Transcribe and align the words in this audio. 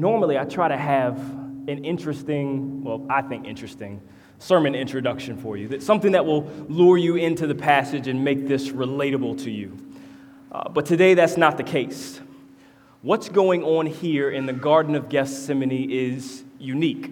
normally 0.00 0.38
I 0.38 0.44
try 0.44 0.68
to 0.68 0.76
have 0.76 1.18
an 1.68 1.84
interesting, 1.84 2.82
well, 2.84 3.04
I 3.10 3.22
think 3.22 3.46
interesting, 3.46 4.00
sermon 4.38 4.74
introduction 4.74 5.36
for 5.36 5.56
you. 5.56 5.68
That's 5.68 5.84
something 5.84 6.12
that 6.12 6.24
will 6.24 6.44
lure 6.68 6.96
you 6.96 7.16
into 7.16 7.46
the 7.46 7.54
passage 7.54 8.08
and 8.08 8.24
make 8.24 8.46
this 8.46 8.68
relatable 8.70 9.42
to 9.44 9.50
you. 9.50 9.76
Uh, 10.50 10.68
but 10.68 10.86
today 10.86 11.14
that's 11.14 11.36
not 11.36 11.56
the 11.56 11.62
case. 11.62 12.20
What's 13.02 13.28
going 13.28 13.62
on 13.62 13.86
here 13.86 14.30
in 14.30 14.46
the 14.46 14.52
Garden 14.52 14.94
of 14.94 15.08
Gethsemane 15.08 15.90
is 15.90 16.42
unique. 16.58 17.10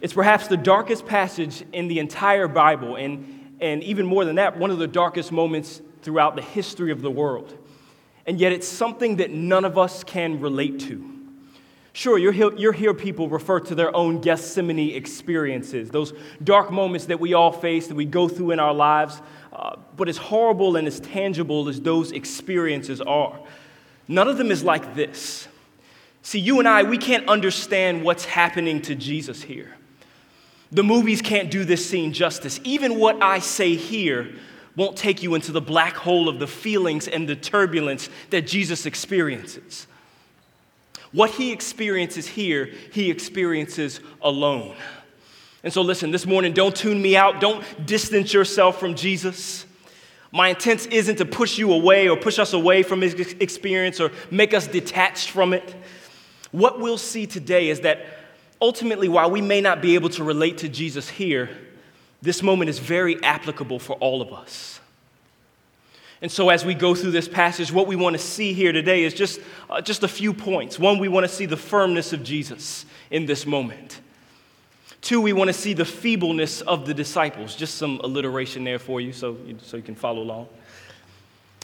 It's 0.00 0.12
perhaps 0.12 0.48
the 0.48 0.56
darkest 0.56 1.06
passage 1.06 1.64
in 1.72 1.88
the 1.88 1.98
entire 1.98 2.48
Bible, 2.48 2.96
and, 2.96 3.56
and 3.60 3.82
even 3.82 4.06
more 4.06 4.24
than 4.24 4.36
that, 4.36 4.58
one 4.58 4.70
of 4.70 4.78
the 4.78 4.86
darkest 4.86 5.32
moments 5.32 5.80
throughout 6.02 6.36
the 6.36 6.42
history 6.42 6.90
of 6.90 7.02
the 7.02 7.10
world. 7.10 7.56
And 8.26 8.40
yet, 8.40 8.52
it's 8.52 8.66
something 8.66 9.16
that 9.16 9.30
none 9.30 9.64
of 9.64 9.78
us 9.78 10.02
can 10.04 10.40
relate 10.40 10.80
to. 10.80 11.15
Sure, 11.96 12.18
you 12.18 12.30
hear, 12.30 12.72
hear 12.72 12.92
people 12.92 13.26
refer 13.26 13.58
to 13.58 13.74
their 13.74 13.96
own 13.96 14.20
Gethsemane 14.20 14.94
experiences, 14.94 15.88
those 15.88 16.12
dark 16.44 16.70
moments 16.70 17.06
that 17.06 17.18
we 17.18 17.32
all 17.32 17.50
face, 17.50 17.86
that 17.86 17.94
we 17.94 18.04
go 18.04 18.28
through 18.28 18.50
in 18.50 18.60
our 18.60 18.74
lives. 18.74 19.22
Uh, 19.50 19.76
but 19.96 20.06
as 20.06 20.18
horrible 20.18 20.76
and 20.76 20.86
as 20.86 21.00
tangible 21.00 21.70
as 21.70 21.80
those 21.80 22.12
experiences 22.12 23.00
are, 23.00 23.40
none 24.08 24.28
of 24.28 24.36
them 24.36 24.50
is 24.50 24.62
like 24.62 24.94
this. 24.94 25.48
See, 26.20 26.38
you 26.38 26.58
and 26.58 26.68
I, 26.68 26.82
we 26.82 26.98
can't 26.98 27.26
understand 27.30 28.04
what's 28.04 28.26
happening 28.26 28.82
to 28.82 28.94
Jesus 28.94 29.40
here. 29.40 29.74
The 30.72 30.84
movies 30.84 31.22
can't 31.22 31.50
do 31.50 31.64
this 31.64 31.88
scene 31.88 32.12
justice. 32.12 32.60
Even 32.62 32.98
what 32.98 33.22
I 33.22 33.38
say 33.38 33.74
here 33.74 34.34
won't 34.76 34.98
take 34.98 35.22
you 35.22 35.34
into 35.34 35.50
the 35.50 35.62
black 35.62 35.94
hole 35.94 36.28
of 36.28 36.40
the 36.40 36.46
feelings 36.46 37.08
and 37.08 37.26
the 37.26 37.36
turbulence 37.36 38.10
that 38.28 38.46
Jesus 38.46 38.84
experiences. 38.84 39.86
What 41.12 41.30
he 41.30 41.52
experiences 41.52 42.26
here, 42.26 42.70
he 42.92 43.10
experiences 43.10 44.00
alone. 44.20 44.74
And 45.62 45.72
so, 45.72 45.82
listen, 45.82 46.10
this 46.10 46.26
morning, 46.26 46.52
don't 46.52 46.74
tune 46.74 47.00
me 47.00 47.16
out. 47.16 47.40
Don't 47.40 47.64
distance 47.86 48.32
yourself 48.32 48.78
from 48.78 48.94
Jesus. 48.94 49.66
My 50.32 50.48
intent 50.48 50.92
isn't 50.92 51.16
to 51.16 51.24
push 51.24 51.58
you 51.58 51.72
away 51.72 52.08
or 52.08 52.16
push 52.16 52.38
us 52.38 52.52
away 52.52 52.82
from 52.82 53.00
his 53.00 53.14
experience 53.40 54.00
or 54.00 54.12
make 54.30 54.54
us 54.54 54.66
detached 54.66 55.30
from 55.30 55.52
it. 55.52 55.74
What 56.52 56.80
we'll 56.80 56.98
see 56.98 57.26
today 57.26 57.68
is 57.68 57.80
that 57.80 58.06
ultimately, 58.60 59.08
while 59.08 59.30
we 59.30 59.40
may 59.40 59.60
not 59.60 59.80
be 59.80 59.94
able 59.94 60.10
to 60.10 60.24
relate 60.24 60.58
to 60.58 60.68
Jesus 60.68 61.08
here, 61.08 61.50
this 62.22 62.42
moment 62.42 62.70
is 62.70 62.78
very 62.78 63.22
applicable 63.22 63.78
for 63.78 63.94
all 63.96 64.22
of 64.22 64.32
us. 64.32 64.80
And 66.22 66.32
so, 66.32 66.48
as 66.48 66.64
we 66.64 66.72
go 66.74 66.94
through 66.94 67.10
this 67.10 67.28
passage, 67.28 67.70
what 67.70 67.86
we 67.86 67.94
want 67.94 68.14
to 68.14 68.22
see 68.22 68.54
here 68.54 68.72
today 68.72 69.04
is 69.04 69.12
just, 69.12 69.38
uh, 69.68 69.82
just 69.82 70.02
a 70.02 70.08
few 70.08 70.32
points. 70.32 70.78
One, 70.78 70.98
we 70.98 71.08
want 71.08 71.24
to 71.24 71.32
see 71.32 71.44
the 71.44 71.58
firmness 71.58 72.12
of 72.14 72.22
Jesus 72.22 72.86
in 73.10 73.26
this 73.26 73.44
moment. 73.44 74.00
Two, 75.02 75.20
we 75.20 75.34
want 75.34 75.48
to 75.48 75.54
see 75.54 75.74
the 75.74 75.84
feebleness 75.84 76.62
of 76.62 76.86
the 76.86 76.94
disciples. 76.94 77.54
Just 77.54 77.74
some 77.74 78.00
alliteration 78.02 78.64
there 78.64 78.78
for 78.78 79.00
you 79.00 79.12
so, 79.12 79.36
you 79.46 79.58
so 79.62 79.76
you 79.76 79.82
can 79.82 79.94
follow 79.94 80.22
along. 80.22 80.48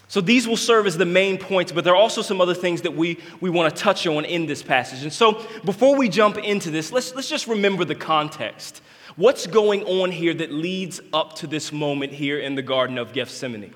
So, 0.07 0.21
these 0.21 0.47
will 0.47 0.57
serve 0.57 0.85
as 0.85 0.99
the 0.99 1.05
main 1.05 1.39
points, 1.39 1.71
but 1.71 1.83
there 1.83 1.93
are 1.93 2.01
also 2.01 2.21
some 2.21 2.39
other 2.39 2.53
things 2.53 2.83
that 2.83 2.95
we, 2.95 3.19
we 3.41 3.49
want 3.49 3.75
to 3.75 3.81
touch 3.81 4.05
on 4.05 4.23
in 4.23 4.45
this 4.45 4.61
passage. 4.61 5.01
And 5.01 5.11
so, 5.11 5.43
before 5.65 5.95
we 5.95 6.09
jump 6.09 6.37
into 6.37 6.69
this, 6.69 6.91
let's, 6.91 7.15
let's 7.15 7.27
just 7.27 7.47
remember 7.47 7.85
the 7.85 7.95
context. 7.95 8.83
What's 9.15 9.47
going 9.47 9.83
on 9.85 10.11
here 10.11 10.35
that 10.35 10.51
leads 10.51 11.01
up 11.11 11.35
to 11.37 11.47
this 11.47 11.71
moment 11.71 12.13
here 12.13 12.39
in 12.39 12.53
the 12.53 12.61
Garden 12.61 12.99
of 12.99 13.13
Gethsemane? 13.13 13.73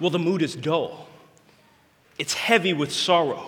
Well, 0.00 0.10
the 0.10 0.18
mood 0.18 0.42
is 0.42 0.56
dull, 0.56 1.06
it's 2.18 2.34
heavy 2.34 2.72
with 2.72 2.90
sorrow. 2.92 3.46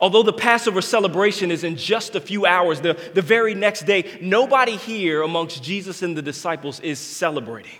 Although 0.00 0.24
the 0.24 0.32
Passover 0.32 0.82
celebration 0.82 1.50
is 1.50 1.64
in 1.64 1.76
just 1.76 2.14
a 2.16 2.20
few 2.20 2.44
hours, 2.44 2.80
the, 2.80 2.98
the 3.14 3.22
very 3.22 3.54
next 3.54 3.86
day, 3.86 4.18
nobody 4.20 4.76
here 4.76 5.22
amongst 5.22 5.62
Jesus 5.62 6.02
and 6.02 6.16
the 6.16 6.20
disciples 6.20 6.80
is 6.80 6.98
celebrating 6.98 7.78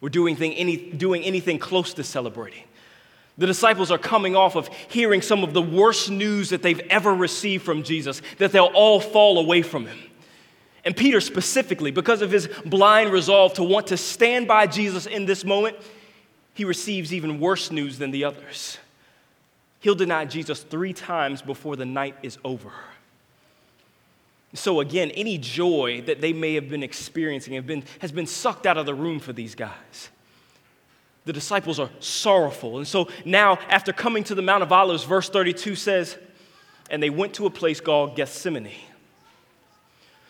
or 0.00 0.08
doing, 0.08 0.36
thing, 0.36 0.54
any, 0.54 0.76
doing 0.76 1.24
anything 1.24 1.58
close 1.58 1.92
to 1.94 2.04
celebrating. 2.04 2.62
The 3.36 3.46
disciples 3.46 3.90
are 3.90 3.98
coming 3.98 4.34
off 4.34 4.56
of 4.56 4.68
hearing 4.88 5.20
some 5.20 5.44
of 5.44 5.52
the 5.52 5.60
worst 5.60 6.10
news 6.10 6.50
that 6.50 6.62
they've 6.62 6.80
ever 6.90 7.14
received 7.14 7.64
from 7.64 7.82
Jesus, 7.82 8.22
that 8.38 8.52
they'll 8.52 8.66
all 8.66 9.00
fall 9.00 9.38
away 9.38 9.62
from 9.62 9.86
him. 9.86 9.98
And 10.84 10.96
Peter, 10.96 11.20
specifically, 11.20 11.90
because 11.90 12.22
of 12.22 12.30
his 12.30 12.48
blind 12.64 13.10
resolve 13.10 13.54
to 13.54 13.64
want 13.64 13.88
to 13.88 13.96
stand 13.96 14.48
by 14.48 14.66
Jesus 14.66 15.06
in 15.06 15.26
this 15.26 15.44
moment, 15.44 15.76
he 16.58 16.64
receives 16.64 17.14
even 17.14 17.38
worse 17.38 17.70
news 17.70 17.98
than 17.98 18.10
the 18.10 18.24
others. 18.24 18.78
He'll 19.78 19.94
deny 19.94 20.24
Jesus 20.24 20.60
three 20.60 20.92
times 20.92 21.40
before 21.40 21.76
the 21.76 21.84
night 21.84 22.16
is 22.24 22.36
over. 22.44 22.72
So, 24.54 24.80
again, 24.80 25.12
any 25.12 25.38
joy 25.38 26.02
that 26.06 26.20
they 26.20 26.32
may 26.32 26.54
have 26.54 26.68
been 26.68 26.82
experiencing 26.82 27.54
have 27.54 27.64
been, 27.64 27.84
has 28.00 28.10
been 28.10 28.26
sucked 28.26 28.66
out 28.66 28.76
of 28.76 28.86
the 28.86 28.94
room 28.94 29.20
for 29.20 29.32
these 29.32 29.54
guys. 29.54 30.08
The 31.26 31.32
disciples 31.32 31.78
are 31.78 31.90
sorrowful. 32.00 32.78
And 32.78 32.88
so 32.88 33.08
now, 33.24 33.60
after 33.68 33.92
coming 33.92 34.24
to 34.24 34.34
the 34.34 34.42
Mount 34.42 34.64
of 34.64 34.72
Olives, 34.72 35.04
verse 35.04 35.28
32 35.28 35.76
says, 35.76 36.18
and 36.90 37.00
they 37.00 37.10
went 37.10 37.34
to 37.34 37.46
a 37.46 37.50
place 37.50 37.80
called 37.80 38.16
Gethsemane. 38.16 38.72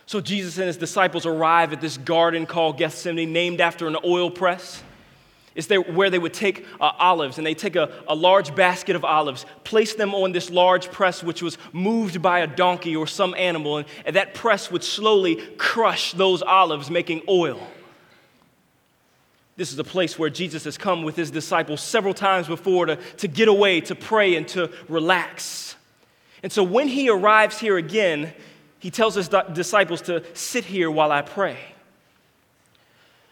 So 0.04 0.20
Jesus 0.20 0.58
and 0.58 0.66
his 0.66 0.76
disciples 0.76 1.24
arrive 1.24 1.72
at 1.72 1.80
this 1.80 1.96
garden 1.96 2.44
called 2.44 2.76
Gethsemane, 2.76 3.32
named 3.32 3.62
after 3.62 3.88
an 3.88 3.96
oil 4.04 4.30
press. 4.30 4.82
It's 5.58 5.66
there 5.66 5.80
where 5.80 6.08
they 6.08 6.20
would 6.20 6.34
take 6.34 6.64
uh, 6.80 6.92
olives 7.00 7.36
and 7.36 7.44
they 7.44 7.52
take 7.52 7.74
a, 7.74 7.92
a 8.06 8.14
large 8.14 8.54
basket 8.54 8.94
of 8.94 9.04
olives, 9.04 9.44
place 9.64 9.92
them 9.92 10.14
on 10.14 10.30
this 10.30 10.50
large 10.50 10.88
press, 10.92 11.20
which 11.20 11.42
was 11.42 11.58
moved 11.72 12.22
by 12.22 12.38
a 12.38 12.46
donkey 12.46 12.94
or 12.94 13.08
some 13.08 13.34
animal, 13.34 13.78
and, 13.78 13.88
and 14.06 14.14
that 14.14 14.34
press 14.34 14.70
would 14.70 14.84
slowly 14.84 15.34
crush 15.56 16.12
those 16.12 16.42
olives, 16.42 16.92
making 16.92 17.22
oil. 17.28 17.60
This 19.56 19.72
is 19.72 19.78
a 19.80 19.84
place 19.84 20.16
where 20.16 20.30
Jesus 20.30 20.62
has 20.62 20.78
come 20.78 21.02
with 21.02 21.16
his 21.16 21.32
disciples 21.32 21.80
several 21.80 22.14
times 22.14 22.46
before 22.46 22.86
to, 22.86 22.94
to 23.16 23.26
get 23.26 23.48
away, 23.48 23.80
to 23.80 23.96
pray, 23.96 24.36
and 24.36 24.46
to 24.50 24.70
relax. 24.88 25.74
And 26.44 26.52
so 26.52 26.62
when 26.62 26.86
he 26.86 27.10
arrives 27.10 27.58
here 27.58 27.78
again, 27.78 28.32
he 28.78 28.92
tells 28.92 29.16
his 29.16 29.28
disciples 29.52 30.02
to 30.02 30.22
sit 30.36 30.66
here 30.66 30.88
while 30.88 31.10
I 31.10 31.22
pray. 31.22 31.58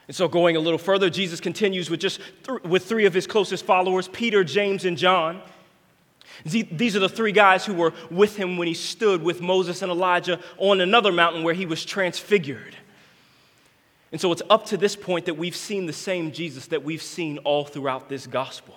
And 0.09 0.15
so, 0.15 0.29
going 0.29 0.57
a 0.57 0.61
little 0.61 0.79
further, 0.79 1.11
Jesus 1.11 1.41
continues 1.41 1.91
with 1.91 2.01
just 2.01 2.21
th- 2.45 2.63
with 2.63 2.85
three 2.85 3.07
of 3.07 3.15
his 3.15 3.27
closest 3.27 3.65
followers, 3.65 4.09
Peter, 4.09 4.45
James, 4.45 4.85
and 4.85 4.97
John. 4.97 5.43
These 6.45 6.95
are 6.95 7.01
the 7.01 7.09
three 7.09 7.33
guys 7.33 7.65
who 7.65 7.75
were 7.75 7.93
with 8.11 8.37
him 8.37 8.57
when 8.57 8.69
he 8.69 8.75
stood 8.75 9.23
with 9.23 9.41
Moses 9.41 9.83
and 9.83 9.91
Elijah 9.91 10.39
on 10.59 10.81
another 10.81 11.11
mountain 11.11 11.43
where 11.43 11.55
he 11.55 11.67
was 11.67 11.85
transfigured. 11.85 12.77
And 14.13 14.21
so, 14.21 14.31
it's 14.31 14.43
up 14.49 14.67
to 14.67 14.77
this 14.77 14.95
point 14.95 15.27
that 15.27 15.35
we've 15.35 15.57
seen 15.57 15.87
the 15.87 15.93
same 15.93 16.31
Jesus 16.31 16.69
that 16.69 16.85
we've 16.85 17.03
seen 17.03 17.39
all 17.39 17.65
throughout 17.65 18.09
this 18.09 18.29
gospel. 18.29 18.77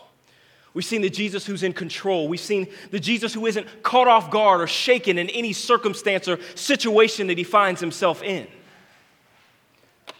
We've 0.73 0.85
seen 0.85 1.01
the 1.01 1.09
Jesus 1.09 1.46
who's 1.46 1.63
in 1.63 1.73
control. 1.73 2.28
We've 2.28 2.40
seen 2.40 2.67
the 2.91 3.00
Jesus 3.00 3.34
who 3.34 3.46
isn't 3.46 3.84
caught 3.84 4.07
off 4.07 4.31
guard 4.31 4.61
or 4.61 4.67
shaken 4.67 5.17
in 5.17 5.29
any 5.29 5.51
circumstance 5.53 6.28
or 6.28 6.40
situation 6.56 7.28
that 7.28 7.38
he 7.38 7.44
finds 7.44 7.81
himself 7.81 8.23
in. 8.23 8.47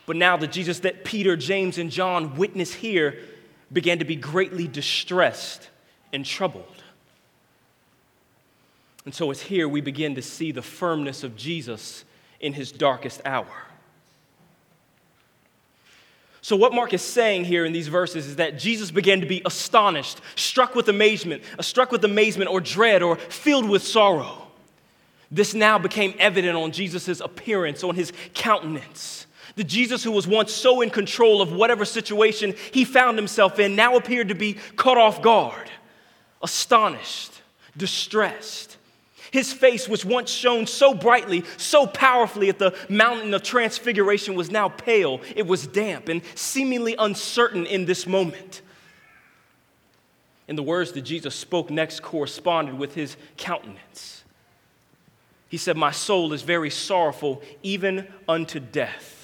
But 0.10 0.18
now 0.18 0.38
the 0.38 0.48
Jesus 0.48 0.80
that 0.80 1.06
Peter, 1.06 1.38
James, 1.38 1.78
and 1.78 1.92
John 1.92 2.36
witness 2.36 2.74
here 2.74 3.20
began 3.72 4.00
to 4.00 4.06
be 4.06 4.16
greatly 4.16 4.68
distressed 4.68 5.70
and 6.12 6.26
troubled. 6.26 6.82
And 9.06 9.14
so 9.14 9.30
it's 9.30 9.42
here 9.42 9.70
we 9.70 9.82
begin 9.82 10.16
to 10.16 10.24
see 10.24 10.52
the 10.52 10.64
firmness 10.64 11.24
of 11.24 11.36
Jesus 11.36 12.06
in 12.40 12.54
his 12.54 12.72
darkest 12.72 13.22
hour. 13.24 13.68
So, 16.42 16.56
what 16.56 16.74
Mark 16.74 16.92
is 16.96 17.04
saying 17.04 17.46
here 17.46 17.64
in 17.64 17.72
these 17.72 17.88
verses 17.88 18.26
is 18.26 18.38
that 18.38 18.58
Jesus 18.58 18.90
began 18.90 19.22
to 19.22 19.28
be 19.28 19.44
astonished, 19.46 20.22
struck 20.36 20.74
with 20.74 20.90
amazement, 20.90 21.44
struck 21.62 21.92
with 21.92 22.04
amazement 22.04 22.50
or 22.50 22.60
dread 22.60 23.04
or 23.04 23.16
filled 23.18 23.70
with 23.70 23.84
sorrow. 23.84 24.48
This 25.30 25.54
now 25.54 25.78
became 25.78 26.16
evident 26.18 26.58
on 26.58 26.72
Jesus' 26.72 27.20
appearance, 27.20 27.84
on 27.84 27.94
his 27.94 28.12
countenance. 28.34 29.28
The 29.56 29.64
Jesus 29.64 30.04
who 30.04 30.12
was 30.12 30.28
once 30.28 30.54
so 30.54 30.82
in 30.82 30.90
control 30.90 31.42
of 31.42 31.52
whatever 31.52 31.86
situation 31.86 32.56
he 32.72 32.86
found 32.86 33.18
himself 33.18 33.60
in 33.60 33.76
now 33.76 33.96
appeared 33.96 34.30
to 34.30 34.36
be 34.36 34.58
caught 34.76 34.98
off 34.98 35.22
guard, 35.22 35.70
astonished, 36.42 37.42
distressed. 37.76 38.78
His 39.32 39.54
face, 39.54 39.88
which 39.88 40.04
once 40.04 40.32
shone 40.32 40.66
so 40.66 40.94
brightly, 40.94 41.44
so 41.58 41.86
powerfully 41.86 42.50
at 42.50 42.58
the 42.58 42.76
mountain 42.90 43.34
of 43.34 43.44
transfiguration, 43.44 44.34
was 44.34 44.50
now 44.50 44.70
pale. 44.70 45.22
It 45.36 45.46
was 45.46 45.68
damp 45.68 46.10
and 46.10 46.24
seemingly 46.34 46.96
uncertain 46.98 47.68
in 47.68 47.86
this 47.86 48.08
moment. 48.08 48.62
And 50.48 50.58
the 50.58 50.64
words 50.64 50.94
that 50.94 51.02
Jesus 51.02 51.36
spoke 51.36 51.70
next 51.70 52.02
corresponded 52.02 52.80
with 52.80 52.96
his 52.96 53.18
countenance. 53.38 54.24
He 55.48 55.58
said, 55.58 55.78
My 55.78 55.92
soul 55.92 56.34
is 56.34 56.42
very 56.42 56.72
sorrowful, 56.72 57.44
even 57.62 58.08
unto 58.28 58.60
death 58.60 59.19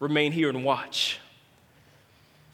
remain 0.00 0.32
here 0.32 0.48
and 0.48 0.64
watch. 0.64 1.18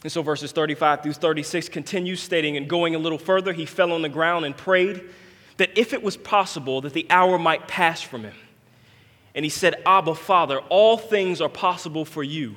And 0.03 0.11
so 0.11 0.23
verses 0.23 0.53
35 0.53 1.03
through 1.03 1.13
36 1.13 1.69
continue 1.69 2.17
stating, 2.17 2.57
and 2.57 2.69
going 2.69 2.95
a 2.95 2.99
little 2.99 3.19
further, 3.19 3.53
he 3.53 3.67
fell 3.67 3.93
on 3.93 4.03
the 4.03 4.09
ground 4.09 4.45
and 4.45 4.57
prayed, 4.57 5.03
that 5.59 5.71
if 5.79 5.93
it 5.93 6.03
was 6.03 6.17
possible 6.17 6.81
that 6.81 6.93
the 6.93 7.07
hour 7.09 7.39
might 7.39 7.69
pass 7.69 8.01
from 8.01 8.25
him. 8.25 8.35
And 9.35 9.45
he 9.45 9.49
said, 9.49 9.77
Abba, 9.87 10.15
Father, 10.15 10.59
all 10.69 10.97
things 10.97 11.41
are 11.41 11.49
possible 11.49 12.05
for 12.05 12.23
you. 12.23 12.57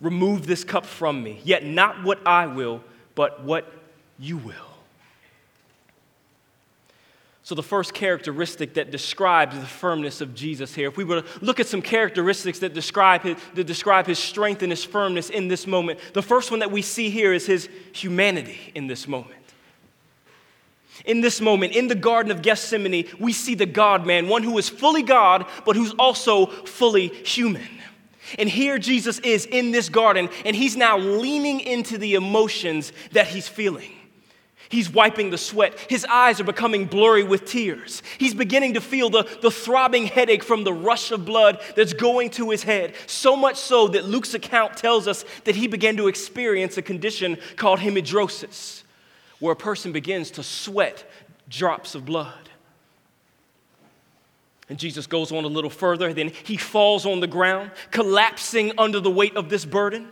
Remove 0.00 0.46
this 0.46 0.62
cup 0.62 0.84
from 0.84 1.22
me, 1.22 1.40
yet 1.44 1.64
not 1.64 2.04
what 2.04 2.24
I 2.26 2.46
will, 2.46 2.82
but 3.14 3.42
what 3.42 3.72
you 4.18 4.36
will. 4.36 4.73
So, 7.44 7.54
the 7.54 7.62
first 7.62 7.92
characteristic 7.92 8.72
that 8.74 8.90
describes 8.90 9.54
the 9.58 9.66
firmness 9.66 10.22
of 10.22 10.34
Jesus 10.34 10.74
here, 10.74 10.88
if 10.88 10.96
we 10.96 11.04
were 11.04 11.20
to 11.20 11.28
look 11.42 11.60
at 11.60 11.66
some 11.66 11.82
characteristics 11.82 12.60
that 12.60 12.72
describe, 12.72 13.20
his, 13.20 13.36
that 13.52 13.64
describe 13.64 14.06
his 14.06 14.18
strength 14.18 14.62
and 14.62 14.72
his 14.72 14.82
firmness 14.82 15.28
in 15.28 15.48
this 15.48 15.66
moment, 15.66 15.98
the 16.14 16.22
first 16.22 16.50
one 16.50 16.60
that 16.60 16.70
we 16.70 16.80
see 16.80 17.10
here 17.10 17.34
is 17.34 17.44
his 17.44 17.68
humanity 17.92 18.72
in 18.74 18.86
this 18.86 19.06
moment. 19.06 19.42
In 21.04 21.20
this 21.20 21.38
moment, 21.38 21.74
in 21.74 21.86
the 21.86 21.94
Garden 21.94 22.32
of 22.32 22.40
Gethsemane, 22.40 23.06
we 23.20 23.34
see 23.34 23.54
the 23.54 23.66
God 23.66 24.06
man, 24.06 24.26
one 24.26 24.42
who 24.42 24.56
is 24.56 24.70
fully 24.70 25.02
God, 25.02 25.44
but 25.66 25.76
who's 25.76 25.92
also 25.98 26.46
fully 26.46 27.08
human. 27.08 27.68
And 28.38 28.48
here 28.48 28.78
Jesus 28.78 29.18
is 29.18 29.44
in 29.44 29.70
this 29.70 29.90
garden, 29.90 30.30
and 30.46 30.56
he's 30.56 30.78
now 30.78 30.96
leaning 30.96 31.60
into 31.60 31.98
the 31.98 32.14
emotions 32.14 32.90
that 33.12 33.26
he's 33.26 33.48
feeling. 33.48 33.92
He's 34.68 34.90
wiping 34.90 35.30
the 35.30 35.38
sweat. 35.38 35.78
His 35.88 36.04
eyes 36.06 36.40
are 36.40 36.44
becoming 36.44 36.86
blurry 36.86 37.22
with 37.22 37.44
tears. 37.44 38.02
He's 38.18 38.34
beginning 38.34 38.74
to 38.74 38.80
feel 38.80 39.10
the, 39.10 39.28
the 39.42 39.50
throbbing 39.50 40.06
headache 40.06 40.42
from 40.42 40.64
the 40.64 40.72
rush 40.72 41.10
of 41.10 41.24
blood 41.24 41.60
that's 41.76 41.92
going 41.92 42.30
to 42.30 42.50
his 42.50 42.62
head. 42.62 42.94
So 43.06 43.36
much 43.36 43.56
so 43.56 43.88
that 43.88 44.06
Luke's 44.06 44.34
account 44.34 44.76
tells 44.76 45.06
us 45.06 45.24
that 45.44 45.56
he 45.56 45.68
began 45.68 45.96
to 45.98 46.08
experience 46.08 46.76
a 46.76 46.82
condition 46.82 47.38
called 47.56 47.80
hemidrosis, 47.80 48.82
where 49.38 49.52
a 49.52 49.56
person 49.56 49.92
begins 49.92 50.30
to 50.32 50.42
sweat 50.42 51.04
drops 51.48 51.94
of 51.94 52.04
blood. 52.04 52.48
And 54.68 54.78
Jesus 54.78 55.06
goes 55.06 55.30
on 55.30 55.44
a 55.44 55.48
little 55.48 55.70
further, 55.70 56.14
then 56.14 56.32
he 56.44 56.56
falls 56.56 57.04
on 57.04 57.20
the 57.20 57.26
ground, 57.26 57.70
collapsing 57.90 58.72
under 58.78 58.98
the 58.98 59.10
weight 59.10 59.36
of 59.36 59.50
this 59.50 59.64
burden. 59.64 60.08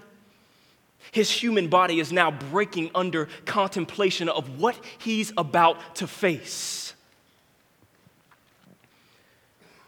His 1.12 1.31
human 1.31 1.69
body 1.69 2.00
is 2.00 2.11
now 2.11 2.31
breaking 2.31 2.91
under 2.94 3.29
contemplation 3.44 4.31
of 4.31 4.59
what 4.59 4.81
he's 4.99 5.31
about 5.37 5.97
to 5.97 6.06
face. 6.06 6.94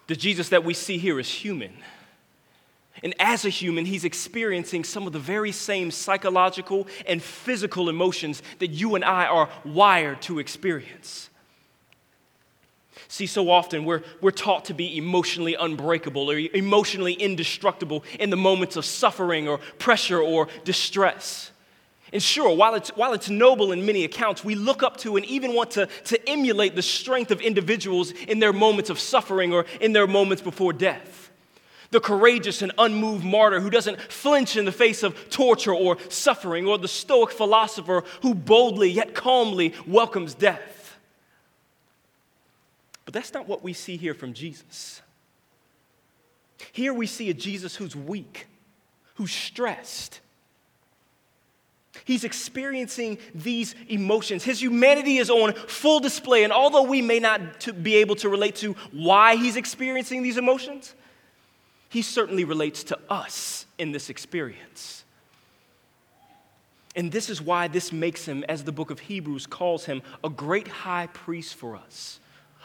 The 0.06 0.14
Jesus 0.14 0.50
that 0.50 0.64
we 0.64 0.74
see 0.74 0.98
here 0.98 1.18
is 1.18 1.28
human. 1.28 1.72
And 3.02 3.14
as 3.18 3.46
a 3.46 3.48
human, 3.48 3.86
he's 3.86 4.04
experiencing 4.04 4.84
some 4.84 5.06
of 5.06 5.14
the 5.14 5.18
very 5.18 5.50
same 5.50 5.90
psychological 5.90 6.86
and 7.06 7.22
physical 7.22 7.88
emotions 7.88 8.42
that 8.58 8.68
you 8.68 8.94
and 8.94 9.02
I 9.02 9.24
are 9.24 9.48
wired 9.64 10.20
to 10.22 10.38
experience. 10.38 11.30
See, 13.14 13.28
so 13.28 13.48
often 13.48 13.84
we're, 13.84 14.02
we're 14.20 14.32
taught 14.32 14.64
to 14.64 14.74
be 14.74 14.98
emotionally 14.98 15.54
unbreakable 15.54 16.28
or 16.28 16.36
emotionally 16.36 17.12
indestructible 17.12 18.02
in 18.18 18.28
the 18.28 18.36
moments 18.36 18.74
of 18.74 18.84
suffering 18.84 19.46
or 19.46 19.58
pressure 19.78 20.20
or 20.20 20.48
distress. 20.64 21.52
And 22.12 22.20
sure, 22.20 22.52
while 22.56 22.74
it's, 22.74 22.88
while 22.96 23.12
it's 23.12 23.30
noble 23.30 23.70
in 23.70 23.86
many 23.86 24.02
accounts, 24.02 24.42
we 24.42 24.56
look 24.56 24.82
up 24.82 24.96
to 24.96 25.14
and 25.14 25.24
even 25.26 25.54
want 25.54 25.70
to, 25.70 25.86
to 26.06 26.28
emulate 26.28 26.74
the 26.74 26.82
strength 26.82 27.30
of 27.30 27.40
individuals 27.40 28.10
in 28.10 28.40
their 28.40 28.52
moments 28.52 28.90
of 28.90 28.98
suffering 28.98 29.52
or 29.52 29.64
in 29.80 29.92
their 29.92 30.08
moments 30.08 30.42
before 30.42 30.72
death. 30.72 31.30
The 31.92 32.00
courageous 32.00 32.62
and 32.62 32.72
unmoved 32.78 33.24
martyr 33.24 33.60
who 33.60 33.70
doesn't 33.70 34.00
flinch 34.00 34.56
in 34.56 34.64
the 34.64 34.72
face 34.72 35.04
of 35.04 35.30
torture 35.30 35.72
or 35.72 35.98
suffering, 36.08 36.66
or 36.66 36.78
the 36.78 36.88
stoic 36.88 37.30
philosopher 37.30 38.02
who 38.22 38.34
boldly 38.34 38.90
yet 38.90 39.14
calmly 39.14 39.72
welcomes 39.86 40.34
death. 40.34 40.73
But 43.04 43.14
that's 43.14 43.34
not 43.34 43.46
what 43.46 43.62
we 43.62 43.72
see 43.72 43.96
here 43.96 44.14
from 44.14 44.32
Jesus. 44.32 45.02
Here 46.72 46.94
we 46.94 47.06
see 47.06 47.30
a 47.30 47.34
Jesus 47.34 47.76
who's 47.76 47.94
weak, 47.94 48.46
who's 49.14 49.32
stressed. 49.32 50.20
He's 52.04 52.24
experiencing 52.24 53.18
these 53.34 53.74
emotions. 53.88 54.42
His 54.42 54.60
humanity 54.60 55.18
is 55.18 55.30
on 55.30 55.52
full 55.54 56.00
display. 56.00 56.44
And 56.44 56.52
although 56.52 56.82
we 56.82 57.02
may 57.02 57.20
not 57.20 57.82
be 57.82 57.96
able 57.96 58.16
to 58.16 58.28
relate 58.28 58.56
to 58.56 58.72
why 58.92 59.36
he's 59.36 59.56
experiencing 59.56 60.22
these 60.22 60.36
emotions, 60.36 60.94
he 61.88 62.02
certainly 62.02 62.44
relates 62.44 62.82
to 62.84 62.98
us 63.08 63.66
in 63.78 63.92
this 63.92 64.10
experience. 64.10 65.04
And 66.96 67.10
this 67.12 67.28
is 67.30 67.40
why 67.40 67.68
this 67.68 67.92
makes 67.92 68.24
him, 68.26 68.44
as 68.48 68.64
the 68.64 68.72
book 68.72 68.90
of 68.90 69.00
Hebrews 69.00 69.46
calls 69.46 69.84
him, 69.84 70.02
a 70.22 70.28
great 70.28 70.68
high 70.68 71.08
priest 71.08 71.54
for 71.54 71.76
us 71.76 72.20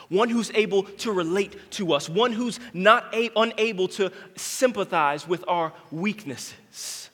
one 0.10 0.30
who's 0.30 0.52
able 0.56 0.84
to 0.84 1.12
relate 1.12 1.56
to 1.72 1.94
us, 1.94 2.10
one 2.10 2.32
who's 2.32 2.60
not 2.74 3.14
a- 3.14 3.32
unable 3.36 3.88
to 3.88 4.12
sympathize 4.36 5.28
with 5.28 5.44
our 5.48 5.72
weaknesses. 5.92 7.10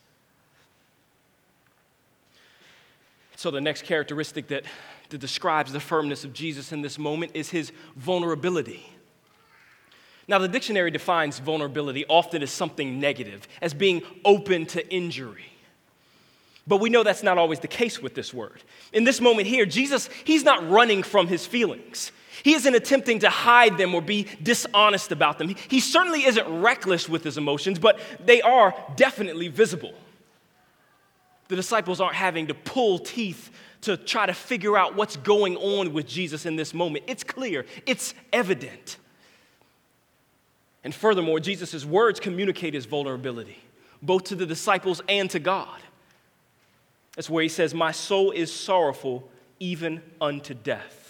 So, 3.35 3.51
the 3.51 3.61
next 3.61 3.83
characteristic 3.83 4.47
that, 4.47 4.63
that 5.09 5.17
describes 5.19 5.71
the 5.71 5.79
firmness 5.79 6.23
of 6.23 6.33
Jesus 6.33 6.71
in 6.71 6.81
this 6.81 6.97
moment 6.97 7.33
is 7.35 7.49
his 7.49 7.71
vulnerability. 7.95 8.85
Now, 10.27 10.39
the 10.39 10.47
dictionary 10.47 10.89
defines 10.89 11.37
vulnerability 11.37 12.05
often 12.09 12.41
as 12.41 12.49
something 12.49 12.99
negative, 12.99 13.47
as 13.61 13.73
being 13.73 14.01
open 14.23 14.65
to 14.67 14.87
injury. 14.91 15.45
But 16.65 16.77
we 16.77 16.89
know 16.89 17.03
that's 17.03 17.21
not 17.21 17.37
always 17.37 17.59
the 17.59 17.67
case 17.67 18.01
with 18.01 18.15
this 18.15 18.33
word. 18.33 18.63
In 18.91 19.03
this 19.03 19.21
moment 19.21 19.47
here, 19.47 19.67
Jesus, 19.67 20.09
he's 20.23 20.43
not 20.43 20.67
running 20.67 21.03
from 21.03 21.27
his 21.27 21.45
feelings. 21.45 22.11
He 22.43 22.53
isn't 22.53 22.75
attempting 22.75 23.19
to 23.19 23.29
hide 23.29 23.77
them 23.77 23.93
or 23.95 24.01
be 24.01 24.27
dishonest 24.41 25.11
about 25.11 25.37
them. 25.37 25.55
He 25.67 25.79
certainly 25.79 26.25
isn't 26.25 26.61
reckless 26.61 27.07
with 27.07 27.23
his 27.23 27.37
emotions, 27.37 27.79
but 27.79 27.99
they 28.23 28.41
are 28.41 28.75
definitely 28.95 29.47
visible. 29.47 29.93
The 31.47 31.55
disciples 31.55 32.01
aren't 32.01 32.15
having 32.15 32.47
to 32.47 32.53
pull 32.53 32.99
teeth 32.99 33.51
to 33.81 33.97
try 33.97 34.25
to 34.25 34.33
figure 34.33 34.77
out 34.77 34.95
what's 34.95 35.15
going 35.17 35.57
on 35.57 35.93
with 35.93 36.07
Jesus 36.07 36.45
in 36.45 36.55
this 36.55 36.73
moment. 36.73 37.05
It's 37.07 37.23
clear, 37.23 37.65
it's 37.85 38.13
evident. 38.33 38.97
And 40.83 40.93
furthermore, 40.93 41.39
Jesus' 41.39 41.85
words 41.85 42.19
communicate 42.19 42.73
his 42.73 42.85
vulnerability, 42.85 43.57
both 44.01 44.25
to 44.25 44.35
the 44.35 44.45
disciples 44.45 45.01
and 45.07 45.29
to 45.31 45.39
God. 45.39 45.79
That's 47.15 47.29
where 47.29 47.43
he 47.43 47.49
says, 47.49 47.73
My 47.73 47.91
soul 47.91 48.31
is 48.31 48.53
sorrowful 48.53 49.27
even 49.59 50.01
unto 50.19 50.53
death. 50.53 51.04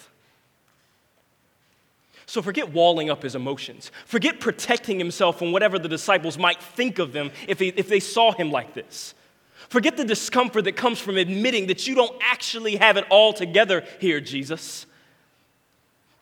So 2.36 2.42
forget 2.42 2.74
walling 2.74 3.10
up 3.10 3.24
his 3.24 3.34
emotions. 3.34 3.94
Forget 4.06 4.42
protecting 4.42 5.00
himself 5.00 5.39
from 5.39 5.54
whatever 5.54 5.80
the 5.80 5.88
disciples 5.88 6.38
might 6.38 6.62
think 6.62 7.00
of 7.00 7.15
him 7.15 7.32
if, 7.48 7.60
he, 7.60 7.70
if 7.70 7.88
they 7.88 8.01
saw 8.01 8.34
him 8.34 8.51
like 8.51 8.74
this. 8.74 9.13
Forget 9.70 9.96
the 9.96 10.04
discomfort 10.04 10.65
that 10.65 10.75
comes 10.75 11.00
from 11.00 11.15
admitting 11.15 11.68
that 11.68 11.88
you 11.88 11.96
don't 11.96 12.13
actually 12.22 12.75
have 12.75 12.98
it 12.98 13.06
all 13.10 13.32
together 13.32 13.86
here, 14.01 14.20
Jesus. 14.20 14.86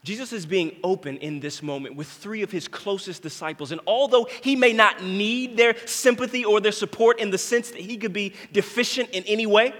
Jesus 0.03 0.31
is 0.31 0.45
being 0.45 0.75
open 0.83 1.17
in 1.17 1.39
this 1.39 1.63
moment 1.63 1.95
with 1.95 2.07
three 2.07 2.43
of 2.43 2.51
his 2.51 2.67
closest 2.67 3.23
disciples. 3.23 3.71
And 3.71 3.81
although 3.87 4.27
he 4.43 4.55
may 4.55 4.71
not 4.71 5.03
need 5.03 5.57
their 5.57 5.75
sympathy 5.87 6.45
or 6.45 6.61
their 6.61 6.71
support 6.71 7.19
in 7.19 7.31
the 7.31 7.39
sense 7.39 7.71
that 7.71 7.79
he 7.79 7.97
could 7.97 8.13
be 8.13 8.35
deficient 8.51 9.09
in 9.09 9.23
any 9.23 9.47
way, 9.47 9.73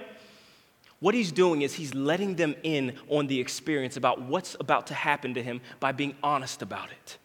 what 1.04 1.12
he's 1.12 1.32
doing 1.32 1.60
is 1.60 1.74
he's 1.74 1.94
letting 1.94 2.34
them 2.34 2.54
in 2.62 2.94
on 3.10 3.26
the 3.26 3.38
experience 3.38 3.98
about 3.98 4.22
what's 4.22 4.56
about 4.58 4.86
to 4.86 4.94
happen 4.94 5.34
to 5.34 5.42
him 5.42 5.60
by 5.78 5.92
being 5.92 6.16
honest 6.22 6.62
about 6.62 6.90
it. 6.90 7.18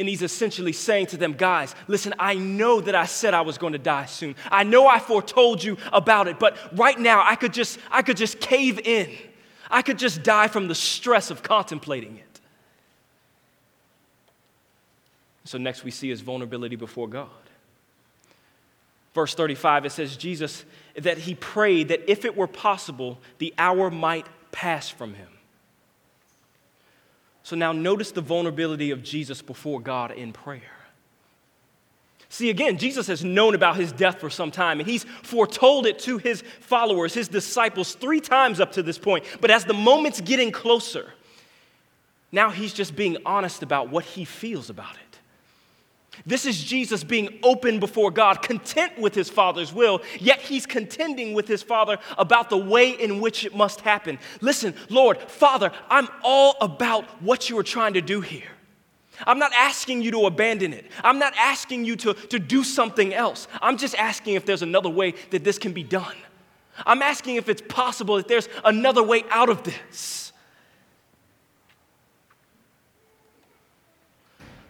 And 0.00 0.08
he's 0.08 0.22
essentially 0.22 0.72
saying 0.72 1.06
to 1.06 1.16
them, 1.16 1.34
guys, 1.34 1.76
listen, 1.86 2.14
I 2.18 2.34
know 2.34 2.80
that 2.80 2.96
I 2.96 3.06
said 3.06 3.32
I 3.32 3.42
was 3.42 3.58
going 3.58 3.74
to 3.74 3.78
die 3.78 4.06
soon. 4.06 4.34
I 4.50 4.64
know 4.64 4.88
I 4.88 4.98
foretold 4.98 5.62
you 5.62 5.76
about 5.92 6.26
it, 6.26 6.40
but 6.40 6.56
right 6.76 6.98
now 6.98 7.22
I 7.24 7.36
could 7.36 7.52
just 7.52 7.78
I 7.92 8.02
could 8.02 8.16
just 8.16 8.40
cave 8.40 8.80
in. 8.80 9.08
I 9.70 9.82
could 9.82 9.96
just 9.96 10.24
die 10.24 10.48
from 10.48 10.66
the 10.66 10.74
stress 10.74 11.30
of 11.30 11.44
contemplating 11.44 12.16
it. 12.16 12.40
So 15.44 15.58
next 15.58 15.84
we 15.84 15.92
see 15.92 16.08
his 16.08 16.22
vulnerability 16.22 16.74
before 16.74 17.06
God. 17.06 17.28
Verse 19.16 19.34
35, 19.34 19.86
it 19.86 19.92
says, 19.92 20.14
Jesus, 20.14 20.66
that 20.98 21.18
he 21.18 21.34
prayed 21.34 21.88
that 21.88 22.10
if 22.10 22.24
it 22.24 22.36
were 22.36 22.46
possible, 22.46 23.18
the 23.38 23.52
hour 23.58 23.90
might 23.90 24.26
pass 24.52 24.88
from 24.88 25.14
him. 25.14 25.28
So 27.42 27.54
now 27.54 27.72
notice 27.72 28.10
the 28.10 28.22
vulnerability 28.22 28.90
of 28.90 29.02
Jesus 29.02 29.40
before 29.40 29.80
God 29.80 30.10
in 30.10 30.32
prayer. 30.32 30.62
See, 32.28 32.50
again, 32.50 32.76
Jesus 32.76 33.06
has 33.06 33.24
known 33.24 33.54
about 33.54 33.76
his 33.76 33.92
death 33.92 34.18
for 34.20 34.30
some 34.30 34.50
time, 34.50 34.80
and 34.80 34.88
he's 34.88 35.04
foretold 35.22 35.86
it 35.86 35.98
to 36.00 36.18
his 36.18 36.42
followers, 36.60 37.14
his 37.14 37.28
disciples, 37.28 37.94
three 37.94 38.20
times 38.20 38.58
up 38.58 38.72
to 38.72 38.82
this 38.82 38.98
point. 38.98 39.24
But 39.40 39.50
as 39.50 39.64
the 39.64 39.74
moment's 39.74 40.20
getting 40.20 40.50
closer, 40.50 41.12
now 42.32 42.50
he's 42.50 42.74
just 42.74 42.96
being 42.96 43.16
honest 43.24 43.62
about 43.62 43.90
what 43.90 44.04
he 44.04 44.24
feels 44.24 44.68
about 44.68 44.96
it. 44.96 45.05
This 46.24 46.46
is 46.46 46.62
Jesus 46.62 47.04
being 47.04 47.38
open 47.42 47.78
before 47.80 48.10
God, 48.10 48.42
content 48.42 48.98
with 48.98 49.14
his 49.14 49.28
Father's 49.28 49.72
will, 49.72 50.00
yet 50.18 50.40
he's 50.40 50.66
contending 50.66 51.34
with 51.34 51.46
his 51.46 51.62
Father 51.62 51.98
about 52.16 52.48
the 52.48 52.56
way 52.56 52.90
in 52.90 53.20
which 53.20 53.44
it 53.44 53.54
must 53.54 53.80
happen. 53.82 54.18
Listen, 54.40 54.74
Lord, 54.88 55.18
Father, 55.18 55.72
I'm 55.90 56.08
all 56.22 56.56
about 56.60 57.04
what 57.22 57.50
you 57.50 57.58
are 57.58 57.62
trying 57.62 57.94
to 57.94 58.00
do 58.00 58.20
here. 58.20 58.48
I'm 59.26 59.38
not 59.38 59.52
asking 59.54 60.02
you 60.02 60.10
to 60.10 60.26
abandon 60.26 60.72
it. 60.72 60.86
I'm 61.02 61.18
not 61.18 61.34
asking 61.36 61.84
you 61.84 61.96
to, 61.96 62.14
to 62.14 62.38
do 62.38 62.64
something 62.64 63.14
else. 63.14 63.48
I'm 63.62 63.78
just 63.78 63.94
asking 63.94 64.34
if 64.34 64.44
there's 64.44 64.62
another 64.62 64.90
way 64.90 65.14
that 65.30 65.44
this 65.44 65.58
can 65.58 65.72
be 65.72 65.82
done. 65.82 66.14
I'm 66.84 67.00
asking 67.00 67.36
if 67.36 67.48
it's 67.48 67.62
possible 67.62 68.16
that 68.16 68.28
there's 68.28 68.48
another 68.64 69.02
way 69.02 69.24
out 69.30 69.48
of 69.48 69.62
this. 69.62 70.25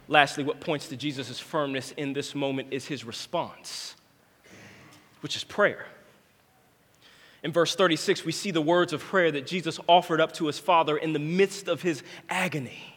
Lastly, 0.08 0.44
what 0.44 0.60
points 0.60 0.88
to 0.88 0.96
Jesus' 0.96 1.40
firmness 1.40 1.92
in 1.96 2.12
this 2.12 2.34
moment 2.34 2.68
is 2.70 2.86
his 2.86 3.04
response, 3.04 3.96
which 5.20 5.36
is 5.36 5.44
prayer. 5.44 5.86
In 7.42 7.52
verse 7.52 7.74
36, 7.74 8.24
we 8.24 8.32
see 8.32 8.50
the 8.50 8.60
words 8.60 8.92
of 8.92 9.00
prayer 9.00 9.30
that 9.32 9.46
Jesus 9.46 9.78
offered 9.88 10.20
up 10.20 10.32
to 10.32 10.46
his 10.46 10.58
Father 10.58 10.96
in 10.96 11.12
the 11.12 11.18
midst 11.18 11.68
of 11.68 11.82
his 11.82 12.02
agony. 12.28 12.96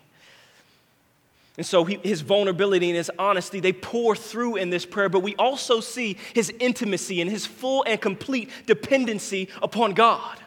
And 1.58 1.66
so 1.66 1.84
he, 1.84 2.00
his 2.04 2.22
vulnerability 2.22 2.88
and 2.90 2.96
his 2.96 3.12
honesty, 3.20 3.60
they 3.60 3.74
pour 3.74 4.16
through 4.16 4.56
in 4.56 4.70
this 4.70 4.86
prayer, 4.86 5.10
but 5.10 5.20
we 5.20 5.36
also 5.36 5.82
see 5.82 6.18
his 6.34 6.54
intimacy 6.60 7.22
and 7.22 7.30
his 7.30 7.46
full 7.46 7.84
and 7.86 8.00
complete 8.00 8.50
dependency 8.66 9.50
upon 9.62 9.94
God. 9.94 10.40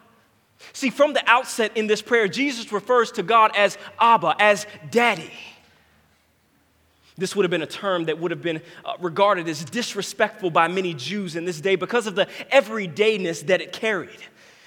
See, 0.72 0.90
from 0.90 1.12
the 1.12 1.22
outset 1.28 1.76
in 1.76 1.86
this 1.86 2.00
prayer, 2.00 2.28
Jesus 2.28 2.72
refers 2.72 3.12
to 3.12 3.22
God 3.22 3.50
as 3.54 3.76
Abba, 4.00 4.36
as 4.38 4.66
Daddy. 4.90 5.32
This 7.18 7.36
would 7.36 7.44
have 7.44 7.50
been 7.50 7.62
a 7.62 7.66
term 7.66 8.06
that 8.06 8.18
would 8.18 8.30
have 8.30 8.42
been 8.42 8.62
uh, 8.84 8.94
regarded 9.00 9.48
as 9.48 9.64
disrespectful 9.64 10.50
by 10.50 10.68
many 10.68 10.94
Jews 10.94 11.36
in 11.36 11.44
this 11.44 11.60
day 11.60 11.76
because 11.76 12.06
of 12.06 12.14
the 12.14 12.26
everydayness 12.50 13.46
that 13.46 13.60
it 13.60 13.72
carried. 13.72 14.20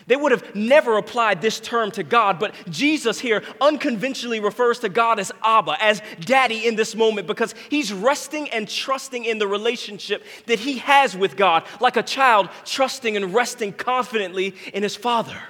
They 0.08 0.16
would 0.16 0.32
have 0.32 0.56
never 0.56 0.98
applied 0.98 1.42
this 1.42 1.60
term 1.60 1.90
to 1.92 2.04
God, 2.04 2.38
but 2.38 2.54
Jesus 2.70 3.20
here 3.20 3.44
unconventionally 3.60 4.40
refers 4.40 4.80
to 4.80 4.90
God 4.90 5.20
as 5.20 5.32
Abba, 5.44 5.78
as 5.84 6.00
daddy 6.20 6.68
in 6.68 6.76
this 6.76 6.96
moment, 6.96 7.26
because 7.26 7.56
he's 7.70 7.92
resting 7.92 8.48
and 8.50 8.70
trusting 8.70 9.26
in 9.26 9.40
the 9.40 9.48
relationship 9.48 10.24
that 10.46 10.60
he 10.60 10.78
has 10.78 11.18
with 11.18 11.36
God, 11.36 11.64
like 11.82 11.98
a 11.98 12.04
child 12.04 12.50
trusting 12.66 13.18
and 13.18 13.34
resting 13.34 13.74
confidently 13.74 14.54
in 14.74 14.84
his 14.84 14.96
father. 14.96 15.42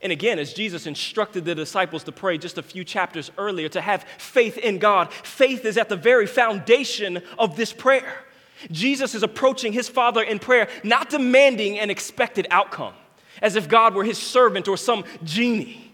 And 0.00 0.12
again, 0.12 0.38
as 0.38 0.52
Jesus 0.52 0.86
instructed 0.86 1.44
the 1.44 1.54
disciples 1.54 2.04
to 2.04 2.12
pray 2.12 2.38
just 2.38 2.58
a 2.58 2.62
few 2.62 2.84
chapters 2.84 3.30
earlier, 3.36 3.68
to 3.70 3.80
have 3.80 4.04
faith 4.16 4.56
in 4.56 4.78
God, 4.78 5.12
faith 5.12 5.64
is 5.64 5.76
at 5.76 5.88
the 5.88 5.96
very 5.96 6.26
foundation 6.26 7.22
of 7.38 7.56
this 7.56 7.72
prayer. 7.72 8.24
Jesus 8.70 9.14
is 9.14 9.22
approaching 9.22 9.72
his 9.72 9.88
Father 9.88 10.22
in 10.22 10.38
prayer, 10.38 10.68
not 10.84 11.10
demanding 11.10 11.78
an 11.78 11.90
expected 11.90 12.46
outcome, 12.50 12.94
as 13.42 13.56
if 13.56 13.68
God 13.68 13.94
were 13.94 14.04
his 14.04 14.18
servant 14.18 14.68
or 14.68 14.76
some 14.76 15.04
genie. 15.24 15.92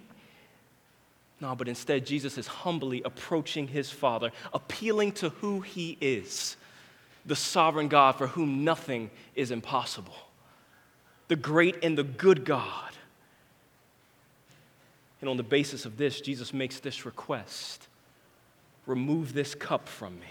No, 1.40 1.54
but 1.54 1.68
instead, 1.68 2.06
Jesus 2.06 2.38
is 2.38 2.46
humbly 2.46 3.02
approaching 3.04 3.68
his 3.68 3.90
Father, 3.90 4.32
appealing 4.52 5.12
to 5.12 5.30
who 5.30 5.61
he 5.61 5.96
is 6.00 6.56
the 7.26 7.37
sovereign 7.37 7.88
God 7.88 8.16
for 8.16 8.26
whom 8.26 8.64
nothing 8.64 9.11
is 9.34 9.50
impossible, 9.50 10.14
the 11.28 11.37
great 11.37 11.82
and 11.82 11.96
the 11.96 12.04
good 12.04 12.44
God. 12.44 12.92
And 15.25 15.31
on 15.31 15.38
the 15.38 15.43
basis 15.43 15.87
of 15.87 15.97
this, 15.97 16.21
Jesus 16.21 16.52
makes 16.52 16.81
this 16.81 17.07
request 17.07 17.88
remove 18.85 19.33
this 19.33 19.54
cup 19.54 19.88
from 19.88 20.21
me. 20.21 20.26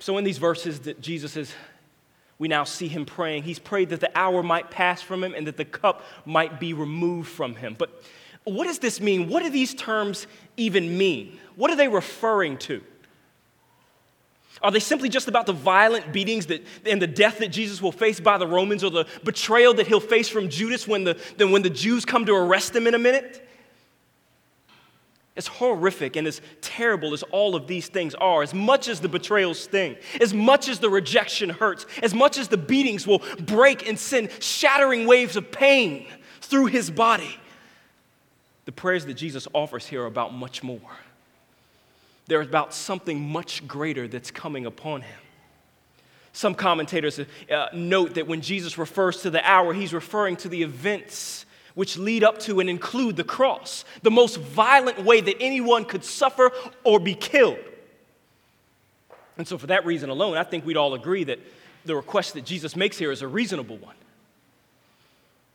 So, 0.00 0.18
in 0.18 0.24
these 0.24 0.38
verses 0.38 0.80
that 0.80 1.00
Jesus 1.00 1.36
is, 1.36 1.54
we 2.40 2.48
now 2.48 2.64
see 2.64 2.88
him 2.88 3.06
praying. 3.06 3.44
He's 3.44 3.60
prayed 3.60 3.90
that 3.90 4.00
the 4.00 4.10
hour 4.18 4.42
might 4.42 4.72
pass 4.72 5.02
from 5.02 5.22
him 5.22 5.32
and 5.34 5.46
that 5.46 5.56
the 5.56 5.64
cup 5.64 6.04
might 6.26 6.58
be 6.58 6.72
removed 6.72 7.28
from 7.28 7.54
him. 7.54 7.76
But 7.78 8.02
what 8.42 8.64
does 8.64 8.80
this 8.80 9.00
mean? 9.00 9.28
What 9.28 9.44
do 9.44 9.50
these 9.50 9.72
terms 9.72 10.26
even 10.56 10.98
mean? 10.98 11.38
What 11.54 11.70
are 11.70 11.76
they 11.76 11.86
referring 11.86 12.58
to? 12.58 12.82
Are 14.62 14.70
they 14.70 14.80
simply 14.80 15.08
just 15.08 15.26
about 15.26 15.46
the 15.46 15.52
violent 15.52 16.12
beatings 16.12 16.46
that, 16.46 16.62
and 16.84 17.00
the 17.00 17.06
death 17.06 17.38
that 17.38 17.48
Jesus 17.48 17.80
will 17.80 17.92
face 17.92 18.20
by 18.20 18.36
the 18.36 18.46
Romans 18.46 18.84
or 18.84 18.90
the 18.90 19.06
betrayal 19.24 19.72
that 19.74 19.86
he'll 19.86 20.00
face 20.00 20.28
from 20.28 20.50
Judas 20.50 20.86
when 20.86 21.04
the, 21.04 21.16
when 21.38 21.62
the 21.62 21.70
Jews 21.70 22.04
come 22.04 22.26
to 22.26 22.34
arrest 22.34 22.76
him 22.76 22.86
in 22.86 22.94
a 22.94 22.98
minute? 22.98 23.46
As 25.34 25.46
horrific 25.46 26.16
and 26.16 26.26
as 26.26 26.42
terrible 26.60 27.14
as 27.14 27.22
all 27.22 27.54
of 27.54 27.66
these 27.66 27.88
things 27.88 28.14
are, 28.16 28.42
as 28.42 28.52
much 28.52 28.88
as 28.88 29.00
the 29.00 29.08
betrayals 29.08 29.58
sting, 29.58 29.96
as 30.20 30.34
much 30.34 30.68
as 30.68 30.78
the 30.78 30.90
rejection 30.90 31.48
hurts, 31.48 31.86
as 32.02 32.12
much 32.12 32.36
as 32.36 32.48
the 32.48 32.58
beatings 32.58 33.06
will 33.06 33.22
break 33.38 33.88
and 33.88 33.98
send 33.98 34.30
shattering 34.42 35.06
waves 35.06 35.36
of 35.36 35.50
pain 35.50 36.06
through 36.42 36.66
his 36.66 36.90
body, 36.90 37.38
the 38.66 38.72
prayers 38.72 39.06
that 39.06 39.14
Jesus 39.14 39.48
offers 39.54 39.86
here 39.86 40.02
are 40.02 40.06
about 40.06 40.34
much 40.34 40.62
more. 40.62 40.80
They're 42.30 42.42
about 42.42 42.72
something 42.72 43.20
much 43.28 43.66
greater 43.66 44.06
that's 44.06 44.30
coming 44.30 44.64
upon 44.64 45.00
him. 45.02 45.18
Some 46.32 46.54
commentators 46.54 47.18
uh, 47.18 47.66
note 47.74 48.14
that 48.14 48.28
when 48.28 48.40
Jesus 48.40 48.78
refers 48.78 49.22
to 49.22 49.30
the 49.30 49.44
hour, 49.44 49.74
he's 49.74 49.92
referring 49.92 50.36
to 50.36 50.48
the 50.48 50.62
events 50.62 51.44
which 51.74 51.98
lead 51.98 52.22
up 52.22 52.38
to 52.42 52.60
and 52.60 52.70
include 52.70 53.16
the 53.16 53.24
cross, 53.24 53.84
the 54.02 54.12
most 54.12 54.36
violent 54.36 55.02
way 55.02 55.20
that 55.20 55.38
anyone 55.40 55.84
could 55.84 56.04
suffer 56.04 56.52
or 56.84 57.00
be 57.00 57.16
killed. 57.16 57.58
And 59.36 59.48
so, 59.48 59.58
for 59.58 59.66
that 59.66 59.84
reason 59.84 60.08
alone, 60.08 60.36
I 60.36 60.44
think 60.44 60.64
we'd 60.64 60.76
all 60.76 60.94
agree 60.94 61.24
that 61.24 61.40
the 61.84 61.96
request 61.96 62.34
that 62.34 62.44
Jesus 62.44 62.76
makes 62.76 62.96
here 62.96 63.10
is 63.10 63.22
a 63.22 63.28
reasonable 63.28 63.78
one. 63.78 63.96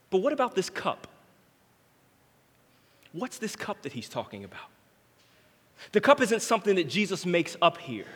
But 0.10 0.18
what 0.18 0.34
about 0.34 0.56
this 0.56 0.70
cup? 0.70 1.08
What's 3.14 3.38
this 3.38 3.56
cup 3.56 3.82
that 3.84 3.94
he's 3.94 4.10
talking 4.10 4.44
about? 4.44 4.75
The 5.92 6.02
cup 6.02 6.22
isn't 6.22 6.42
something 6.42 6.76
that 6.76 6.90
Jesus 6.90 7.26
makes 7.26 7.56
up 7.62 7.78
here. 7.78 8.08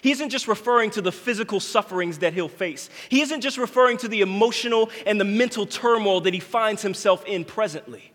He 0.00 0.10
isn't 0.10 0.30
just 0.30 0.48
referring 0.48 0.90
to 0.92 1.02
the 1.02 1.12
physical 1.12 1.60
sufferings 1.60 2.18
that 2.18 2.32
he'll 2.32 2.48
face. 2.48 2.88
He 3.08 3.20
isn't 3.20 3.42
just 3.42 3.58
referring 3.58 3.98
to 3.98 4.08
the 4.08 4.22
emotional 4.22 4.90
and 5.06 5.20
the 5.20 5.24
mental 5.24 5.66
turmoil 5.66 6.22
that 6.22 6.32
he 6.32 6.40
finds 6.40 6.82
himself 6.82 7.24
in 7.26 7.44
presently. 7.44 8.12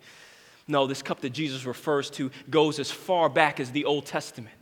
No, 0.68 0.88
this 0.88 1.02
cup 1.02 1.22
that 1.22 1.30
Jesus 1.30 1.66
refers 1.66 2.10
to 2.12 2.32
goes 2.50 2.80
as 2.80 2.92
far 2.92 3.30
back 3.30 3.60
as 3.60 3.72
the 3.72 3.86
Old 3.86 4.06
Testament. 4.06 4.56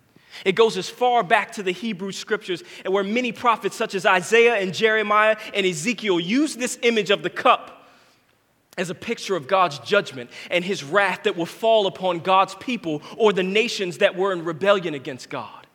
It 0.43 0.53
goes 0.53 0.75
as 0.77 0.89
far 0.89 1.23
back 1.23 1.53
to 1.53 1.63
the 1.63 1.71
Hebrew 1.71 2.11
scriptures, 2.11 2.61
and 2.83 2.93
where 2.93 3.03
many 3.03 3.31
prophets, 3.31 3.75
such 3.75 3.95
as 3.95 4.05
Isaiah 4.05 4.55
and 4.55 4.73
Jeremiah 4.73 5.37
and 5.53 5.65
Ezekiel, 5.65 6.19
use 6.19 6.55
this 6.55 6.77
image 6.81 7.09
of 7.09 7.23
the 7.23 7.29
cup 7.29 7.74
as 8.77 8.89
a 8.89 8.95
picture 8.95 9.35
of 9.35 9.47
God's 9.47 9.79
judgment 9.79 10.29
and 10.51 10.63
his 10.63 10.83
wrath 10.83 11.23
that 11.23 11.37
will 11.37 11.45
fall 11.45 11.87
upon 11.87 12.19
God's 12.19 12.55
people 12.55 13.01
or 13.17 13.33
the 13.33 13.43
nations 13.43 13.99
that 13.99 14.15
were 14.15 14.33
in 14.33 14.43
rebellion 14.43 14.93
against 14.93 15.29
God. 15.29 15.65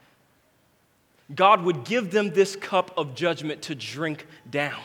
God 1.34 1.62
would 1.62 1.84
give 1.84 2.10
them 2.10 2.30
this 2.30 2.56
cup 2.56 2.92
of 2.96 3.14
judgment 3.14 3.62
to 3.62 3.74
drink 3.74 4.26
down. 4.50 4.82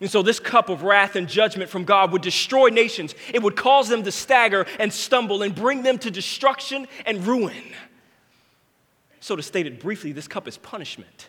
And 0.00 0.10
so, 0.10 0.22
this 0.22 0.40
cup 0.40 0.70
of 0.70 0.82
wrath 0.82 1.14
and 1.14 1.28
judgment 1.28 1.68
from 1.68 1.84
God 1.84 2.12
would 2.12 2.22
destroy 2.22 2.68
nations. 2.68 3.14
It 3.34 3.42
would 3.42 3.54
cause 3.54 3.88
them 3.88 4.02
to 4.04 4.12
stagger 4.12 4.66
and 4.78 4.90
stumble 4.90 5.42
and 5.42 5.54
bring 5.54 5.82
them 5.82 5.98
to 5.98 6.10
destruction 6.10 6.88
and 7.04 7.26
ruin. 7.26 7.64
So, 9.20 9.36
to 9.36 9.42
state 9.42 9.66
it 9.66 9.78
briefly, 9.78 10.12
this 10.12 10.26
cup 10.26 10.48
is 10.48 10.56
punishment. 10.56 11.28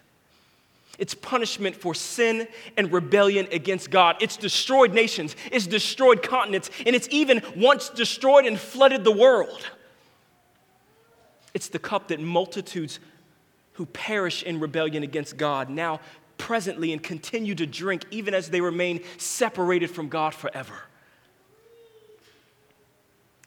It's 1.02 1.16
punishment 1.16 1.76
for 1.76 1.96
sin 1.96 2.48
and 2.78 2.94
rebellion 2.94 3.48
against 3.52 3.90
God. 3.90 4.18
It's 4.22 4.38
destroyed 4.38 4.94
nations, 4.94 5.36
it's 5.52 5.66
destroyed 5.66 6.22
continents, 6.22 6.70
and 6.86 6.96
it's 6.96 7.08
even 7.10 7.42
once 7.58 7.90
destroyed 7.90 8.46
and 8.46 8.60
flooded 8.60 9.04
the 9.04 9.12
world. 9.12 9.66
It's 11.56 11.70
the 11.70 11.80
cup 11.80 12.10
that 12.10 12.20
multitudes 12.20 13.00
who 13.74 13.88
perish 13.88 14.44
in 14.44 14.60
rebellion 14.60 15.02
against 15.02 15.38
God 15.38 15.72
now 15.72 16.02
presently 16.38 16.94
and 16.94 17.02
continue 17.02 17.56
to 17.56 17.66
drink 17.66 18.06
even 18.12 18.36
as 18.36 18.52
they 18.52 18.62
remain 18.62 19.02
separated 19.18 19.90
from 19.90 20.08
God 20.08 20.36
forever. 20.36 20.76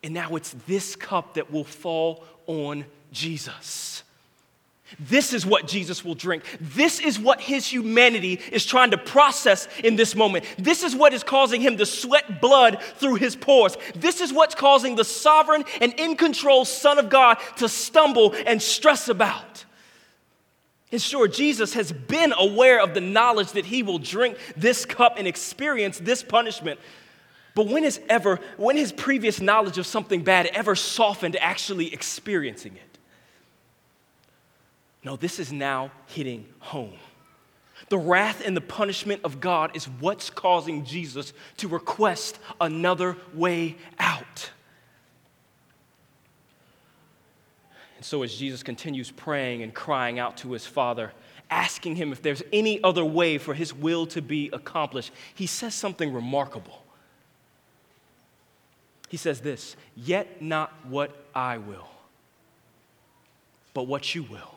And 0.02 0.12
now 0.12 0.34
it's 0.34 0.56
this 0.66 0.96
cup 0.96 1.34
that 1.34 1.52
will 1.52 1.62
fall 1.62 2.24
on 2.48 2.84
Jesus. 3.12 4.02
This 5.00 5.32
is 5.32 5.46
what 5.46 5.66
Jesus 5.66 6.04
will 6.04 6.14
drink. 6.14 6.44
This 6.60 7.00
is 7.00 7.18
what 7.18 7.40
his 7.40 7.66
humanity 7.66 8.40
is 8.52 8.66
trying 8.66 8.90
to 8.90 8.98
process 8.98 9.66
in 9.82 9.96
this 9.96 10.14
moment. 10.14 10.44
This 10.58 10.82
is 10.82 10.94
what 10.94 11.14
is 11.14 11.24
causing 11.24 11.60
him 11.60 11.78
to 11.78 11.86
sweat 11.86 12.40
blood 12.40 12.82
through 12.96 13.14
his 13.14 13.34
pores. 13.34 13.76
This 13.94 14.20
is 14.20 14.32
what's 14.32 14.54
causing 14.54 14.94
the 14.94 15.04
sovereign 15.04 15.64
and 15.80 15.94
in 15.94 16.16
control 16.16 16.64
Son 16.64 16.98
of 16.98 17.08
God 17.08 17.38
to 17.56 17.68
stumble 17.68 18.34
and 18.46 18.60
stress 18.60 19.08
about. 19.08 19.64
And 20.92 21.00
sure, 21.00 21.26
Jesus 21.26 21.74
has 21.74 21.90
been 21.90 22.32
aware 22.38 22.80
of 22.80 22.94
the 22.94 23.00
knowledge 23.00 23.52
that 23.52 23.64
he 23.64 23.82
will 23.82 23.98
drink 23.98 24.36
this 24.56 24.84
cup 24.84 25.14
and 25.18 25.26
experience 25.26 25.98
this 25.98 26.22
punishment. 26.22 26.78
But 27.56 27.66
when 27.68 27.84
has 27.84 28.00
ever, 28.08 28.38
when 28.58 28.76
his 28.76 28.92
previous 28.92 29.40
knowledge 29.40 29.78
of 29.78 29.86
something 29.86 30.22
bad 30.22 30.46
ever 30.46 30.76
softened 30.76 31.36
actually 31.40 31.92
experiencing 31.92 32.76
it? 32.76 32.93
No, 35.04 35.16
this 35.16 35.38
is 35.38 35.52
now 35.52 35.92
hitting 36.06 36.46
home. 36.58 36.94
The 37.90 37.98
wrath 37.98 38.42
and 38.44 38.56
the 38.56 38.62
punishment 38.62 39.20
of 39.24 39.40
God 39.40 39.76
is 39.76 39.84
what's 39.84 40.30
causing 40.30 40.84
Jesus 40.84 41.34
to 41.58 41.68
request 41.68 42.38
another 42.60 43.16
way 43.34 43.76
out. 43.98 44.50
And 47.96 48.04
so, 48.04 48.22
as 48.22 48.34
Jesus 48.34 48.62
continues 48.62 49.10
praying 49.10 49.62
and 49.62 49.74
crying 49.74 50.18
out 50.18 50.38
to 50.38 50.52
his 50.52 50.66
Father, 50.66 51.12
asking 51.50 51.96
him 51.96 52.10
if 52.10 52.22
there's 52.22 52.42
any 52.52 52.82
other 52.82 53.04
way 53.04 53.36
for 53.36 53.52
his 53.52 53.74
will 53.74 54.06
to 54.06 54.22
be 54.22 54.48
accomplished, 54.52 55.12
he 55.34 55.46
says 55.46 55.74
something 55.74 56.12
remarkable. 56.12 56.82
He 59.08 59.18
says 59.18 59.40
this 59.40 59.76
Yet 59.94 60.40
not 60.40 60.72
what 60.86 61.14
I 61.34 61.58
will, 61.58 61.88
but 63.74 63.86
what 63.86 64.14
you 64.14 64.22
will. 64.22 64.53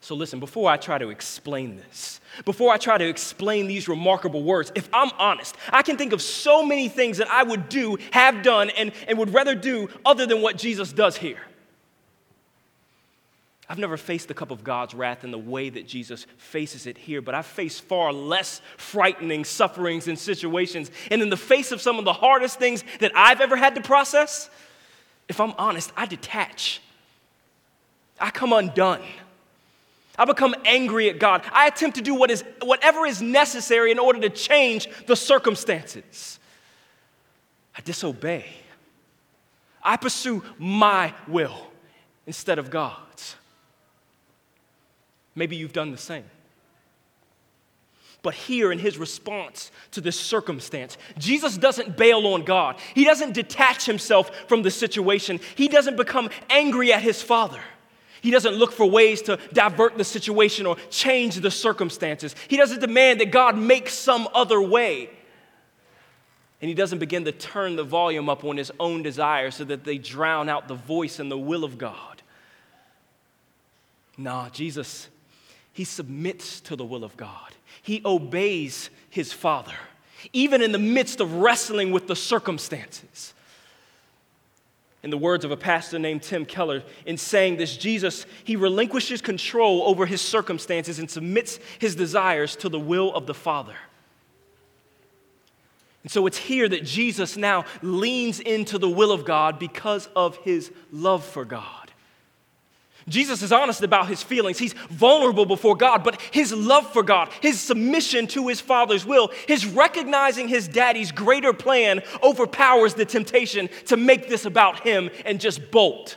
So, 0.00 0.14
listen, 0.14 0.38
before 0.40 0.70
I 0.70 0.76
try 0.76 0.98
to 0.98 1.08
explain 1.08 1.76
this, 1.76 2.20
before 2.44 2.72
I 2.72 2.76
try 2.76 2.98
to 2.98 3.08
explain 3.08 3.66
these 3.66 3.88
remarkable 3.88 4.42
words, 4.42 4.70
if 4.74 4.88
I'm 4.92 5.10
honest, 5.18 5.56
I 5.70 5.82
can 5.82 5.96
think 5.96 6.12
of 6.12 6.20
so 6.20 6.64
many 6.64 6.88
things 6.88 7.18
that 7.18 7.30
I 7.30 7.42
would 7.42 7.68
do, 7.68 7.96
have 8.10 8.42
done, 8.42 8.70
and, 8.70 8.92
and 9.08 9.18
would 9.18 9.32
rather 9.32 9.54
do 9.54 9.88
other 10.04 10.26
than 10.26 10.42
what 10.42 10.58
Jesus 10.58 10.92
does 10.92 11.16
here. 11.16 11.40
I've 13.68 13.78
never 13.78 13.96
faced 13.96 14.28
the 14.28 14.34
cup 14.34 14.50
of 14.50 14.62
God's 14.62 14.92
wrath 14.92 15.24
in 15.24 15.30
the 15.30 15.38
way 15.38 15.70
that 15.70 15.88
Jesus 15.88 16.26
faces 16.36 16.86
it 16.86 16.98
here, 16.98 17.22
but 17.22 17.34
I've 17.34 17.46
faced 17.46 17.82
far 17.82 18.12
less 18.12 18.60
frightening 18.76 19.44
sufferings 19.44 20.06
and 20.06 20.18
situations. 20.18 20.90
And 21.10 21.22
in 21.22 21.30
the 21.30 21.36
face 21.36 21.72
of 21.72 21.80
some 21.80 21.98
of 21.98 22.04
the 22.04 22.12
hardest 22.12 22.58
things 22.58 22.84
that 23.00 23.12
I've 23.14 23.40
ever 23.40 23.56
had 23.56 23.74
to 23.76 23.80
process, 23.80 24.50
if 25.28 25.40
I'm 25.40 25.54
honest, 25.56 25.92
I 25.96 26.04
detach. 26.04 26.82
I 28.20 28.30
come 28.30 28.52
undone. 28.52 29.02
I 30.16 30.24
become 30.24 30.54
angry 30.64 31.10
at 31.10 31.18
God. 31.18 31.42
I 31.52 31.66
attempt 31.66 31.96
to 31.96 32.02
do 32.02 32.14
what 32.14 32.30
is, 32.30 32.44
whatever 32.62 33.04
is 33.04 33.20
necessary 33.20 33.90
in 33.90 33.98
order 33.98 34.20
to 34.20 34.30
change 34.30 34.88
the 35.06 35.16
circumstances. 35.16 36.38
I 37.76 37.80
disobey. 37.80 38.46
I 39.82 39.96
pursue 39.96 40.44
my 40.58 41.12
will 41.26 41.66
instead 42.26 42.58
of 42.58 42.70
God's. 42.70 43.36
Maybe 45.34 45.56
you've 45.56 45.72
done 45.72 45.90
the 45.90 45.98
same. 45.98 46.24
But 48.22 48.34
here 48.34 48.72
in 48.72 48.78
his 48.78 48.96
response 48.96 49.70
to 49.90 50.00
this 50.00 50.18
circumstance, 50.18 50.96
Jesus 51.18 51.58
doesn't 51.58 51.96
bail 51.96 52.26
on 52.28 52.44
God. 52.44 52.76
He 52.94 53.04
doesn't 53.04 53.34
detach 53.34 53.84
himself 53.84 54.30
from 54.48 54.62
the 54.62 54.70
situation. 54.70 55.40
He 55.56 55.68
doesn't 55.68 55.96
become 55.96 56.30
angry 56.48 56.90
at 56.92 57.02
his 57.02 57.20
father. 57.20 57.60
He 58.24 58.30
doesn't 58.30 58.54
look 58.54 58.72
for 58.72 58.86
ways 58.86 59.20
to 59.22 59.38
divert 59.52 59.98
the 59.98 60.02
situation 60.02 60.64
or 60.64 60.76
change 60.88 61.36
the 61.36 61.50
circumstances. 61.50 62.34
He 62.48 62.56
doesn't 62.56 62.80
demand 62.80 63.20
that 63.20 63.30
God 63.30 63.54
make 63.54 63.90
some 63.90 64.26
other 64.32 64.62
way. 64.62 65.10
And 66.62 66.70
he 66.70 66.74
doesn't 66.74 67.00
begin 67.00 67.26
to 67.26 67.32
turn 67.32 67.76
the 67.76 67.84
volume 67.84 68.30
up 68.30 68.42
on 68.42 68.56
his 68.56 68.72
own 68.80 69.02
desires 69.02 69.56
so 69.56 69.64
that 69.64 69.84
they 69.84 69.98
drown 69.98 70.48
out 70.48 70.68
the 70.68 70.74
voice 70.74 71.18
and 71.18 71.30
the 71.30 71.36
will 71.36 71.64
of 71.64 71.76
God. 71.76 72.22
Nah, 74.16 74.48
Jesus, 74.48 75.10
he 75.74 75.84
submits 75.84 76.62
to 76.62 76.76
the 76.76 76.84
will 76.86 77.04
of 77.04 77.18
God. 77.18 77.52
He 77.82 78.00
obeys 78.06 78.88
his 79.10 79.34
Father, 79.34 79.76
even 80.32 80.62
in 80.62 80.72
the 80.72 80.78
midst 80.78 81.20
of 81.20 81.34
wrestling 81.34 81.92
with 81.92 82.06
the 82.06 82.16
circumstances 82.16 83.34
in 85.04 85.10
the 85.10 85.18
words 85.18 85.44
of 85.44 85.50
a 85.50 85.56
pastor 85.56 85.98
named 85.98 86.22
Tim 86.22 86.46
Keller, 86.46 86.82
in 87.04 87.18
saying 87.18 87.58
this, 87.58 87.76
Jesus, 87.76 88.24
he 88.42 88.56
relinquishes 88.56 89.20
control 89.20 89.82
over 89.82 90.06
his 90.06 90.22
circumstances 90.22 90.98
and 90.98 91.10
submits 91.10 91.60
his 91.78 91.94
desires 91.94 92.56
to 92.56 92.70
the 92.70 92.80
will 92.80 93.14
of 93.14 93.26
the 93.26 93.34
Father. 93.34 93.76
And 96.04 96.10
so 96.10 96.26
it's 96.26 96.38
here 96.38 96.66
that 96.70 96.84
Jesus 96.84 97.36
now 97.36 97.66
leans 97.82 98.40
into 98.40 98.78
the 98.78 98.88
will 98.88 99.12
of 99.12 99.26
God 99.26 99.58
because 99.58 100.08
of 100.16 100.38
his 100.38 100.72
love 100.90 101.22
for 101.22 101.44
God. 101.44 101.83
Jesus 103.08 103.42
is 103.42 103.52
honest 103.52 103.82
about 103.82 104.08
his 104.08 104.22
feelings. 104.22 104.58
He's 104.58 104.72
vulnerable 104.72 105.44
before 105.44 105.76
God, 105.76 106.02
but 106.02 106.20
his 106.30 106.52
love 106.52 106.90
for 106.92 107.02
God, 107.02 107.28
his 107.42 107.60
submission 107.60 108.26
to 108.28 108.48
his 108.48 108.60
Father's 108.60 109.04
will, 109.04 109.30
his 109.46 109.66
recognizing 109.66 110.48
his 110.48 110.68
daddy's 110.68 111.12
greater 111.12 111.52
plan 111.52 112.02
overpowers 112.22 112.94
the 112.94 113.04
temptation 113.04 113.68
to 113.86 113.96
make 113.96 114.28
this 114.28 114.46
about 114.46 114.80
him 114.80 115.10
and 115.26 115.40
just 115.40 115.70
bolt. 115.70 116.16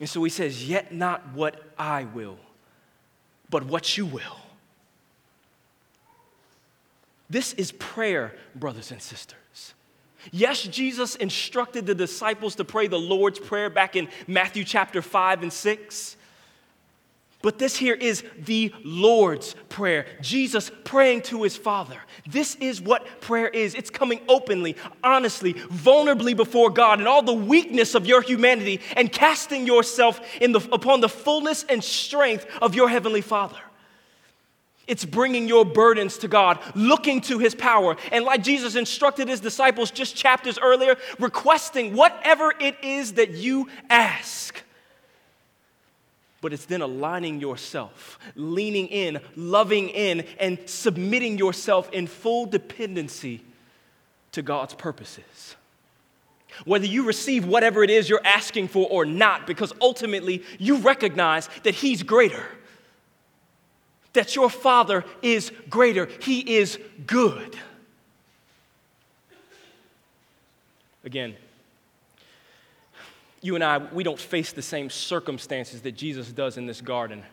And 0.00 0.08
so 0.08 0.22
he 0.22 0.30
says, 0.30 0.68
Yet 0.68 0.92
not 0.92 1.32
what 1.32 1.62
I 1.78 2.04
will, 2.04 2.38
but 3.48 3.64
what 3.64 3.96
you 3.96 4.04
will. 4.04 4.38
This 7.30 7.54
is 7.54 7.72
prayer, 7.72 8.34
brothers 8.54 8.90
and 8.90 9.00
sisters. 9.00 9.38
Yes, 10.30 10.62
Jesus 10.62 11.16
instructed 11.16 11.86
the 11.86 11.94
disciples 11.94 12.54
to 12.56 12.64
pray 12.64 12.86
the 12.86 12.98
Lord's 12.98 13.38
Prayer 13.38 13.70
back 13.70 13.96
in 13.96 14.08
Matthew 14.26 14.64
chapter 14.64 15.02
5 15.02 15.42
and 15.42 15.52
6. 15.52 16.16
But 17.42 17.58
this 17.58 17.76
here 17.76 17.94
is 17.94 18.22
the 18.38 18.72
Lord's 18.84 19.54
Prayer. 19.68 20.06
Jesus 20.20 20.70
praying 20.84 21.22
to 21.22 21.42
his 21.42 21.56
Father. 21.56 21.98
This 22.24 22.54
is 22.56 22.80
what 22.80 23.20
prayer 23.20 23.48
is. 23.48 23.74
It's 23.74 23.90
coming 23.90 24.20
openly, 24.28 24.76
honestly, 25.02 25.54
vulnerably 25.54 26.36
before 26.36 26.70
God 26.70 27.00
and 27.00 27.08
all 27.08 27.22
the 27.22 27.32
weakness 27.32 27.96
of 27.96 28.06
your 28.06 28.22
humanity 28.22 28.80
and 28.96 29.10
casting 29.10 29.66
yourself 29.66 30.20
in 30.40 30.52
the, 30.52 30.60
upon 30.70 31.00
the 31.00 31.08
fullness 31.08 31.64
and 31.68 31.82
strength 31.82 32.46
of 32.62 32.76
your 32.76 32.88
Heavenly 32.88 33.22
Father. 33.22 33.58
It's 34.86 35.04
bringing 35.04 35.46
your 35.46 35.64
burdens 35.64 36.18
to 36.18 36.28
God, 36.28 36.58
looking 36.74 37.20
to 37.22 37.38
His 37.38 37.54
power. 37.54 37.96
And 38.10 38.24
like 38.24 38.42
Jesus 38.42 38.74
instructed 38.74 39.28
His 39.28 39.40
disciples 39.40 39.90
just 39.90 40.16
chapters 40.16 40.58
earlier, 40.60 40.96
requesting 41.18 41.94
whatever 41.94 42.52
it 42.58 42.76
is 42.82 43.14
that 43.14 43.30
you 43.30 43.68
ask. 43.88 44.60
But 46.40 46.52
it's 46.52 46.64
then 46.64 46.82
aligning 46.82 47.40
yourself, 47.40 48.18
leaning 48.34 48.88
in, 48.88 49.20
loving 49.36 49.88
in, 49.88 50.26
and 50.40 50.58
submitting 50.66 51.38
yourself 51.38 51.88
in 51.92 52.08
full 52.08 52.46
dependency 52.46 53.42
to 54.32 54.42
God's 54.42 54.74
purposes. 54.74 55.54
Whether 56.64 56.86
you 56.86 57.04
receive 57.04 57.46
whatever 57.46 57.84
it 57.84 57.90
is 57.90 58.08
you're 58.08 58.20
asking 58.24 58.68
for 58.68 58.88
or 58.90 59.06
not, 59.06 59.46
because 59.46 59.72
ultimately 59.80 60.42
you 60.58 60.78
recognize 60.78 61.48
that 61.62 61.76
He's 61.76 62.02
greater 62.02 62.44
that 64.12 64.36
your 64.36 64.50
Father 64.50 65.04
is 65.22 65.52
greater, 65.70 66.08
He 66.20 66.56
is 66.56 66.78
good. 67.06 67.56
Again, 71.04 71.34
you 73.40 73.56
and 73.56 73.64
I, 73.64 73.78
we 73.78 74.04
don't 74.04 74.20
face 74.20 74.52
the 74.52 74.62
same 74.62 74.88
circumstances 74.88 75.82
that 75.82 75.92
Jesus 75.92 76.30
does 76.30 76.56
in 76.56 76.66
this 76.66 76.80
garden. 76.80 77.24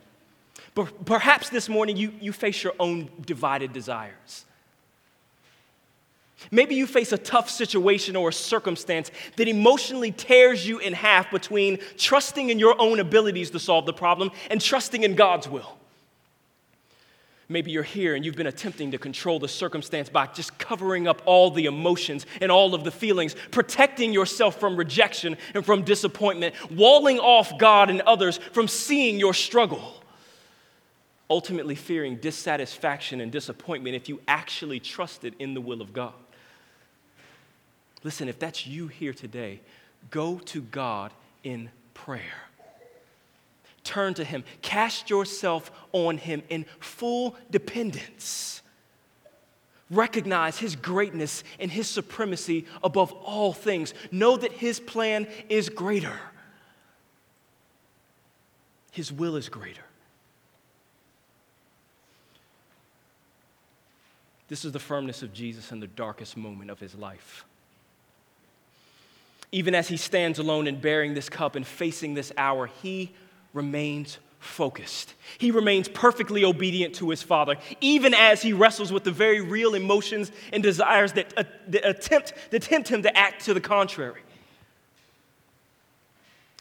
But 0.73 1.05
perhaps 1.05 1.49
this 1.49 1.69
morning 1.69 1.97
you, 1.97 2.13
you 2.19 2.33
face 2.33 2.63
your 2.63 2.73
own 2.79 3.09
divided 3.25 3.73
desires. 3.73 4.45
Maybe 6.51 6.75
you 6.75 6.87
face 6.87 7.11
a 7.11 7.17
tough 7.17 7.49
situation 7.49 8.15
or 8.15 8.29
a 8.29 8.33
circumstance 8.33 9.11
that 9.35 9.47
emotionally 9.47 10.11
tears 10.11 10.65
you 10.65 10.79
in 10.79 10.93
half 10.93 11.29
between 11.31 11.79
trusting 11.97 12.49
in 12.49 12.59
your 12.59 12.79
own 12.79 12.99
abilities 12.99 13.51
to 13.51 13.59
solve 13.59 13.85
the 13.85 13.93
problem 13.93 14.31
and 14.49 14.61
trusting 14.61 15.03
in 15.03 15.15
God's 15.15 15.49
will. 15.49 15.78
Maybe 17.51 17.71
you're 17.71 17.81
here 17.81 18.13
and 18.13 18.23
you've 18.23 18.35
been 18.35 18.45
attempting 18.45 18.91
to 18.91 18.99
control 18.99 19.39
the 19.39 19.47
circumstance 19.47 20.07
by 20.07 20.27
just 20.27 20.59
covering 20.59 21.07
up 21.07 21.23
all 21.25 21.49
the 21.49 21.65
emotions 21.65 22.27
and 22.41 22.51
all 22.51 22.75
of 22.75 22.83
the 22.83 22.91
feelings, 22.91 23.35
protecting 23.49 24.13
yourself 24.13 24.59
from 24.59 24.77
rejection 24.77 25.35
and 25.55 25.65
from 25.65 25.83
disappointment, 25.83 26.53
walling 26.69 27.17
off 27.17 27.57
God 27.57 27.89
and 27.89 28.01
others 28.01 28.37
from 28.37 28.67
seeing 28.67 29.19
your 29.19 29.33
struggle. 29.33 29.95
Ultimately, 31.27 31.73
fearing 31.73 32.17
dissatisfaction 32.17 33.19
and 33.19 33.31
disappointment 33.31 33.95
if 33.95 34.07
you 34.09 34.21
actually 34.27 34.79
trusted 34.79 35.33
in 35.39 35.55
the 35.55 35.61
will 35.61 35.81
of 35.81 35.91
God. 35.91 36.13
Listen, 38.03 38.29
if 38.29 38.37
that's 38.37 38.67
you 38.67 38.87
here 38.87 39.13
today, 39.13 39.59
go 40.11 40.37
to 40.45 40.61
God 40.61 41.11
in 41.43 41.69
prayer 41.95 42.48
turn 43.83 44.13
to 44.15 44.23
Him. 44.23 44.43
Cast 44.61 45.09
yourself 45.09 45.71
on 45.91 46.17
Him 46.17 46.43
in 46.49 46.65
full 46.79 47.35
dependence. 47.49 48.61
Recognize 49.89 50.57
His 50.57 50.75
greatness 50.75 51.43
and 51.59 51.71
His 51.71 51.87
supremacy 51.87 52.65
above 52.83 53.11
all 53.11 53.53
things. 53.53 53.93
Know 54.11 54.37
that 54.37 54.51
His 54.51 54.79
plan 54.79 55.27
is 55.49 55.69
greater, 55.69 56.19
His 58.91 59.11
will 59.11 59.35
is 59.35 59.49
greater. 59.49 59.83
This 64.49 64.65
is 64.65 64.71
the 64.71 64.79
firmness 64.79 65.21
of 65.21 65.31
Jesus 65.31 65.71
in 65.71 65.79
the 65.79 65.87
darkest 65.87 66.35
moment 66.35 66.71
of 66.71 66.79
his 66.79 66.95
life. 66.95 67.45
Even 69.51 69.73
as 69.73 69.87
he 69.87 69.97
stands 69.97 70.39
alone 70.39 70.67
and 70.67 70.81
bearing 70.81 71.13
this 71.13 71.29
cup 71.29 71.55
and 71.55 71.65
facing 71.65 72.15
this 72.15 72.31
hour, 72.35 72.67
he 72.81 73.11
remains 73.53 74.19
focused. 74.39 75.13
He 75.37 75.51
remains 75.51 75.87
perfectly 75.89 76.45
obedient 76.45 76.95
to 76.95 77.09
his 77.09 77.21
Father, 77.21 77.57
even 77.81 78.13
as 78.13 78.41
he 78.41 78.53
wrestles 78.53 78.91
with 78.91 79.03
the 79.03 79.11
very 79.11 79.41
real 79.41 79.75
emotions 79.75 80.31
and 80.53 80.63
desires 80.63 81.13
that, 81.13 81.33
uh, 81.37 81.43
that, 81.67 81.87
attempt, 81.87 82.33
that 82.51 82.61
tempt 82.63 82.89
him 82.89 83.03
to 83.03 83.17
act 83.17 83.45
to 83.45 83.53
the 83.53 83.61
contrary. 83.61 84.21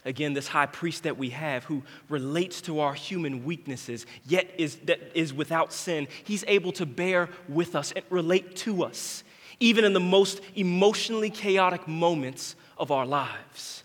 Again, 0.05 0.33
this 0.33 0.47
high 0.47 0.65
priest 0.65 1.03
that 1.03 1.17
we 1.17 1.29
have 1.31 1.65
who 1.65 1.83
relates 2.07 2.61
to 2.61 2.79
our 2.79 2.93
human 2.93 3.43
weaknesses, 3.43 4.05
yet 4.25 4.49
is, 4.57 4.77
that 4.85 4.99
is 5.13 5.33
without 5.33 5.73
sin, 5.73 6.07
he's 6.23 6.43
able 6.47 6.71
to 6.73 6.85
bear 6.85 7.29
with 7.47 7.75
us 7.75 7.91
and 7.91 8.03
relate 8.09 8.55
to 8.57 8.83
us, 8.83 9.23
even 9.59 9.83
in 9.83 9.93
the 9.93 9.99
most 9.99 10.41
emotionally 10.55 11.29
chaotic 11.29 11.87
moments 11.87 12.55
of 12.77 12.91
our 12.91 13.05
lives. 13.05 13.83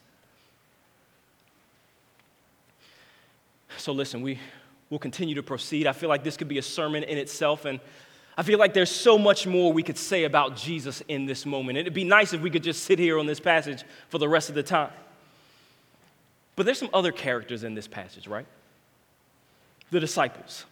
So, 3.76 3.92
listen, 3.92 4.22
we 4.22 4.38
will 4.90 4.98
continue 4.98 5.34
to 5.34 5.42
proceed. 5.42 5.86
I 5.86 5.92
feel 5.92 6.08
like 6.08 6.24
this 6.24 6.36
could 6.36 6.48
be 6.48 6.58
a 6.58 6.62
sermon 6.62 7.02
in 7.02 7.18
itself, 7.18 7.64
and 7.64 7.80
I 8.36 8.42
feel 8.42 8.58
like 8.58 8.74
there's 8.74 8.90
so 8.90 9.16
much 9.16 9.46
more 9.46 9.72
we 9.72 9.82
could 9.82 9.98
say 9.98 10.24
about 10.24 10.56
Jesus 10.56 11.02
in 11.08 11.26
this 11.26 11.46
moment. 11.46 11.78
It'd 11.78 11.94
be 11.94 12.04
nice 12.04 12.32
if 12.32 12.40
we 12.40 12.50
could 12.50 12.62
just 12.62 12.84
sit 12.84 12.98
here 12.98 13.18
on 13.18 13.26
this 13.26 13.40
passage 13.40 13.84
for 14.08 14.18
the 14.18 14.28
rest 14.28 14.48
of 14.48 14.54
the 14.54 14.62
time. 14.62 14.90
But 16.56 16.66
there's 16.66 16.78
some 16.78 16.90
other 16.92 17.12
characters 17.12 17.64
in 17.64 17.74
this 17.74 17.86
passage, 17.86 18.26
right? 18.26 18.46
The 19.90 20.00
disciples. 20.00 20.64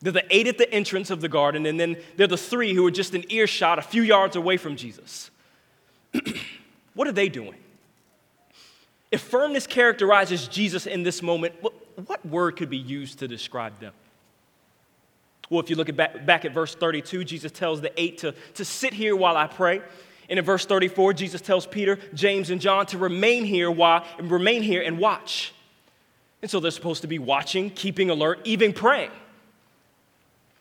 They're 0.00 0.12
the 0.12 0.26
eight 0.30 0.46
at 0.46 0.58
the 0.58 0.72
entrance 0.72 1.10
of 1.10 1.20
the 1.20 1.28
garden, 1.28 1.66
and 1.66 1.78
then 1.80 1.96
they're 2.16 2.26
the 2.26 2.36
three 2.36 2.74
who 2.74 2.86
are 2.86 2.90
just 2.90 3.14
an 3.14 3.24
earshot 3.30 3.78
a 3.78 3.82
few 3.82 4.02
yards 4.02 4.36
away 4.36 4.56
from 4.56 4.76
Jesus. 4.76 5.30
what 6.94 7.08
are 7.08 7.12
they 7.12 7.28
doing? 7.28 7.56
If 9.10 9.22
firmness 9.22 9.66
characterizes 9.66 10.48
Jesus 10.48 10.86
in 10.86 11.02
this 11.02 11.22
moment, 11.22 11.54
what, 11.60 11.72
what 12.06 12.24
word 12.26 12.56
could 12.56 12.70
be 12.70 12.76
used 12.76 13.20
to 13.20 13.28
describe 13.28 13.78
them? 13.80 13.92
Well, 15.48 15.60
if 15.60 15.70
you 15.70 15.76
look 15.76 15.88
at 15.88 15.96
back, 15.96 16.26
back 16.26 16.44
at 16.44 16.52
verse 16.52 16.74
32, 16.74 17.24
Jesus 17.24 17.52
tells 17.52 17.80
the 17.80 17.92
eight 18.00 18.18
to, 18.18 18.34
to 18.54 18.64
sit 18.64 18.92
here 18.92 19.14
while 19.14 19.36
I 19.36 19.46
pray. 19.46 19.80
And 20.28 20.38
in 20.38 20.44
verse 20.44 20.66
34, 20.66 21.12
Jesus 21.14 21.40
tells 21.40 21.66
Peter, 21.66 21.98
James, 22.14 22.50
and 22.50 22.60
John 22.60 22.86
to 22.86 22.98
remain 22.98 23.44
here 23.44 23.70
while 23.70 24.04
remain 24.20 24.62
here 24.62 24.82
and 24.82 24.98
watch. 24.98 25.54
And 26.42 26.50
so 26.50 26.60
they're 26.60 26.70
supposed 26.70 27.02
to 27.02 27.08
be 27.08 27.18
watching, 27.18 27.70
keeping 27.70 28.10
alert, 28.10 28.40
even 28.44 28.72
praying. 28.72 29.10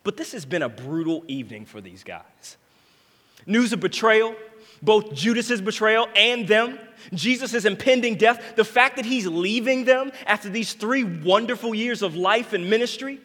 But 0.03 0.17
this 0.17 0.33
has 0.33 0.45
been 0.45 0.61
a 0.61 0.69
brutal 0.69 1.23
evening 1.27 1.65
for 1.65 1.81
these 1.81 2.03
guys. 2.03 2.57
News 3.47 3.73
of 3.73 3.79
betrayal, 3.79 4.35
both 4.85 5.13
Judas's 5.13 5.61
betrayal 5.61 6.07
and 6.15 6.47
them, 6.47 6.79
Jesus' 7.13 7.65
impending 7.65 8.15
death, 8.15 8.55
the 8.55 8.63
fact 8.63 8.95
that 8.95 9.05
he's 9.05 9.27
leaving 9.27 9.85
them 9.85 10.11
after 10.25 10.49
these 10.49 10.73
three 10.73 11.03
wonderful 11.03 11.75
years 11.75 12.01
of 12.01 12.15
life 12.15 12.53
and 12.53 12.69
ministry. 12.69 13.19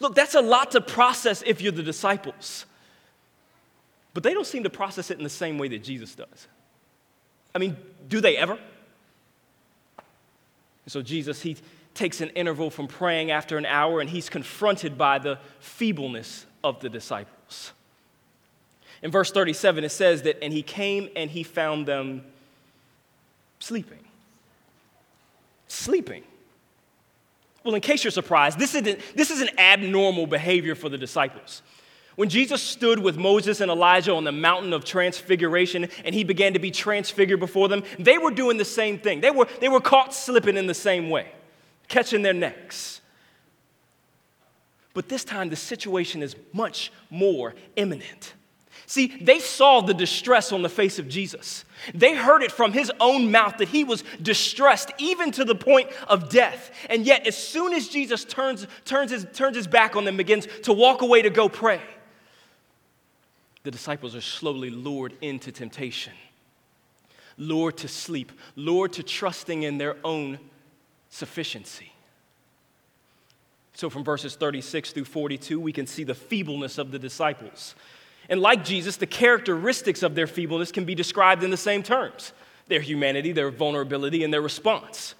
Look, 0.00 0.14
that's 0.14 0.34
a 0.34 0.40
lot 0.40 0.70
to 0.72 0.80
process 0.80 1.42
if 1.44 1.60
you're 1.60 1.72
the 1.72 1.82
disciples. 1.82 2.66
But 4.14 4.22
they 4.22 4.32
don't 4.32 4.46
seem 4.46 4.62
to 4.62 4.70
process 4.70 5.10
it 5.10 5.18
in 5.18 5.24
the 5.24 5.30
same 5.30 5.58
way 5.58 5.68
that 5.68 5.82
Jesus 5.82 6.14
does. 6.14 6.48
I 7.54 7.58
mean, 7.58 7.76
do 8.08 8.20
they 8.20 8.36
ever? 8.36 8.52
And 10.84 10.92
so 10.92 11.02
Jesus, 11.02 11.42
he 11.42 11.56
takes 11.94 12.20
an 12.20 12.30
interval 12.30 12.70
from 12.70 12.88
praying 12.88 13.30
after 13.30 13.56
an 13.56 13.66
hour 13.66 14.00
and 14.00 14.10
he's 14.10 14.28
confronted 14.28 14.98
by 14.98 15.18
the 15.18 15.38
feebleness 15.60 16.46
of 16.62 16.80
the 16.80 16.88
disciples. 16.88 17.72
In 19.04 19.10
verse 19.10 19.30
37, 19.30 19.84
it 19.84 19.90
says 19.90 20.22
that, 20.22 20.42
and 20.42 20.50
he 20.50 20.62
came 20.62 21.10
and 21.14 21.30
he 21.30 21.42
found 21.42 21.84
them 21.84 22.24
sleeping. 23.60 23.98
Sleeping. 25.68 26.24
Well, 27.62 27.74
in 27.74 27.82
case 27.82 28.02
you're 28.02 28.10
surprised, 28.10 28.58
this 28.58 28.74
isn't, 28.74 28.98
this 29.14 29.30
is 29.30 29.42
an 29.42 29.50
abnormal 29.58 30.26
behavior 30.26 30.74
for 30.74 30.88
the 30.88 30.96
disciples. 30.96 31.60
When 32.16 32.30
Jesus 32.30 32.62
stood 32.62 32.98
with 32.98 33.18
Moses 33.18 33.60
and 33.60 33.70
Elijah 33.70 34.14
on 34.14 34.24
the 34.24 34.32
mountain 34.32 34.72
of 34.72 34.86
transfiguration 34.86 35.88
and 36.04 36.14
he 36.14 36.24
began 36.24 36.54
to 36.54 36.58
be 36.58 36.70
transfigured 36.70 37.40
before 37.40 37.68
them, 37.68 37.82
they 37.98 38.16
were 38.16 38.30
doing 38.30 38.56
the 38.56 38.64
same 38.64 38.98
thing. 38.98 39.20
They 39.20 39.30
were, 39.30 39.48
they 39.60 39.68
were 39.68 39.80
caught 39.80 40.14
slipping 40.14 40.56
in 40.56 40.66
the 40.66 40.74
same 40.74 41.10
way, 41.10 41.30
catching 41.88 42.22
their 42.22 42.32
necks. 42.32 43.02
But 44.94 45.10
this 45.10 45.24
time, 45.24 45.50
the 45.50 45.56
situation 45.56 46.22
is 46.22 46.36
much 46.54 46.90
more 47.10 47.54
imminent. 47.76 48.32
See, 48.86 49.06
they 49.20 49.38
saw 49.38 49.80
the 49.80 49.94
distress 49.94 50.52
on 50.52 50.62
the 50.62 50.68
face 50.68 50.98
of 50.98 51.08
Jesus. 51.08 51.64
They 51.94 52.14
heard 52.14 52.42
it 52.42 52.52
from 52.52 52.72
his 52.72 52.92
own 53.00 53.30
mouth 53.30 53.58
that 53.58 53.68
he 53.68 53.82
was 53.82 54.04
distressed, 54.20 54.92
even 54.98 55.30
to 55.32 55.44
the 55.44 55.54
point 55.54 55.90
of 56.06 56.28
death. 56.28 56.70
And 56.90 57.06
yet, 57.06 57.26
as 57.26 57.36
soon 57.36 57.72
as 57.72 57.88
Jesus 57.88 58.24
turns, 58.24 58.66
turns, 58.84 59.10
his, 59.10 59.26
turns 59.32 59.56
his 59.56 59.66
back 59.66 59.96
on 59.96 60.04
them, 60.04 60.16
begins 60.16 60.46
to 60.62 60.72
walk 60.72 61.02
away 61.02 61.22
to 61.22 61.30
go 61.30 61.48
pray, 61.48 61.80
the 63.62 63.70
disciples 63.70 64.14
are 64.14 64.20
slowly 64.20 64.68
lured 64.68 65.14
into 65.22 65.50
temptation, 65.50 66.12
lured 67.38 67.78
to 67.78 67.88
sleep, 67.88 68.32
lured 68.54 68.92
to 68.94 69.02
trusting 69.02 69.62
in 69.62 69.78
their 69.78 69.96
own 70.04 70.38
sufficiency. 71.08 71.90
So, 73.72 73.90
from 73.90 74.04
verses 74.04 74.36
36 74.36 74.92
through 74.92 75.06
42, 75.06 75.58
we 75.58 75.72
can 75.72 75.86
see 75.86 76.04
the 76.04 76.14
feebleness 76.14 76.78
of 76.78 76.90
the 76.90 76.98
disciples. 76.98 77.74
And 78.28 78.40
like 78.40 78.64
Jesus, 78.64 78.96
the 78.96 79.06
characteristics 79.06 80.02
of 80.02 80.14
their 80.14 80.26
feebleness 80.26 80.72
can 80.72 80.84
be 80.84 80.94
described 80.94 81.42
in 81.42 81.50
the 81.50 81.56
same 81.56 81.82
terms 81.82 82.32
their 82.66 82.80
humanity, 82.80 83.32
their 83.32 83.50
vulnerability, 83.50 84.24
and 84.24 84.32
their 84.32 84.40
response. 84.40 85.14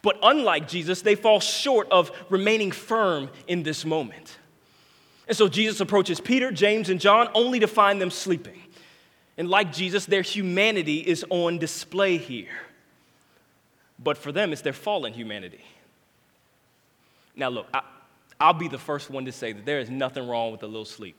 But 0.00 0.18
unlike 0.22 0.68
Jesus, 0.68 1.02
they 1.02 1.14
fall 1.14 1.38
short 1.38 1.86
of 1.90 2.10
remaining 2.30 2.72
firm 2.72 3.30
in 3.46 3.62
this 3.62 3.84
moment. 3.84 4.38
And 5.28 5.36
so 5.36 5.48
Jesus 5.48 5.80
approaches 5.80 6.20
Peter, 6.20 6.50
James, 6.50 6.88
and 6.88 7.00
John 7.00 7.28
only 7.34 7.60
to 7.60 7.68
find 7.68 8.00
them 8.00 8.10
sleeping. 8.10 8.60
And 9.38 9.48
like 9.48 9.72
Jesus, 9.72 10.06
their 10.06 10.22
humanity 10.22 10.98
is 10.98 11.24
on 11.30 11.58
display 11.58 12.16
here. 12.16 12.48
But 13.98 14.18
for 14.18 14.32
them, 14.32 14.52
it's 14.52 14.62
their 14.62 14.72
fallen 14.72 15.12
humanity. 15.12 15.64
Now, 17.36 17.48
look, 17.48 17.66
I, 17.72 17.82
will 18.40 18.58
be 18.58 18.68
the 18.68 18.78
first 18.78 19.08
one 19.08 19.24
to 19.24 19.32
say 19.32 19.52
that 19.52 19.64
there 19.64 19.78
is 19.78 19.88
nothing 19.88 20.26
wrong 20.26 20.52
with 20.52 20.62
a 20.64 20.66
little 20.66 20.84
sleep. 20.84 21.16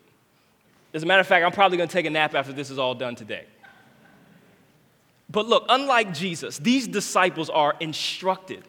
As 0.93 1.03
a 1.03 1.06
matter 1.06 1.21
of 1.21 1.27
fact, 1.27 1.45
I'm 1.45 1.51
probably 1.51 1.77
going 1.77 1.89
to 1.89 1.93
take 1.93 2.06
a 2.06 2.10
nap 2.10 2.36
after 2.36 2.53
this 2.53 2.69
is 2.69 2.77
all 2.77 2.93
done 2.95 3.15
today. 3.15 3.45
But 5.29 5.47
look, 5.47 5.65
unlike 5.69 6.13
Jesus, 6.13 6.60
these 6.60 6.88
disciples 6.88 7.49
are 7.49 7.75
instructed. 7.79 8.63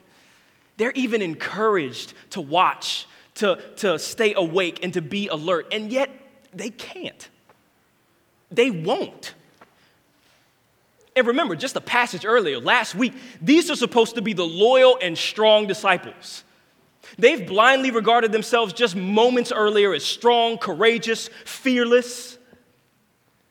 They're 0.77 0.93
even 0.93 1.21
encouraged 1.21 2.15
to 2.31 2.41
watch 2.41 3.07
to, 3.37 3.59
to 3.77 3.99
stay 3.99 4.35
awake 4.35 4.81
and 4.83 4.95
to 4.95 5.03
be 5.03 5.29
alert, 5.29 5.67
and 5.73 5.93
yet 5.93 6.11
they 6.53 6.71
can't. 6.71 7.29
They 8.51 8.71
won't. 8.71 9.35
And 11.17 11.27
remember, 11.27 11.55
just 11.55 11.77
a 11.77 11.81
passage 11.81 12.25
earlier, 12.25 12.59
last 12.59 12.95
week, 12.95 13.15
these 13.41 13.71
are 13.71 13.77
supposed 13.77 14.17
to 14.17 14.23
be 14.23 14.33
the 14.33 14.47
loyal 14.47 14.99
and 15.01 15.17
strong 15.17 15.67
disciples. 15.67 16.45
They've 17.19 17.47
blindly 17.47 17.91
regarded 17.91 18.33
themselves 18.33 18.73
just 18.73 18.97
moments 18.97 19.53
earlier 19.53 19.95
as 19.95 20.05
strong, 20.05 20.59
courageous, 20.59 21.29
fearless. 21.45 22.39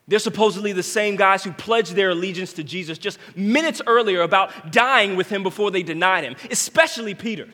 They're 0.06 0.18
supposedly 0.18 0.72
the 0.72 0.82
same 0.82 1.16
guys 1.16 1.44
who 1.44 1.52
pledged 1.52 1.94
their 1.94 2.10
allegiance 2.10 2.52
to 2.54 2.64
Jesus 2.64 2.98
just 2.98 3.18
minutes 3.34 3.80
earlier 3.86 4.20
about 4.20 4.70
dying 4.70 5.16
with 5.16 5.30
him 5.30 5.42
before 5.42 5.70
they 5.70 5.82
denied 5.82 6.24
him, 6.24 6.36
especially 6.50 7.14
Peter. 7.14 7.48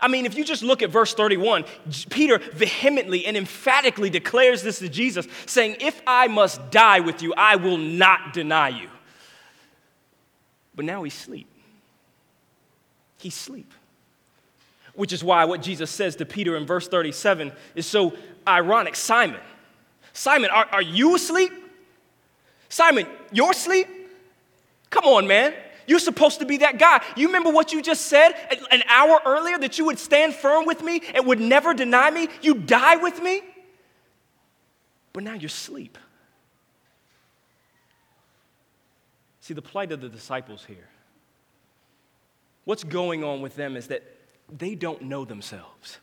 I 0.00 0.08
mean, 0.08 0.24
if 0.24 0.36
you 0.36 0.44
just 0.44 0.62
look 0.62 0.82
at 0.82 0.90
verse 0.90 1.14
31, 1.14 1.64
Peter 2.08 2.38
vehemently 2.38 3.26
and 3.26 3.36
emphatically 3.36 4.08
declares 4.08 4.62
this 4.62 4.78
to 4.78 4.88
Jesus, 4.88 5.26
saying, 5.46 5.76
If 5.80 6.00
I 6.06 6.28
must 6.28 6.70
die 6.70 7.00
with 7.00 7.22
you, 7.22 7.34
I 7.36 7.56
will 7.56 7.76
not 7.76 8.32
deny 8.32 8.68
you. 8.68 8.88
But 10.74 10.84
now 10.84 11.02
he's 11.02 11.14
asleep. 11.14 11.48
He's 13.18 13.34
asleep. 13.34 13.74
Which 15.00 15.14
is 15.14 15.24
why 15.24 15.46
what 15.46 15.62
Jesus 15.62 15.90
says 15.90 16.16
to 16.16 16.26
Peter 16.26 16.58
in 16.58 16.66
verse 16.66 16.86
37 16.86 17.52
is 17.74 17.86
so 17.86 18.14
ironic. 18.46 18.94
Simon, 18.94 19.40
Simon, 20.12 20.50
are, 20.50 20.66
are 20.70 20.82
you 20.82 21.14
asleep? 21.14 21.50
Simon, 22.68 23.06
you're 23.32 23.52
asleep? 23.52 23.88
Come 24.90 25.06
on, 25.06 25.26
man. 25.26 25.54
You're 25.86 26.00
supposed 26.00 26.40
to 26.40 26.44
be 26.44 26.58
that 26.58 26.78
guy. 26.78 27.02
You 27.16 27.28
remember 27.28 27.48
what 27.48 27.72
you 27.72 27.80
just 27.80 28.08
said 28.08 28.32
an 28.70 28.82
hour 28.90 29.22
earlier 29.24 29.56
that 29.60 29.78
you 29.78 29.86
would 29.86 29.98
stand 29.98 30.34
firm 30.34 30.66
with 30.66 30.82
me 30.82 31.00
and 31.14 31.26
would 31.26 31.40
never 31.40 31.72
deny 31.72 32.10
me? 32.10 32.28
You 32.42 32.52
die 32.52 32.96
with 32.96 33.22
me? 33.22 33.40
But 35.14 35.22
now 35.22 35.32
you're 35.32 35.46
asleep. 35.46 35.96
See, 39.40 39.54
the 39.54 39.62
plight 39.62 39.92
of 39.92 40.02
the 40.02 40.10
disciples 40.10 40.62
here, 40.66 40.90
what's 42.66 42.84
going 42.84 43.24
on 43.24 43.40
with 43.40 43.56
them 43.56 43.78
is 43.78 43.86
that 43.86 44.02
they 44.56 44.74
don't 44.74 45.02
know 45.02 45.24
themselves. 45.24 45.98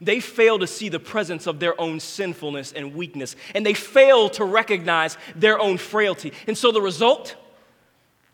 They 0.00 0.20
fail 0.20 0.58
to 0.58 0.66
see 0.66 0.88
the 0.88 1.00
presence 1.00 1.46
of 1.46 1.60
their 1.60 1.78
own 1.80 2.00
sinfulness 2.00 2.72
and 2.72 2.94
weakness, 2.94 3.36
and 3.54 3.64
they 3.64 3.74
fail 3.74 4.30
to 4.30 4.44
recognize 4.44 5.18
their 5.36 5.58
own 5.58 5.76
frailty. 5.76 6.32
And 6.46 6.56
so 6.56 6.72
the 6.72 6.80
result, 6.80 7.36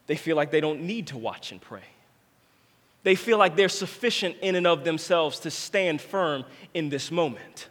they 0.07 0.17
feel 0.17 0.37
like 0.37 0.51
they 0.51 0.61
don't 0.61 0.83
need 0.83 1.09
to 1.09 1.19
watch 1.19 1.51
and 1.51 1.61
pray. 1.61 1.83
They 3.03 3.15
feel 3.15 3.39
like 3.39 3.57
they're 3.57 3.69
sufficient 3.69 4.37
in 4.41 4.55
and 4.55 4.67
of 4.67 4.85
themselves 4.85 5.41
to 5.41 5.51
stand 5.51 6.01
firm 6.01 6.45
in 6.75 6.89
this 6.91 7.11
moment. 7.11 7.69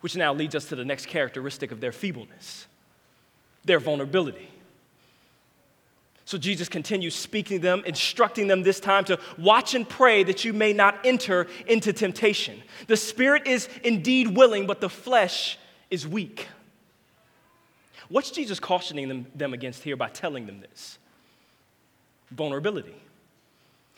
Which 0.00 0.16
now 0.16 0.32
leads 0.32 0.54
us 0.54 0.66
to 0.66 0.76
the 0.76 0.84
next 0.84 1.06
characteristic 1.06 1.72
of 1.72 1.80
their 1.80 1.92
feebleness 1.92 2.66
their 3.64 3.78
vulnerability. 3.78 4.48
So 6.24 6.38
Jesus 6.38 6.68
continues 6.68 7.14
speaking 7.14 7.58
to 7.58 7.62
them, 7.62 7.82
instructing 7.84 8.46
them 8.46 8.62
this 8.62 8.80
time 8.80 9.04
to 9.06 9.18
watch 9.38 9.74
and 9.74 9.88
pray 9.88 10.22
that 10.22 10.44
you 10.44 10.52
may 10.52 10.72
not 10.72 10.98
enter 11.04 11.48
into 11.66 11.92
temptation. 11.92 12.62
The 12.86 12.96
spirit 12.96 13.46
is 13.46 13.68
indeed 13.82 14.36
willing, 14.36 14.66
but 14.66 14.80
the 14.80 14.88
flesh 14.88 15.58
is 15.90 16.06
weak. 16.06 16.46
What's 18.08 18.30
Jesus 18.30 18.60
cautioning 18.60 19.08
them, 19.08 19.26
them 19.34 19.52
against 19.52 19.82
here 19.82 19.96
by 19.96 20.10
telling 20.10 20.46
them 20.46 20.60
this? 20.60 20.98
Vulnerability. 22.30 22.94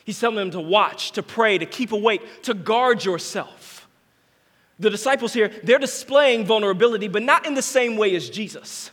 He's 0.03 0.19
telling 0.19 0.37
them 0.37 0.51
to 0.51 0.61
watch, 0.61 1.11
to 1.13 1.23
pray, 1.23 1.57
to 1.57 1.65
keep 1.65 1.91
awake, 1.91 2.43
to 2.43 2.53
guard 2.53 3.03
yourself. 3.03 3.87
The 4.79 4.89
disciples 4.89 5.33
here, 5.33 5.51
they're 5.63 5.79
displaying 5.79 6.45
vulnerability, 6.45 7.07
but 7.07 7.23
not 7.23 7.45
in 7.45 7.53
the 7.53 7.61
same 7.61 7.97
way 7.97 8.15
as 8.15 8.29
Jesus. 8.29 8.91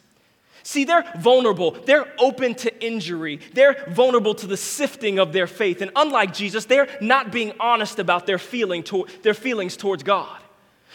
See, 0.62 0.85
they're 0.85 1.05
vulnerable. 1.18 1.72
They're 1.72 2.12
open 2.18 2.55
to 2.57 2.85
injury. 2.85 3.40
They're 3.53 3.85
vulnerable 3.88 4.35
to 4.37 4.46
the 4.46 4.57
sifting 4.57 5.18
of 5.18 5.33
their 5.33 5.46
faith. 5.46 5.83
And 5.83 5.90
unlike 5.96 6.33
Jesus, 6.33 6.64
they're 6.66 6.88
not 7.01 7.33
being 7.33 7.53
honest 7.59 7.98
about 7.98 8.27
their, 8.27 8.38
feeling 8.38 8.83
to, 8.85 9.07
their 9.22 9.35
feelings 9.35 9.77
towards 9.77 10.03
God. 10.03 10.38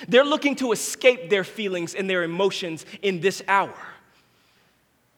They're 0.08 0.24
looking 0.24 0.56
to 0.58 0.72
escape 0.72 1.30
their 1.30 1.44
feelings 1.44 1.96
and 1.96 2.10
their 2.10 2.24
emotions 2.24 2.86
in 3.02 3.20
this 3.20 3.44
hour. 3.48 3.76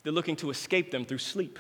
They're 0.04 0.14
looking 0.14 0.38
to 0.38 0.50
escape 0.50 0.92
them 0.92 1.06
through 1.06 1.18
sleep. 1.20 1.60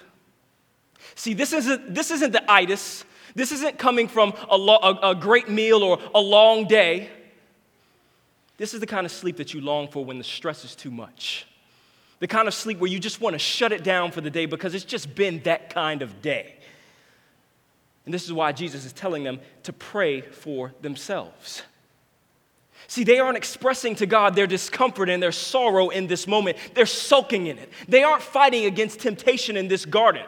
See, 1.15 1.33
this 1.33 1.53
isn't, 1.53 1.93
this 1.93 2.11
isn't 2.11 2.31
the 2.31 2.51
itis 2.51 3.03
this 3.35 3.51
isn't 3.51 3.77
coming 3.77 4.07
from 4.07 4.33
a, 4.49 4.57
lo- 4.57 4.79
a, 4.81 5.11
a 5.11 5.15
great 5.15 5.49
meal 5.49 5.83
or 5.83 5.99
a 6.13 6.19
long 6.19 6.65
day. 6.65 7.09
This 8.57 8.73
is 8.73 8.79
the 8.79 8.87
kind 8.87 9.05
of 9.05 9.11
sleep 9.11 9.37
that 9.37 9.53
you 9.53 9.61
long 9.61 9.87
for 9.87 10.03
when 10.03 10.17
the 10.17 10.23
stress 10.23 10.65
is 10.65 10.75
too 10.75 10.91
much. 10.91 11.45
The 12.19 12.27
kind 12.27 12.47
of 12.47 12.53
sleep 12.53 12.79
where 12.79 12.89
you 12.89 12.99
just 12.99 13.21
want 13.21 13.33
to 13.33 13.39
shut 13.39 13.71
it 13.71 13.83
down 13.83 14.11
for 14.11 14.21
the 14.21 14.29
day 14.29 14.45
because 14.45 14.75
it's 14.75 14.85
just 14.85 15.15
been 15.15 15.41
that 15.43 15.69
kind 15.69 16.01
of 16.01 16.21
day. 16.21 16.55
And 18.05 18.13
this 18.13 18.25
is 18.25 18.33
why 18.33 18.51
Jesus 18.51 18.85
is 18.85 18.93
telling 18.93 19.23
them 19.23 19.39
to 19.63 19.73
pray 19.73 20.21
for 20.21 20.73
themselves. 20.81 21.63
See, 22.87 23.03
they 23.03 23.19
aren't 23.19 23.37
expressing 23.37 23.93
to 23.97 24.07
God 24.07 24.33
their 24.33 24.47
discomfort 24.47 25.09
and 25.09 25.21
their 25.21 25.31
sorrow 25.31 25.89
in 25.89 26.07
this 26.07 26.25
moment. 26.25 26.57
They're 26.73 26.87
soaking 26.87 27.45
in 27.45 27.59
it. 27.59 27.71
They 27.87 28.01
aren't 28.01 28.23
fighting 28.23 28.65
against 28.65 28.99
temptation 28.99 29.55
in 29.55 29.67
this 29.67 29.85
garden. 29.85 30.25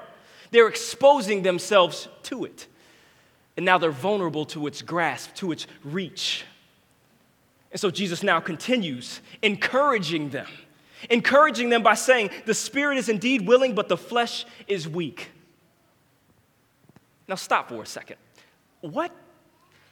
They're 0.52 0.68
exposing 0.68 1.42
themselves 1.42 2.08
to 2.24 2.46
it. 2.46 2.68
And 3.58 3.66
now 3.66 3.80
they're 3.80 3.90
vulnerable 3.90 4.46
to 4.46 4.68
its 4.68 4.82
grasp, 4.82 5.34
to 5.36 5.52
its 5.52 5.66
reach. 5.84 6.46
And 7.72 7.80
so 7.80 7.90
Jesus 7.90 8.22
now 8.22 8.40
continues 8.40 9.22
encouraging 9.42 10.30
them, 10.30 10.48
encouraging 11.10 11.70
them 11.70 11.84
by 11.84 11.94
saying, 11.94 12.30
The 12.46 12.54
spirit 12.54 12.98
is 12.98 13.10
indeed 13.10 13.48
willing, 13.48 13.76
but 13.76 13.88
the 13.88 13.98
flesh 13.98 14.46
is 14.68 14.88
weak. 14.88 15.30
Now 17.28 17.36
stop 17.36 17.70
for 17.70 17.82
a 17.82 17.86
second. 17.86 18.18
What? 18.82 19.12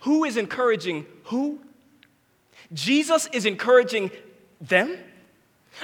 Who 0.01 0.23
is 0.23 0.37
encouraging 0.37 1.05
who? 1.25 1.59
Jesus 2.73 3.27
is 3.31 3.45
encouraging 3.45 4.11
them? 4.61 4.97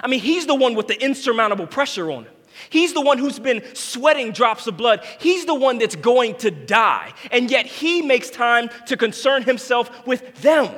I 0.01 0.07
mean, 0.07 0.19
he's 0.19 0.45
the 0.45 0.55
one 0.55 0.75
with 0.75 0.87
the 0.87 1.01
insurmountable 1.01 1.67
pressure 1.67 2.11
on 2.11 2.25
him. 2.25 2.33
He's 2.69 2.93
the 2.93 3.01
one 3.01 3.17
who's 3.17 3.39
been 3.39 3.63
sweating 3.73 4.31
drops 4.31 4.65
of 4.67 4.77
blood. 4.77 5.05
He's 5.19 5.45
the 5.45 5.53
one 5.53 5.77
that's 5.77 5.95
going 5.95 6.35
to 6.37 6.51
die. 6.51 7.13
And 7.31 7.51
yet 7.51 7.65
he 7.65 8.01
makes 8.01 8.29
time 8.29 8.69
to 8.87 8.97
concern 8.97 9.43
himself 9.43 10.05
with 10.07 10.41
them, 10.41 10.73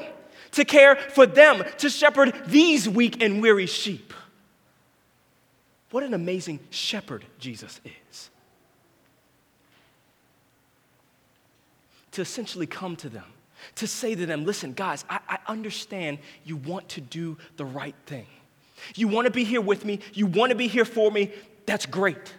to 0.52 0.66
care 0.66 0.96
for 0.96 1.26
them, 1.26 1.64
to 1.78 1.90
shepherd 1.90 2.34
these 2.48 2.90
weak 2.90 3.22
and 3.22 3.42
weary 3.42 3.68
sheep. 3.68 4.14
What 5.92 6.04
an 6.04 6.14
amazing 6.14 6.60
shepherd 6.70 7.26
Jesus 7.40 7.80
is. 7.86 8.30
To 12.12 12.22
essentially 12.22 12.66
come 12.66 12.96
to 12.98 13.10
them, 13.10 13.24
to 13.76 13.88
say 13.88 14.16
to 14.16 14.26
them, 14.26 14.46
listen, 14.46 14.74
guys, 14.74 15.06
I, 15.10 15.20
I 15.30 15.38
understand 15.48 16.20
you 16.44 16.58
want 16.58 16.90
to 16.90 17.02
do 17.02 17.38
the 17.58 17.66
right 17.66 17.96
thing. 18.06 18.28
You 18.96 19.08
want 19.08 19.26
to 19.26 19.32
be 19.32 19.44
here 19.44 19.62
with 19.62 19.86
me. 19.86 20.00
You 20.14 20.26
want 20.26 20.52
to 20.52 20.56
be 20.56 20.68
here 20.68 20.86
for 20.86 21.12
me. 21.12 21.32
That's 21.66 21.86
great. 21.86 22.34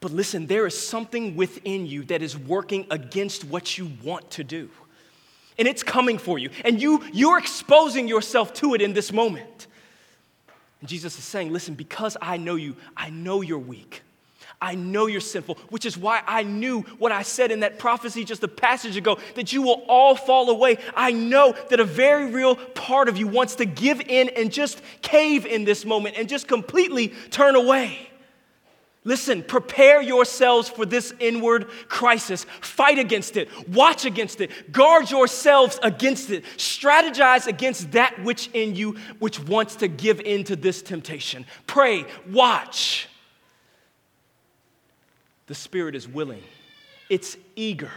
But 0.00 0.12
listen, 0.12 0.46
there 0.46 0.66
is 0.66 0.78
something 0.78 1.36
within 1.36 1.86
you 1.86 2.04
that 2.04 2.22
is 2.22 2.36
working 2.36 2.86
against 2.90 3.44
what 3.44 3.76
you 3.76 3.90
want 4.02 4.30
to 4.32 4.44
do. 4.44 4.70
And 5.58 5.68
it's 5.68 5.82
coming 5.82 6.16
for 6.16 6.38
you. 6.38 6.50
And 6.64 6.80
you, 6.80 7.02
you're 7.12 7.38
exposing 7.38 8.08
yourself 8.08 8.54
to 8.54 8.74
it 8.74 8.80
in 8.80 8.94
this 8.94 9.12
moment. 9.12 9.66
And 10.80 10.88
Jesus 10.88 11.18
is 11.18 11.24
saying, 11.24 11.52
listen, 11.52 11.74
because 11.74 12.16
I 12.20 12.36
know 12.36 12.56
you, 12.56 12.76
I 12.96 13.10
know 13.10 13.42
you're 13.42 13.58
weak. 13.58 14.02
I 14.62 14.74
know 14.74 15.06
you're 15.06 15.22
sinful, 15.22 15.56
which 15.70 15.86
is 15.86 15.96
why 15.96 16.22
I 16.26 16.42
knew 16.42 16.82
what 16.98 17.12
I 17.12 17.22
said 17.22 17.50
in 17.50 17.60
that 17.60 17.78
prophecy 17.78 18.24
just 18.24 18.42
a 18.42 18.48
passage 18.48 18.96
ago 18.96 19.18
that 19.34 19.54
you 19.54 19.62
will 19.62 19.84
all 19.88 20.14
fall 20.14 20.50
away. 20.50 20.76
I 20.94 21.12
know 21.12 21.54
that 21.70 21.80
a 21.80 21.84
very 21.84 22.30
real 22.30 22.56
part 22.56 23.08
of 23.08 23.16
you 23.16 23.26
wants 23.26 23.54
to 23.56 23.64
give 23.64 24.02
in 24.02 24.28
and 24.30 24.52
just 24.52 24.82
cave 25.00 25.46
in 25.46 25.64
this 25.64 25.86
moment 25.86 26.16
and 26.18 26.28
just 26.28 26.46
completely 26.46 27.08
turn 27.30 27.56
away. 27.56 28.09
Listen, 29.02 29.42
prepare 29.42 30.02
yourselves 30.02 30.68
for 30.68 30.84
this 30.84 31.14
inward 31.20 31.68
crisis. 31.88 32.44
Fight 32.60 32.98
against 32.98 33.38
it. 33.38 33.48
Watch 33.68 34.04
against 34.04 34.42
it. 34.42 34.72
Guard 34.72 35.10
yourselves 35.10 35.78
against 35.82 36.30
it. 36.30 36.44
Strategize 36.58 37.46
against 37.46 37.92
that 37.92 38.22
which 38.22 38.50
in 38.52 38.74
you 38.74 38.98
which 39.18 39.40
wants 39.40 39.76
to 39.76 39.88
give 39.88 40.20
in 40.20 40.44
to 40.44 40.56
this 40.56 40.82
temptation. 40.82 41.46
Pray, 41.66 42.04
watch. 42.30 43.08
The 45.50 45.56
spirit 45.56 45.96
is 45.96 46.06
willing, 46.06 46.44
it's 47.08 47.36
eager, 47.56 47.90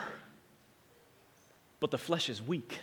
but 1.80 1.92
the 1.92 2.00
flesh 2.00 2.28
is 2.28 2.42
weak. 2.42 2.80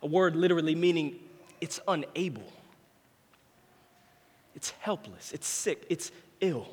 A 0.00 0.06
word 0.06 0.34
literally 0.34 0.74
meaning 0.74 1.16
it's 1.60 1.80
unable, 1.86 2.50
it's 4.56 4.70
helpless, 4.80 5.32
it's 5.32 5.46
sick, 5.46 5.84
it's 5.88 6.10
ill. 6.40 6.66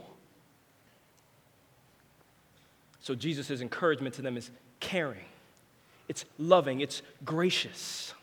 So 3.01 3.13
Jesus' 3.13 3.61
encouragement 3.61 4.15
to 4.15 4.21
them 4.21 4.37
is 4.37 4.49
caring, 4.79 5.25
it's 6.07 6.25
loving, 6.39 6.79
it's 6.79 7.01
gracious. 7.25 8.13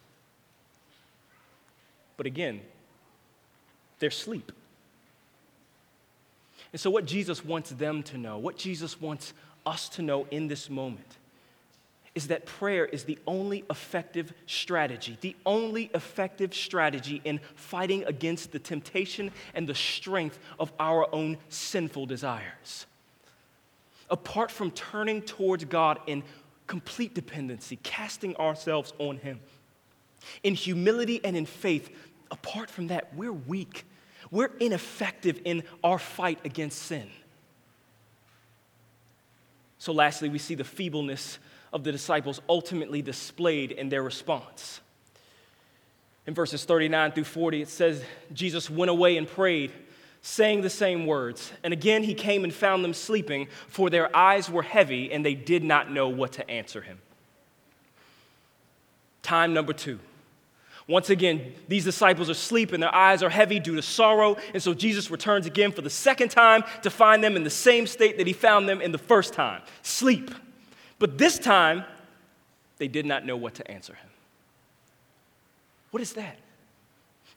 But 2.17 2.27
again, 2.27 2.61
they're 3.99 4.11
sleep. 4.11 4.51
And 6.73 6.81
so, 6.81 6.91
what 6.91 7.05
Jesus 7.05 7.45
wants 7.45 7.71
them 7.71 8.03
to 8.05 8.19
know, 8.19 8.39
what 8.39 8.57
Jesus 8.57 9.01
wants 9.01 9.33
us 9.67 9.89
to 9.91 10.03
know 10.03 10.27
in 10.31 10.49
this 10.49 10.71
moment, 10.71 11.17
is 12.15 12.29
that 12.29 12.45
prayer 12.45 12.85
is 12.85 13.05
the 13.05 13.19
only 13.27 13.65
effective 13.71 14.33
strategy, 14.47 15.17
the 15.21 15.37
only 15.47 15.91
effective 15.95 16.55
strategy 16.55 17.21
in 17.25 17.41
fighting 17.55 18.05
against 18.05 18.53
the 18.53 18.59
temptation 18.59 19.31
and 19.55 19.69
the 19.69 19.75
strength 19.75 20.39
of 20.59 20.73
our 20.81 21.13
own 21.15 21.37
sinful 21.49 22.07
desires. 22.07 22.87
Apart 24.11 24.51
from 24.51 24.73
turning 24.73 25.23
towards 25.23 25.65
God 25.65 26.01
in 26.07 26.25
complete 26.67 27.15
dependency, 27.15 27.79
casting 27.83 28.37
ourselves 28.37 28.93
on 28.99 29.19
Him, 29.19 29.41
in 30.43 30.55
humility 30.55 31.21
and 31.25 31.37
in 31.37 31.47
faith, 31.47 31.91
apart 32.31 32.71
from 32.71 32.89
that, 32.89 33.15
we're 33.15 33.33
weak 33.33 33.85
we're 34.31 34.51
ineffective 34.61 35.41
in 35.45 35.63
our 35.83 35.99
fight 35.99 36.39
against 36.45 36.83
sin. 36.83 37.11
So, 39.79 39.93
lastly, 39.93 40.29
we 40.29 40.39
see 40.39 40.55
the 40.55 40.65
feebleness 40.65 41.39
of 41.73 41.85
the 41.85 41.93
disciples 41.93 42.41
ultimately 42.49 43.03
displayed 43.03 43.71
in 43.73 43.89
their 43.89 44.03
response. 44.03 44.81
In 46.27 46.35
verses 46.35 46.65
39 46.65 47.13
through 47.13 47.25
40, 47.25 47.63
it 47.63 47.69
says, 47.69 48.03
Jesus 48.33 48.69
went 48.69 48.91
away 48.91 49.17
and 49.17 49.27
prayed, 49.27 49.73
saying 50.23 50.61
the 50.61 50.71
same 50.71 51.07
words. 51.07 51.53
And 51.63 51.73
again, 51.73 52.03
he 52.03 52.15
came 52.15 52.45
and 52.45 52.53
found 52.53 52.85
them 52.85 52.95
sleeping, 52.95 53.49
for 53.69 53.91
their 53.91 54.15
eyes 54.15 54.51
were 54.51 54.63
heavy 54.63 55.11
and 55.13 55.25
they 55.25 55.35
did 55.35 55.65
not 55.65 55.91
know 55.91 56.09
what 56.09 56.33
to 56.33 56.51
answer 56.51 56.83
him. 56.83 56.99
Time 59.23 59.55
number 59.55 59.73
two. 59.73 59.99
Once 60.87 61.09
again, 61.09 61.53
these 61.69 61.85
disciples 61.85 62.29
are 62.29 62.33
asleep 62.33 62.73
and 62.73 62.83
their 62.83 62.95
eyes 62.95 63.23
are 63.23 63.31
heavy 63.31 63.61
due 63.61 63.77
to 63.77 63.83
sorrow. 63.83 64.37
And 64.53 64.63
so 64.63 64.75
Jesus 64.75 65.09
returns 65.09 65.47
again 65.47 65.71
for 65.71 65.83
the 65.83 65.91
second 65.91 66.31
time 66.31 66.65
to 66.83 66.91
find 66.91 67.23
them 67.23 67.37
in 67.37 67.45
the 67.45 67.51
same 67.51 67.87
state 67.87 68.19
that 68.19 68.27
he 68.27 68.33
found 68.33 68.69
them 68.69 68.81
in 68.81 68.91
the 68.91 68.99
first 68.99 69.33
time 69.33 69.63
sleep. 69.83 70.31
But 71.01 71.19
this 71.19 71.39
time, 71.39 71.85
they 72.79 72.87
did 72.87 73.07
not 73.07 73.27
know 73.27 73.37
what 73.37 73.55
to 73.55 73.69
answer 73.69 73.95
him. 73.95 74.11
What 75.91 76.01
is 76.01 76.13
that? 76.13 76.37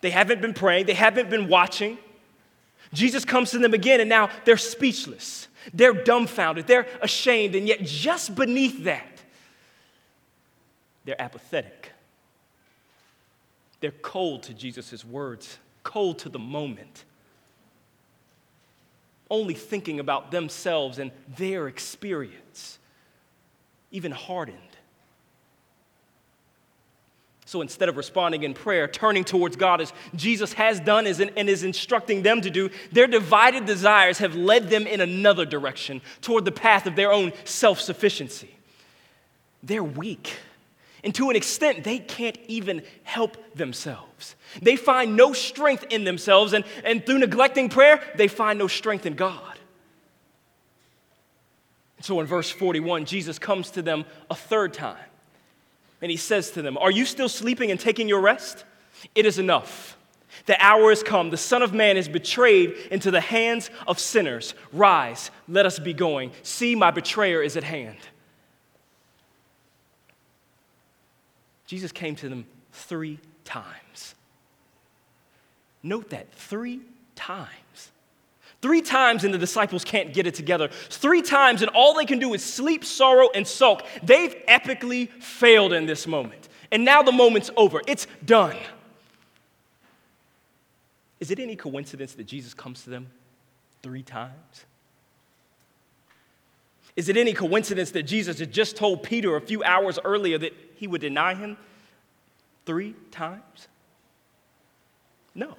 They 0.02 0.12
haven't 0.12 0.42
been 0.42 0.54
praying, 0.54 0.86
they 0.86 0.94
haven't 0.94 1.32
been 1.32 1.48
watching. 1.48 1.98
Jesus 2.94 3.26
comes 3.26 3.50
to 3.52 3.58
them 3.58 3.74
again, 3.74 4.00
and 4.02 4.10
now 4.10 4.30
they're 4.46 4.58
speechless. 4.58 5.48
They're 5.74 5.94
dumbfounded. 5.94 6.68
They're 6.68 6.86
ashamed. 7.02 7.56
And 7.56 7.68
yet, 7.68 7.82
just 7.82 8.36
beneath 8.36 8.84
that, 8.84 9.24
they're 11.06 11.20
apathetic. 11.20 11.92
They're 13.80 13.92
cold 13.92 14.44
to 14.44 14.54
Jesus' 14.54 15.04
words, 15.04 15.58
cold 15.84 16.20
to 16.20 16.30
the 16.30 16.38
moment, 16.38 17.06
only 19.32 19.56
thinking 19.56 20.00
about 20.00 20.30
themselves 20.30 21.00
and 21.00 21.12
their 21.38 21.68
experience, 21.68 22.78
even 23.94 24.12
hardened. 24.12 24.58
So 27.46 27.62
instead 27.62 27.88
of 27.88 27.98
responding 27.98 28.44
in 28.44 28.54
prayer, 28.54 28.88
turning 28.88 29.24
towards 29.24 29.56
God 29.56 29.80
as 29.80 29.94
Jesus 30.16 30.54
has 30.54 30.80
done 30.80 31.06
and 31.06 31.50
is 31.50 31.64
instructing 31.64 32.24
them 32.24 32.42
to 32.42 32.50
do, 32.50 32.70
their 32.92 33.06
divided 33.06 33.66
desires 33.66 34.18
have 34.18 34.36
led 34.36 34.70
them 34.70 34.88
in 34.88 35.02
another 35.02 35.46
direction 35.46 36.02
toward 36.22 36.46
the 36.46 36.52
path 36.52 36.88
of 36.88 36.96
their 36.96 37.12
own 37.12 37.32
self 37.44 37.80
sufficiency. 37.80 38.50
They're 39.62 39.84
weak. 39.84 40.36
And 41.04 41.14
to 41.16 41.30
an 41.30 41.36
extent, 41.36 41.84
they 41.84 42.00
can't 42.00 42.38
even 42.48 42.82
help 43.04 43.38
themselves. 43.56 44.36
They 44.62 44.76
find 44.76 45.16
no 45.16 45.34
strength 45.34 45.86
in 45.90 46.06
themselves, 46.06 46.54
and, 46.54 46.64
and 46.84 47.06
through 47.06 47.20
neglecting 47.20 47.70
prayer, 47.70 48.02
they 48.16 48.30
find 48.30 48.58
no 48.58 48.68
strength 48.68 49.06
in 49.06 49.14
God. 49.14 49.53
So 52.04 52.20
in 52.20 52.26
verse 52.26 52.50
41, 52.50 53.06
Jesus 53.06 53.40
comes 53.40 53.72
to 53.72 53.82
them 53.82 54.04
a 54.30 54.36
third 54.36 54.74
time 54.74 54.98
and 56.02 56.12
he 56.12 56.18
says 56.18 56.52
to 56.52 56.62
them, 56.62 56.78
Are 56.78 56.92
you 56.92 57.06
still 57.06 57.30
sleeping 57.30 57.72
and 57.72 57.80
taking 57.80 58.10
your 58.10 58.20
rest? 58.20 58.66
It 59.16 59.26
is 59.26 59.40
enough. 59.40 59.96
The 60.46 60.62
hour 60.62 60.90
has 60.90 61.02
come. 61.02 61.30
The 61.30 61.38
Son 61.38 61.62
of 61.62 61.74
Man 61.74 61.96
is 61.96 62.10
betrayed 62.10 62.72
into 62.92 63.10
the 63.10 63.22
hands 63.22 63.70
of 63.88 64.00
sinners. 64.00 64.54
Rise, 64.74 65.32
let 65.48 65.66
us 65.66 65.80
be 65.80 65.94
going. 65.94 66.34
See, 66.42 66.76
my 66.76 66.92
betrayer 66.92 67.42
is 67.42 67.56
at 67.56 67.64
hand. 67.64 67.96
Jesus 71.68 71.94
came 71.94 72.18
to 72.18 72.28
them 72.28 72.46
three 72.74 73.18
times. 73.46 74.14
Note 75.82 76.10
that 76.10 76.34
three 76.34 76.82
times. 77.16 77.63
Three 78.64 78.82
times, 78.82 79.26
and 79.26 79.34
the 79.34 79.38
disciples 79.38 79.84
can't 79.84 80.14
get 80.14 80.26
it 80.26 80.36
together. 80.36 80.70
Three 80.70 81.22
times, 81.22 81.62
and 81.62 81.70
all 81.72 81.94
they 81.94 82.06
can 82.06 82.18
do 82.18 82.34
is 82.34 82.42
sleep, 82.42 82.86
sorrow, 82.86 83.28
and 83.36 83.46
sulk. 83.46 83.84
They've 84.02 84.34
epically 84.48 85.10
failed 85.22 85.74
in 85.74 85.86
this 85.86 86.08
moment. 86.08 86.48
And 86.72 86.86
now 86.86 87.04
the 87.04 87.12
moment's 87.12 87.52
over, 87.58 87.82
it's 87.88 88.08
done. 88.24 88.56
Is 91.20 91.30
it 91.30 91.40
any 91.40 91.58
coincidence 91.58 92.14
that 92.14 92.24
Jesus 92.24 92.54
comes 92.54 92.86
to 92.86 92.90
them 92.90 93.08
three 93.82 94.02
times? 94.02 94.64
Is 96.96 97.10
it 97.10 97.18
any 97.18 97.34
coincidence 97.34 97.92
that 97.92 98.04
Jesus 98.04 98.40
had 98.40 98.54
just 98.54 98.78
told 98.78 99.04
Peter 99.04 99.36
a 99.36 99.42
few 99.42 99.62
hours 99.66 100.00
earlier 100.06 100.38
that 100.38 100.54
he 100.78 100.88
would 100.88 101.02
deny 101.02 101.36
him 101.36 101.58
three 102.66 102.96
times? 103.12 103.68
No. 105.36 105.58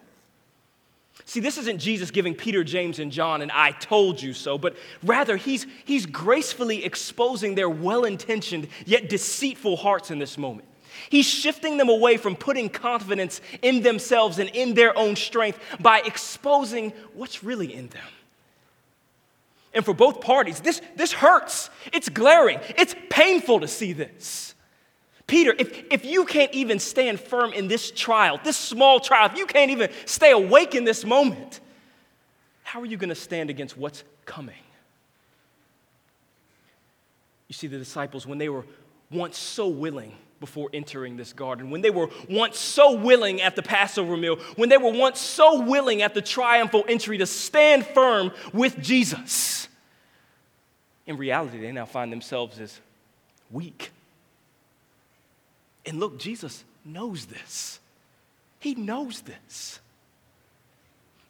See, 1.34 1.40
this 1.40 1.58
isn't 1.58 1.78
Jesus 1.78 2.12
giving 2.12 2.36
Peter, 2.36 2.62
James, 2.62 3.00
and 3.00 3.10
John 3.10 3.42
an 3.42 3.50
I 3.52 3.72
told 3.72 4.22
you 4.22 4.32
so, 4.32 4.56
but 4.56 4.76
rather 5.02 5.36
he's, 5.36 5.66
he's 5.84 6.06
gracefully 6.06 6.84
exposing 6.84 7.56
their 7.56 7.68
well 7.68 8.04
intentioned 8.04 8.68
yet 8.86 9.08
deceitful 9.08 9.76
hearts 9.76 10.12
in 10.12 10.20
this 10.20 10.38
moment. 10.38 10.68
He's 11.10 11.26
shifting 11.26 11.76
them 11.76 11.88
away 11.88 12.18
from 12.18 12.36
putting 12.36 12.68
confidence 12.68 13.40
in 13.62 13.82
themselves 13.82 14.38
and 14.38 14.48
in 14.50 14.74
their 14.74 14.96
own 14.96 15.16
strength 15.16 15.58
by 15.80 16.02
exposing 16.06 16.92
what's 17.14 17.42
really 17.42 17.74
in 17.74 17.88
them. 17.88 18.06
And 19.74 19.84
for 19.84 19.92
both 19.92 20.20
parties, 20.20 20.60
this, 20.60 20.80
this 20.94 21.12
hurts. 21.12 21.68
It's 21.92 22.08
glaring. 22.08 22.60
It's 22.78 22.94
painful 23.10 23.58
to 23.58 23.66
see 23.66 23.92
this. 23.92 24.53
Peter, 25.26 25.54
if, 25.58 25.84
if 25.90 26.04
you 26.04 26.24
can't 26.24 26.52
even 26.52 26.78
stand 26.78 27.18
firm 27.18 27.52
in 27.52 27.66
this 27.66 27.90
trial, 27.90 28.38
this 28.44 28.56
small 28.56 29.00
trial, 29.00 29.26
if 29.30 29.38
you 29.38 29.46
can't 29.46 29.70
even 29.70 29.90
stay 30.04 30.32
awake 30.32 30.74
in 30.74 30.84
this 30.84 31.04
moment, 31.04 31.60
how 32.62 32.80
are 32.80 32.87
you 32.87 32.96
going 32.96 33.08
to 33.08 33.14
stand 33.14 33.48
against 33.48 33.76
what's 33.76 34.04
coming? 34.26 34.54
You 37.48 37.54
see, 37.54 37.68
the 37.68 37.78
disciples, 37.78 38.26
when 38.26 38.38
they 38.38 38.48
were 38.48 38.64
once 39.10 39.38
so 39.38 39.68
willing 39.68 40.14
before 40.40 40.68
entering 40.74 41.16
this 41.16 41.32
garden, 41.32 41.70
when 41.70 41.80
they 41.80 41.90
were 41.90 42.10
once 42.28 42.58
so 42.58 42.94
willing 42.94 43.40
at 43.40 43.56
the 43.56 43.62
Passover 43.62 44.16
meal, 44.16 44.37
when 44.56 44.68
they 44.68 44.76
were 44.76 44.92
once 44.92 45.20
so 45.20 45.62
willing 45.62 46.02
at 46.02 46.12
the 46.12 46.20
triumphal 46.20 46.84
entry 46.87 47.16
to 47.16 47.26
stand 47.26 47.87
firm 47.87 48.30
with 48.52 48.78
Jesus, 48.78 49.68
in 51.06 51.16
reality, 51.16 51.60
they 51.60 51.72
now 51.72 51.87
find 51.87 52.12
themselves 52.12 52.58
as 52.58 52.78
weak 53.50 53.90
and 55.86 56.00
look, 56.00 56.18
Jesus 56.18 56.64
knows 56.84 57.26
this. 57.26 57.80
He 58.60 58.74
knows 58.74 59.22
this. 59.22 59.80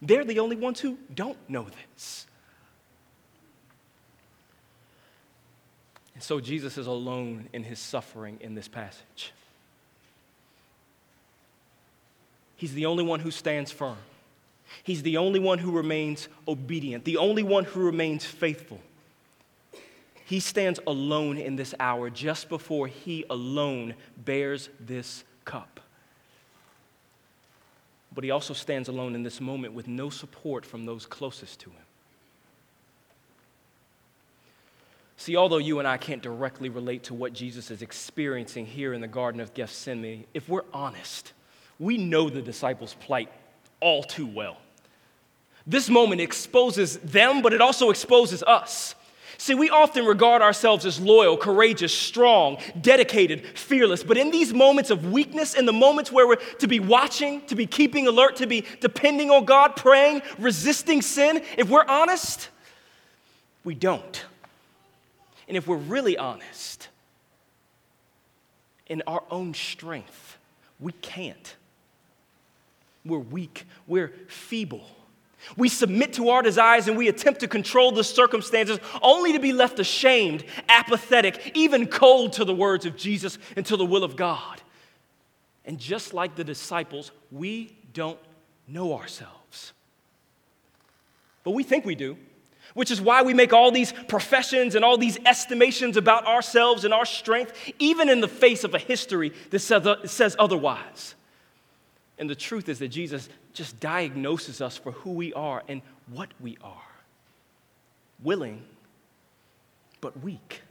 They're 0.00 0.24
the 0.24 0.38
only 0.38 0.56
ones 0.56 0.80
who 0.80 0.98
don't 1.12 1.38
know 1.48 1.66
this. 1.92 2.26
And 6.14 6.22
so 6.22 6.40
Jesus 6.40 6.78
is 6.78 6.86
alone 6.86 7.48
in 7.52 7.64
his 7.64 7.78
suffering 7.78 8.38
in 8.40 8.54
this 8.54 8.68
passage. 8.68 9.32
He's 12.56 12.74
the 12.74 12.86
only 12.86 13.02
one 13.02 13.20
who 13.20 13.30
stands 13.30 13.72
firm. 13.72 13.96
He's 14.82 15.02
the 15.02 15.16
only 15.16 15.40
one 15.40 15.58
who 15.58 15.72
remains 15.72 16.28
obedient, 16.46 17.04
the 17.04 17.16
only 17.16 17.42
one 17.42 17.64
who 17.64 17.80
remains 17.80 18.24
faithful. 18.24 18.80
He 20.24 20.40
stands 20.40 20.80
alone 20.86 21.36
in 21.36 21.56
this 21.56 21.74
hour 21.78 22.08
just 22.08 22.48
before 22.48 22.86
he 22.86 23.24
alone 23.28 23.94
bears 24.16 24.70
this 24.80 25.24
cup. 25.44 25.80
But 28.14 28.24
he 28.24 28.30
also 28.30 28.54
stands 28.54 28.88
alone 28.88 29.14
in 29.14 29.22
this 29.22 29.40
moment 29.40 29.74
with 29.74 29.88
no 29.88 30.08
support 30.08 30.64
from 30.64 30.86
those 30.86 31.04
closest 31.04 31.60
to 31.60 31.70
him. 31.70 31.76
See, 35.16 35.36
although 35.36 35.58
you 35.58 35.78
and 35.78 35.86
I 35.86 35.96
can't 35.96 36.22
directly 36.22 36.68
relate 36.68 37.04
to 37.04 37.14
what 37.14 37.32
Jesus 37.32 37.70
is 37.70 37.82
experiencing 37.82 38.66
here 38.66 38.92
in 38.92 39.00
the 39.00 39.08
Garden 39.08 39.40
of 39.40 39.54
Gethsemane, 39.54 40.24
if 40.34 40.48
we're 40.48 40.64
honest, 40.72 41.32
we 41.78 41.98
know 41.98 42.30
the 42.30 42.42
disciples' 42.42 42.94
plight 43.00 43.30
all 43.80 44.02
too 44.02 44.26
well. 44.26 44.56
This 45.66 45.88
moment 45.88 46.20
exposes 46.20 46.98
them, 46.98 47.42
but 47.42 47.52
it 47.52 47.60
also 47.60 47.90
exposes 47.90 48.42
us. 48.42 48.94
See, 49.44 49.52
we 49.54 49.68
often 49.68 50.06
regard 50.06 50.40
ourselves 50.40 50.86
as 50.86 50.98
loyal, 50.98 51.36
courageous, 51.36 51.92
strong, 51.92 52.56
dedicated, 52.80 53.44
fearless. 53.58 54.02
But 54.02 54.16
in 54.16 54.30
these 54.30 54.54
moments 54.54 54.88
of 54.88 55.12
weakness, 55.12 55.52
in 55.52 55.66
the 55.66 55.72
moments 55.72 56.10
where 56.10 56.26
we're 56.26 56.36
to 56.60 56.66
be 56.66 56.80
watching, 56.80 57.44
to 57.48 57.54
be 57.54 57.66
keeping 57.66 58.06
alert, 58.06 58.36
to 58.36 58.46
be 58.46 58.64
depending 58.80 59.30
on 59.30 59.44
God, 59.44 59.76
praying, 59.76 60.22
resisting 60.38 61.02
sin, 61.02 61.42
if 61.58 61.68
we're 61.68 61.84
honest, 61.84 62.48
we 63.64 63.74
don't. 63.74 64.24
And 65.46 65.58
if 65.58 65.66
we're 65.66 65.76
really 65.76 66.16
honest, 66.16 66.88
in 68.86 69.02
our 69.06 69.24
own 69.30 69.52
strength, 69.52 70.38
we 70.80 70.92
can't. 70.92 71.54
We're 73.04 73.18
weak, 73.18 73.66
we're 73.86 74.14
feeble. 74.26 74.86
We 75.56 75.68
submit 75.68 76.14
to 76.14 76.30
our 76.30 76.42
desires 76.42 76.88
and 76.88 76.96
we 76.96 77.08
attempt 77.08 77.40
to 77.40 77.48
control 77.48 77.92
the 77.92 78.04
circumstances 78.04 78.78
only 79.02 79.32
to 79.32 79.38
be 79.38 79.52
left 79.52 79.78
ashamed, 79.78 80.44
apathetic, 80.68 81.52
even 81.54 81.86
cold 81.86 82.34
to 82.34 82.44
the 82.44 82.54
words 82.54 82.86
of 82.86 82.96
Jesus 82.96 83.38
and 83.56 83.64
to 83.66 83.76
the 83.76 83.84
will 83.84 84.04
of 84.04 84.16
God. 84.16 84.60
And 85.64 85.78
just 85.78 86.12
like 86.14 86.34
the 86.34 86.44
disciples, 86.44 87.10
we 87.30 87.76
don't 87.92 88.18
know 88.66 88.94
ourselves. 88.94 89.72
But 91.42 91.52
we 91.52 91.62
think 91.62 91.84
we 91.84 91.94
do, 91.94 92.16
which 92.72 92.90
is 92.90 93.00
why 93.00 93.22
we 93.22 93.34
make 93.34 93.52
all 93.52 93.70
these 93.70 93.92
professions 94.08 94.74
and 94.74 94.84
all 94.84 94.96
these 94.96 95.18
estimations 95.26 95.96
about 95.96 96.26
ourselves 96.26 96.84
and 96.84 96.94
our 96.94 97.04
strength, 97.04 97.52
even 97.78 98.08
in 98.08 98.20
the 98.20 98.28
face 98.28 98.64
of 98.64 98.74
a 98.74 98.78
history 98.78 99.32
that 99.50 99.60
says 99.60 100.36
otherwise. 100.38 101.14
And 102.18 102.30
the 102.30 102.34
truth 102.34 102.68
is 102.68 102.78
that 102.78 102.88
Jesus 102.88 103.28
just 103.52 103.80
diagnoses 103.80 104.60
us 104.60 104.76
for 104.76 104.92
who 104.92 105.12
we 105.12 105.32
are 105.32 105.62
and 105.68 105.82
what 106.08 106.30
we 106.40 106.56
are 106.62 106.82
willing, 108.22 108.62
but 110.00 110.18
weak, 110.20 110.62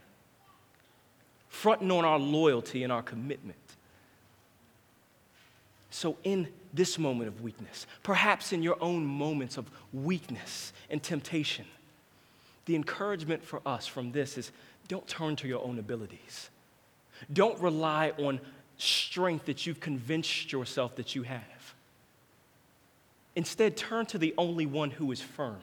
fronting 1.48 1.90
on 1.90 2.04
our 2.04 2.18
loyalty 2.18 2.82
and 2.82 2.92
our 2.92 3.02
commitment. 3.02 3.56
So, 5.90 6.16
in 6.24 6.48
this 6.72 6.98
moment 6.98 7.28
of 7.28 7.40
weakness, 7.42 7.86
perhaps 8.02 8.52
in 8.52 8.62
your 8.62 8.76
own 8.80 9.06
moments 9.06 9.56
of 9.56 9.70
weakness 9.92 10.72
and 10.90 11.00
temptation, 11.00 11.66
the 12.64 12.74
encouragement 12.74 13.44
for 13.44 13.60
us 13.64 13.86
from 13.86 14.10
this 14.10 14.36
is 14.36 14.50
don't 14.88 15.06
turn 15.06 15.36
to 15.36 15.48
your 15.48 15.64
own 15.64 15.78
abilities. 15.78 16.50
Don't 17.32 17.58
rely 17.60 18.12
on 18.18 18.40
strength 18.78 19.46
that 19.46 19.66
you've 19.66 19.80
convinced 19.80 20.52
yourself 20.52 20.96
that 20.96 21.14
you 21.14 21.22
have. 21.22 21.74
Instead, 23.36 23.76
turn 23.76 24.06
to 24.06 24.18
the 24.18 24.34
only 24.38 24.66
one 24.66 24.90
who 24.90 25.10
is 25.10 25.20
firm. 25.20 25.60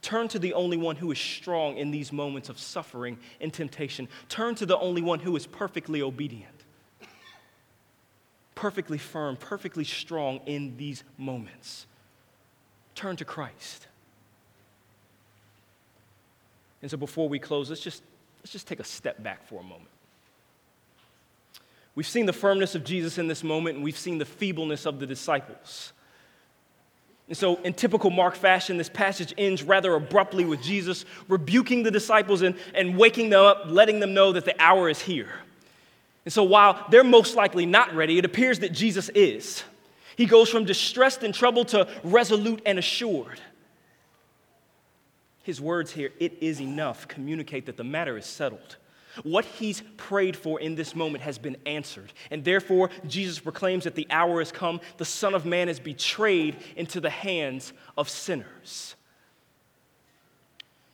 Turn 0.00 0.28
to 0.28 0.38
the 0.38 0.52
only 0.54 0.76
one 0.76 0.96
who 0.96 1.10
is 1.10 1.18
strong 1.18 1.76
in 1.76 1.90
these 1.90 2.12
moments 2.12 2.48
of 2.48 2.58
suffering 2.58 3.18
and 3.40 3.52
temptation. 3.52 4.08
Turn 4.28 4.54
to 4.56 4.66
the 4.66 4.78
only 4.78 5.02
one 5.02 5.20
who 5.20 5.34
is 5.36 5.46
perfectly 5.46 6.02
obedient, 6.02 6.64
perfectly 8.54 8.98
firm, 8.98 9.36
perfectly 9.36 9.84
strong 9.84 10.40
in 10.46 10.76
these 10.76 11.04
moments. 11.18 11.86
Turn 12.94 13.16
to 13.16 13.24
Christ. 13.24 13.86
And 16.82 16.90
so 16.90 16.96
before 16.96 17.28
we 17.28 17.38
close, 17.38 17.70
let's 17.70 17.80
just, 17.80 18.02
let's 18.40 18.52
just 18.52 18.66
take 18.66 18.80
a 18.80 18.84
step 18.84 19.22
back 19.22 19.46
for 19.46 19.60
a 19.60 19.62
moment. 19.62 19.88
We've 21.94 22.06
seen 22.06 22.26
the 22.26 22.32
firmness 22.32 22.74
of 22.74 22.84
Jesus 22.84 23.18
in 23.18 23.28
this 23.28 23.44
moment, 23.44 23.76
and 23.76 23.84
we've 23.84 23.98
seen 23.98 24.18
the 24.18 24.24
feebleness 24.24 24.86
of 24.86 24.98
the 24.98 25.06
disciples. 25.06 25.92
And 27.28 27.36
so, 27.36 27.56
in 27.62 27.74
typical 27.74 28.10
Mark 28.10 28.34
fashion, 28.34 28.78
this 28.78 28.88
passage 28.88 29.32
ends 29.38 29.62
rather 29.62 29.94
abruptly 29.94 30.44
with 30.44 30.62
Jesus 30.62 31.04
rebuking 31.28 31.82
the 31.82 31.90
disciples 31.90 32.42
and, 32.42 32.56
and 32.74 32.96
waking 32.96 33.30
them 33.30 33.44
up, 33.44 33.64
letting 33.66 34.00
them 34.00 34.14
know 34.14 34.32
that 34.32 34.44
the 34.44 34.60
hour 34.60 34.88
is 34.88 35.00
here. 35.00 35.30
And 36.24 36.32
so, 36.32 36.42
while 36.42 36.86
they're 36.90 37.04
most 37.04 37.36
likely 37.36 37.66
not 37.66 37.94
ready, 37.94 38.18
it 38.18 38.24
appears 38.24 38.60
that 38.60 38.72
Jesus 38.72 39.08
is. 39.10 39.62
He 40.16 40.26
goes 40.26 40.48
from 40.48 40.64
distressed 40.64 41.22
and 41.22 41.34
troubled 41.34 41.68
to 41.68 41.88
resolute 42.04 42.60
and 42.66 42.78
assured. 42.78 43.40
His 45.42 45.60
words 45.60 45.90
here, 45.90 46.10
it 46.20 46.38
is 46.40 46.60
enough, 46.60 47.08
communicate 47.08 47.66
that 47.66 47.76
the 47.76 47.84
matter 47.84 48.16
is 48.16 48.26
settled. 48.26 48.76
What 49.22 49.44
he's 49.44 49.82
prayed 49.96 50.36
for 50.36 50.58
in 50.58 50.74
this 50.74 50.96
moment 50.96 51.22
has 51.22 51.38
been 51.38 51.56
answered. 51.66 52.12
And 52.30 52.44
therefore, 52.44 52.90
Jesus 53.06 53.38
proclaims 53.38 53.84
that 53.84 53.94
the 53.94 54.06
hour 54.10 54.38
has 54.38 54.50
come. 54.50 54.80
The 54.96 55.04
Son 55.04 55.34
of 55.34 55.44
Man 55.44 55.68
is 55.68 55.78
betrayed 55.78 56.56
into 56.76 57.00
the 57.00 57.10
hands 57.10 57.72
of 57.96 58.08
sinners. 58.08 58.96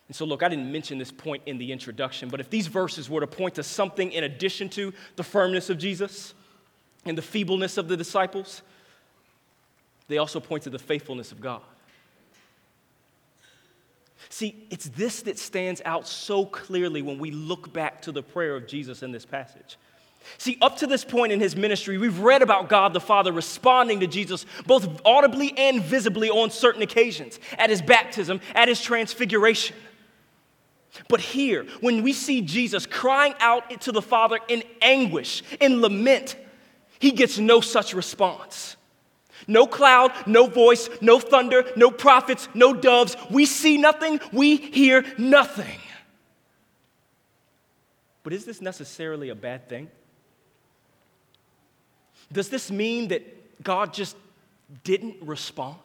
And 0.09 0.17
so, 0.17 0.25
look, 0.25 0.43
I 0.43 0.49
didn't 0.49 0.73
mention 0.73 0.99
this 0.99 1.13
point 1.13 1.43
in 1.47 1.59
the 1.59 1.71
introduction, 1.71 2.29
but 2.29 2.41
if 2.41 2.51
these 2.51 2.67
verses 2.67 3.11
were 3.11 3.21
to 3.21 3.27
point 3.27 3.55
to 3.57 3.63
something 3.63 4.11
in 4.11 4.25
addition 4.25 4.69
to 4.71 4.93
the 5.17 5.23
firmness 5.23 5.71
of 5.71 5.79
Jesus 5.79 6.35
and 7.05 7.17
the 7.17 7.23
feebleness 7.23 7.77
of 7.77 7.89
the 7.89 7.97
disciples, 7.97 8.63
they 10.09 10.19
also 10.19 10.41
point 10.41 10.63
to 10.65 10.71
the 10.71 10.79
faithfulness 10.79 11.31
of 11.31 11.41
God. 11.41 11.61
See, 14.29 14.67
it's 14.71 14.89
this 14.91 15.23
that 15.23 15.39
stands 15.39 15.81
out 15.85 16.07
so 16.07 16.45
clearly 16.45 17.03
when 17.03 17.19
we 17.19 17.31
look 17.31 17.73
back 17.73 18.03
to 18.03 18.13
the 18.13 18.23
prayer 18.23 18.57
of 18.57 18.67
Jesus 18.67 19.03
in 19.03 19.13
this 19.13 19.25
passage. 19.25 19.79
See, 20.37 20.59
up 20.61 20.77
to 20.79 20.87
this 20.87 21.05
point 21.05 21.33
in 21.33 21.41
his 21.41 21.57
ministry, 21.57 21.97
we've 21.97 22.19
read 22.19 22.43
about 22.43 22.69
God 22.69 22.93
the 22.93 23.01
Father 23.01 23.33
responding 23.33 24.01
to 24.01 24.07
Jesus 24.07 24.45
both 24.67 25.01
audibly 25.05 25.57
and 25.57 25.83
visibly 25.83 26.29
on 26.29 26.51
certain 26.51 26.83
occasions 26.83 27.39
at 27.57 27.71
his 27.71 27.81
baptism, 27.81 28.41
at 28.55 28.69
his 28.69 28.83
transfiguration. 28.83 29.77
But 31.09 31.21
here, 31.21 31.65
when 31.81 32.03
we 32.03 32.13
see 32.13 32.43
Jesus 32.43 32.85
crying 32.87 33.35
out 33.41 33.81
to 33.83 33.93
the 33.93 34.03
Father 34.03 34.39
in 34.49 34.63
anguish, 34.83 35.43
in 35.61 35.81
lament, 35.81 36.37
he 36.99 37.13
gets 37.13 37.39
no 37.39 37.61
such 37.61 37.95
response. 37.95 38.77
No 39.49 39.67
cloud, 39.67 40.13
no 40.27 40.47
voice, 40.47 40.91
no 41.01 41.19
thunder, 41.19 41.65
no 41.75 41.91
prophets, 41.91 42.49
no 42.55 42.75
doves. 42.75 43.17
We 43.31 43.47
see 43.47 43.79
nothing, 43.79 44.21
we 44.31 44.57
hear 44.57 45.05
nothing. 45.17 45.81
But 48.23 48.35
is 48.35 48.45
this 48.45 48.61
necessarily 48.61 49.31
a 49.31 49.35
bad 49.35 49.71
thing? 49.71 49.89
Does 52.31 52.51
this 52.51 52.71
mean 52.71 53.09
that 53.09 53.65
God 53.65 53.95
just 53.95 54.17
didn't 54.85 55.17
respond? 55.23 55.79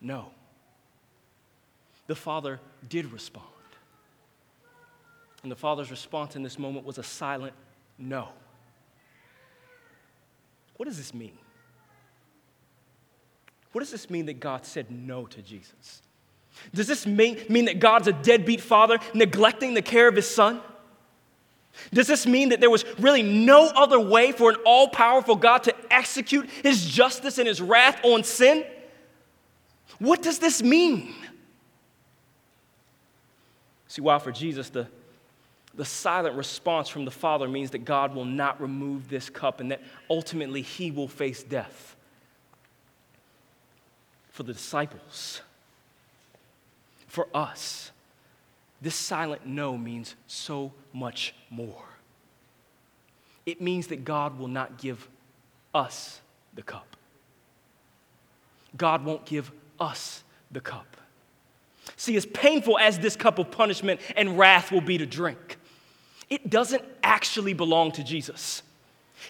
No. 0.00 0.30
The 2.06 2.16
Father 2.16 2.58
did 2.88 3.12
respond. 3.12 3.44
And 5.42 5.52
the 5.52 5.56
Father's 5.56 5.90
response 5.90 6.36
in 6.36 6.42
this 6.42 6.58
moment 6.58 6.86
was 6.86 6.96
a 6.96 7.02
silent 7.02 7.52
no. 7.98 8.28
What 10.78 10.86
does 10.86 10.96
this 10.96 11.12
mean? 11.12 11.36
What 13.72 13.80
does 13.80 13.90
this 13.90 14.08
mean 14.08 14.26
that 14.26 14.40
God 14.40 14.64
said 14.64 14.90
no 14.90 15.26
to 15.26 15.42
Jesus? 15.42 16.02
Does 16.74 16.86
this 16.86 17.06
mean, 17.06 17.38
mean 17.48 17.66
that 17.66 17.78
God's 17.78 18.08
a 18.08 18.12
deadbeat 18.12 18.60
father 18.60 18.98
neglecting 19.12 19.74
the 19.74 19.82
care 19.82 20.08
of 20.08 20.16
his 20.16 20.26
son? 20.26 20.60
Does 21.92 22.06
this 22.06 22.26
mean 22.26 22.48
that 22.48 22.60
there 22.60 22.70
was 22.70 22.84
really 22.98 23.22
no 23.22 23.66
other 23.66 24.00
way 24.00 24.32
for 24.32 24.50
an 24.50 24.56
all 24.64 24.88
powerful 24.88 25.36
God 25.36 25.64
to 25.64 25.74
execute 25.90 26.48
his 26.62 26.84
justice 26.86 27.38
and 27.38 27.46
his 27.46 27.60
wrath 27.60 28.00
on 28.02 28.24
sin? 28.24 28.64
What 29.98 30.22
does 30.22 30.38
this 30.38 30.62
mean? 30.62 31.14
See, 33.88 34.00
while 34.02 34.18
for 34.18 34.32
Jesus, 34.32 34.70
the 34.70 34.86
the 35.78 35.84
silent 35.84 36.34
response 36.34 36.88
from 36.88 37.04
the 37.04 37.10
Father 37.12 37.46
means 37.46 37.70
that 37.70 37.84
God 37.84 38.12
will 38.12 38.24
not 38.24 38.60
remove 38.60 39.08
this 39.08 39.30
cup 39.30 39.60
and 39.60 39.70
that 39.70 39.80
ultimately 40.10 40.60
he 40.60 40.90
will 40.90 41.06
face 41.06 41.44
death. 41.44 41.94
For 44.30 44.42
the 44.42 44.52
disciples, 44.52 45.40
for 47.06 47.28
us, 47.32 47.92
this 48.82 48.96
silent 48.96 49.46
no 49.46 49.78
means 49.78 50.16
so 50.26 50.72
much 50.92 51.32
more. 51.48 51.84
It 53.46 53.60
means 53.60 53.86
that 53.86 54.04
God 54.04 54.36
will 54.36 54.48
not 54.48 54.78
give 54.78 55.08
us 55.72 56.20
the 56.54 56.62
cup. 56.62 56.96
God 58.76 59.04
won't 59.04 59.24
give 59.24 59.52
us 59.78 60.24
the 60.50 60.60
cup. 60.60 60.96
See, 61.96 62.16
as 62.16 62.26
painful 62.26 62.78
as 62.78 62.98
this 62.98 63.14
cup 63.14 63.38
of 63.38 63.52
punishment 63.52 64.00
and 64.16 64.36
wrath 64.36 64.72
will 64.72 64.80
be 64.80 64.98
to 64.98 65.06
drink, 65.06 65.56
it 66.30 66.50
doesn't 66.50 66.84
actually 67.02 67.54
belong 67.54 67.92
to 67.92 68.04
Jesus. 68.04 68.62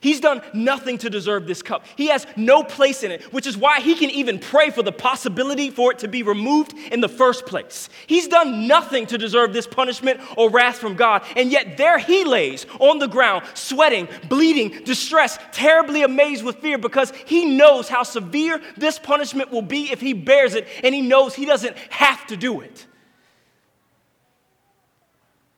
He's 0.01 0.21
done 0.21 0.43
nothing 0.53 0.99
to 0.99 1.11
deserve 1.11 1.47
this 1.47 1.63
cup. 1.63 1.85
He 1.97 2.09
has 2.09 2.27
no 2.37 2.63
place 2.63 3.03
in 3.03 3.11
it, 3.11 3.23
which 3.33 3.47
is 3.47 3.57
why 3.57 3.81
he 3.81 3.95
can 3.95 4.11
even 4.11 4.39
pray 4.39 4.71
for 4.71 4.83
the 4.83 4.93
possibility 4.93 5.71
for 5.71 5.93
it 5.93 6.01
to 6.01 6.09
be 6.09 6.23
removed 6.23 6.75
in 6.93 7.01
the 7.01 7.09
first 7.09 7.47
place. 7.47 7.89
He's 8.07 8.29
done 8.29 8.67
nothing 8.69 9.07
to 9.07 9.19
deserve 9.19 9.53
this 9.53 9.67
punishment 9.67 10.21
or 10.37 10.51
wrath 10.51 10.79
from 10.79 10.95
God, 10.95 11.25
and 11.37 11.51
yet 11.51 11.79
there 11.79 11.99
he 11.99 12.25
lays 12.25 12.67
on 12.79 12.99
the 12.99 13.09
ground, 13.09 13.45
sweating, 13.55 14.09
bleeding, 14.29 14.85
distressed, 14.85 15.41
terribly 15.53 16.03
amazed 16.03 16.45
with 16.45 16.57
fear 16.57 16.79
because 16.79 17.13
he 17.27 17.57
knows 17.57 17.89
how 17.89 18.03
severe 18.03 18.61
this 18.77 18.99
punishment 18.99 19.51
will 19.51 19.63
be 19.63 19.91
if 19.91 20.01
he 20.01 20.13
bears 20.13 20.55
it, 20.55 20.69
and 20.85 20.95
he 20.95 21.01
knows 21.01 21.35
he 21.35 21.47
doesn't 21.47 21.77
have 21.91 22.27
to 22.27 22.37
do 22.37 22.61
it. 22.61 22.87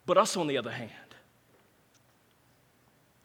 But 0.07 0.19
us, 0.19 0.37
on 0.37 0.47
the 0.47 0.57
other 0.57 0.71
hand, 0.71 0.91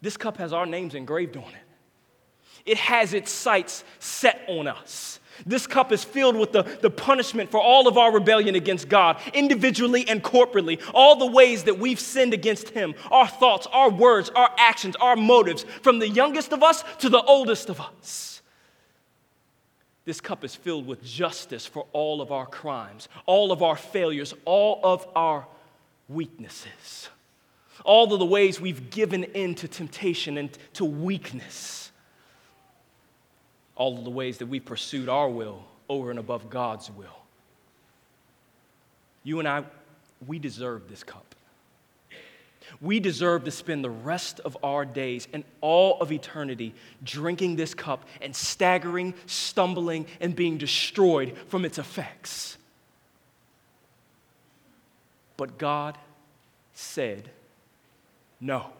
this 0.05 0.17
cup 0.17 0.37
has 0.37 0.53
our 0.53 0.67
names 0.67 0.93
engraved 0.93 1.35
on 1.35 1.43
it. 1.43 2.63
It 2.63 2.77
has 2.77 3.15
its 3.15 3.31
sights 3.31 3.83
set 3.97 4.39
on 4.47 4.67
us. 4.67 5.19
This 5.47 5.65
cup 5.65 5.91
is 5.91 6.03
filled 6.03 6.35
with 6.35 6.51
the, 6.51 6.61
the 6.61 6.91
punishment 6.91 7.49
for 7.49 7.59
all 7.59 7.87
of 7.87 7.97
our 7.97 8.13
rebellion 8.13 8.53
against 8.53 8.87
God, 8.87 9.19
individually 9.33 10.07
and 10.07 10.23
corporately, 10.23 10.79
all 10.93 11.15
the 11.15 11.25
ways 11.25 11.63
that 11.63 11.79
we've 11.79 11.99
sinned 11.99 12.35
against 12.35 12.69
Him, 12.69 12.93
our 13.09 13.27
thoughts, 13.27 13.67
our 13.71 13.89
words, 13.89 14.29
our 14.29 14.49
actions, 14.59 14.95
our 14.97 15.15
motives, 15.15 15.65
from 15.81 15.97
the 15.97 16.07
youngest 16.07 16.53
of 16.53 16.61
us 16.61 16.83
to 16.99 17.09
the 17.09 17.21
oldest 17.23 17.69
of 17.69 17.81
us. 17.81 18.43
This 20.05 20.21
cup 20.21 20.43
is 20.43 20.55
filled 20.55 20.85
with 20.85 21.03
justice 21.03 21.65
for 21.65 21.87
all 21.93 22.21
of 22.21 22.31
our 22.31 22.45
crimes, 22.45 23.09
all 23.25 23.51
of 23.51 23.63
our 23.63 23.75
failures, 23.75 24.35
all 24.45 24.79
of 24.83 25.07
our 25.15 25.47
weaknesses 26.07 27.09
all 27.83 28.11
of 28.13 28.19
the 28.19 28.25
ways 28.25 28.59
we've 28.61 28.89
given 28.89 29.23
in 29.23 29.55
to 29.55 29.67
temptation 29.67 30.37
and 30.37 30.49
to 30.73 30.85
weakness, 30.85 31.91
all 33.75 33.97
of 33.97 34.03
the 34.03 34.09
ways 34.09 34.37
that 34.37 34.47
we've 34.47 34.63
pursued 34.63 35.09
our 35.09 35.29
will 35.29 35.63
over 35.89 36.09
and 36.09 36.19
above 36.19 36.49
God's 36.49 36.89
will. 36.91 37.17
You 39.23 39.39
and 39.39 39.47
I, 39.47 39.63
we 40.25 40.39
deserve 40.39 40.87
this 40.87 41.03
cup. 41.03 41.35
We 42.81 42.99
deserve 42.99 43.43
to 43.45 43.51
spend 43.51 43.83
the 43.83 43.89
rest 43.89 44.39
of 44.39 44.57
our 44.63 44.85
days 44.85 45.27
and 45.33 45.43
all 45.61 45.99
of 46.01 46.11
eternity 46.11 46.73
drinking 47.03 47.55
this 47.55 47.73
cup 47.73 48.05
and 48.21 48.35
staggering, 48.35 49.13
stumbling, 49.27 50.07
and 50.19 50.35
being 50.35 50.57
destroyed 50.57 51.37
from 51.47 51.65
its 51.65 51.77
effects. 51.77 52.57
But 55.37 55.57
God 55.57 55.97
said, 56.73 57.29
no. 58.39 58.71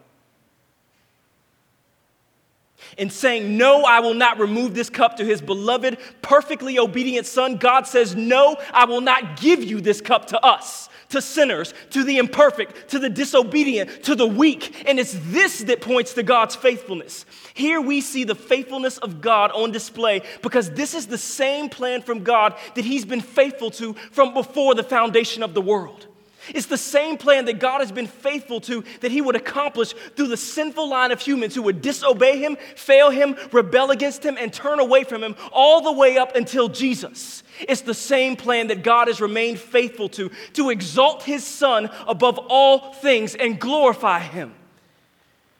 In 2.96 3.10
saying, 3.10 3.56
No, 3.56 3.82
I 3.82 4.00
will 4.00 4.14
not 4.14 4.38
remove 4.38 4.74
this 4.74 4.90
cup 4.90 5.16
to 5.16 5.24
his 5.24 5.40
beloved, 5.40 5.98
perfectly 6.22 6.78
obedient 6.78 7.26
son, 7.26 7.56
God 7.56 7.86
says, 7.86 8.14
No, 8.14 8.56
I 8.72 8.84
will 8.84 9.00
not 9.00 9.40
give 9.40 9.62
you 9.62 9.80
this 9.80 10.00
cup 10.00 10.26
to 10.26 10.40
us, 10.44 10.88
to 11.10 11.20
sinners, 11.20 11.74
to 11.90 12.04
the 12.04 12.18
imperfect, 12.18 12.90
to 12.90 12.98
the 12.98 13.10
disobedient, 13.10 14.04
to 14.04 14.14
the 14.14 14.26
weak. 14.26 14.84
And 14.88 14.98
it's 14.98 15.16
this 15.30 15.60
that 15.64 15.80
points 15.80 16.14
to 16.14 16.22
God's 16.22 16.54
faithfulness. 16.56 17.26
Here 17.54 17.80
we 17.80 18.00
see 18.00 18.24
the 18.24 18.34
faithfulness 18.34 18.98
of 18.98 19.20
God 19.20 19.50
on 19.52 19.72
display 19.72 20.22
because 20.42 20.70
this 20.70 20.94
is 20.94 21.06
the 21.06 21.18
same 21.18 21.68
plan 21.68 22.02
from 22.02 22.24
God 22.24 22.54
that 22.74 22.84
he's 22.84 23.04
been 23.04 23.20
faithful 23.20 23.70
to 23.72 23.94
from 24.10 24.34
before 24.34 24.74
the 24.74 24.84
foundation 24.84 25.42
of 25.42 25.54
the 25.54 25.62
world. 25.62 26.06
It's 26.48 26.66
the 26.66 26.78
same 26.78 27.16
plan 27.16 27.46
that 27.46 27.58
God 27.58 27.80
has 27.80 27.92
been 27.92 28.06
faithful 28.06 28.60
to 28.62 28.84
that 29.00 29.10
He 29.10 29.20
would 29.20 29.36
accomplish 29.36 29.92
through 30.16 30.28
the 30.28 30.36
sinful 30.36 30.88
line 30.88 31.12
of 31.12 31.20
humans 31.20 31.54
who 31.54 31.62
would 31.62 31.82
disobey 31.82 32.38
Him, 32.38 32.56
fail 32.74 33.10
Him, 33.10 33.36
rebel 33.52 33.90
against 33.90 34.24
Him, 34.24 34.36
and 34.38 34.52
turn 34.52 34.80
away 34.80 35.04
from 35.04 35.22
Him, 35.22 35.36
all 35.52 35.80
the 35.80 35.92
way 35.92 36.18
up 36.18 36.36
until 36.36 36.68
Jesus. 36.68 37.42
It's 37.60 37.82
the 37.82 37.94
same 37.94 38.36
plan 38.36 38.68
that 38.68 38.82
God 38.82 39.08
has 39.08 39.20
remained 39.20 39.58
faithful 39.58 40.08
to, 40.10 40.30
to 40.54 40.70
exalt 40.70 41.22
His 41.22 41.46
Son 41.46 41.90
above 42.06 42.38
all 42.48 42.92
things 42.94 43.34
and 43.34 43.60
glorify 43.60 44.20
Him. 44.20 44.54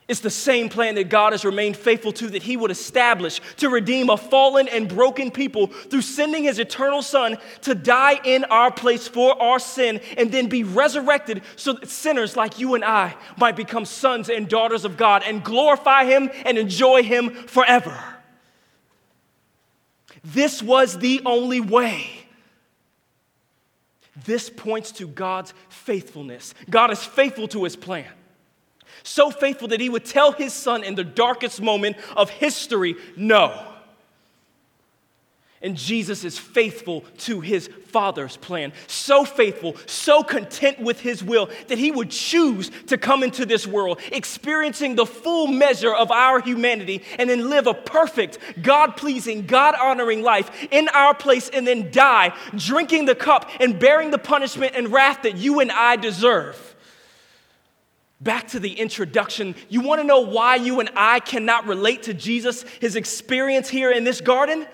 It's 0.08 0.20
the 0.20 0.30
same 0.30 0.68
plan 0.68 0.94
that 0.94 1.08
God 1.08 1.32
has 1.32 1.44
remained 1.44 1.76
faithful 1.76 2.12
to 2.12 2.28
that 2.28 2.44
He 2.44 2.56
would 2.56 2.70
establish 2.70 3.40
to 3.56 3.68
redeem 3.68 4.08
a 4.08 4.16
fallen 4.16 4.68
and 4.68 4.88
broken 4.88 5.32
people 5.32 5.66
through 5.66 6.02
sending 6.02 6.44
His 6.44 6.60
eternal 6.60 7.02
Son 7.02 7.38
to 7.62 7.74
die 7.74 8.20
in 8.24 8.44
our 8.44 8.70
place 8.70 9.08
for 9.08 9.40
our 9.42 9.58
sin 9.58 10.00
and 10.16 10.30
then 10.30 10.48
be 10.48 10.62
resurrected 10.62 11.42
so 11.56 11.72
that 11.72 11.88
sinners 11.88 12.36
like 12.36 12.60
you 12.60 12.76
and 12.76 12.84
I 12.84 13.16
might 13.36 13.56
become 13.56 13.84
sons 13.84 14.28
and 14.28 14.48
daughters 14.48 14.84
of 14.84 14.96
God 14.96 15.24
and 15.26 15.42
glorify 15.42 16.04
Him 16.04 16.30
and 16.44 16.56
enjoy 16.56 17.02
Him 17.02 17.30
forever. 17.30 17.98
This 20.22 20.62
was 20.62 20.98
the 21.00 21.20
only 21.26 21.60
way. 21.60 22.10
This 24.24 24.48
points 24.50 24.92
to 24.92 25.08
God's 25.08 25.52
faithfulness. 25.68 26.54
God 26.70 26.92
is 26.92 27.02
faithful 27.02 27.48
to 27.48 27.64
His 27.64 27.74
plan 27.74 28.06
so 29.06 29.30
faithful 29.30 29.68
that 29.68 29.80
he 29.80 29.88
would 29.88 30.04
tell 30.04 30.32
his 30.32 30.52
son 30.52 30.82
in 30.82 30.94
the 30.94 31.04
darkest 31.04 31.62
moment 31.62 31.96
of 32.16 32.28
history, 32.28 32.96
no. 33.16 33.72
And 35.62 35.76
Jesus 35.76 36.22
is 36.22 36.38
faithful 36.38 37.02
to 37.18 37.40
his 37.40 37.68
Father's 37.86 38.36
plan. 38.36 38.72
So 38.88 39.24
faithful, 39.24 39.76
so 39.86 40.22
content 40.22 40.78
with 40.80 41.00
his 41.00 41.24
will 41.24 41.48
that 41.68 41.78
he 41.78 41.90
would 41.90 42.10
choose 42.10 42.70
to 42.88 42.98
come 42.98 43.22
into 43.22 43.46
this 43.46 43.66
world, 43.66 44.00
experiencing 44.12 44.96
the 44.96 45.06
full 45.06 45.46
measure 45.46 45.94
of 45.94 46.10
our 46.10 46.40
humanity, 46.40 47.02
and 47.18 47.30
then 47.30 47.48
live 47.48 47.66
a 47.66 47.74
perfect, 47.74 48.38
God 48.60 48.96
pleasing, 48.96 49.46
God 49.46 49.74
honoring 49.80 50.22
life 50.22 50.50
in 50.70 50.88
our 50.88 51.14
place, 51.14 51.48
and 51.48 51.66
then 51.66 51.90
die, 51.90 52.36
drinking 52.54 53.06
the 53.06 53.14
cup 53.14 53.50
and 53.58 53.78
bearing 53.78 54.10
the 54.10 54.18
punishment 54.18 54.74
and 54.76 54.92
wrath 54.92 55.22
that 55.22 55.36
you 55.36 55.60
and 55.60 55.72
I 55.72 55.96
deserve. 55.96 56.75
Back 58.20 58.48
to 58.48 58.60
the 58.60 58.72
introduction. 58.72 59.54
You 59.68 59.82
want 59.82 60.00
to 60.00 60.06
know 60.06 60.20
why 60.20 60.56
you 60.56 60.80
and 60.80 60.90
I 60.96 61.20
cannot 61.20 61.66
relate 61.66 62.04
to 62.04 62.14
Jesus, 62.14 62.62
his 62.80 62.96
experience 62.96 63.68
here 63.68 63.90
in 63.90 64.04
this 64.04 64.22
garden? 64.22 64.66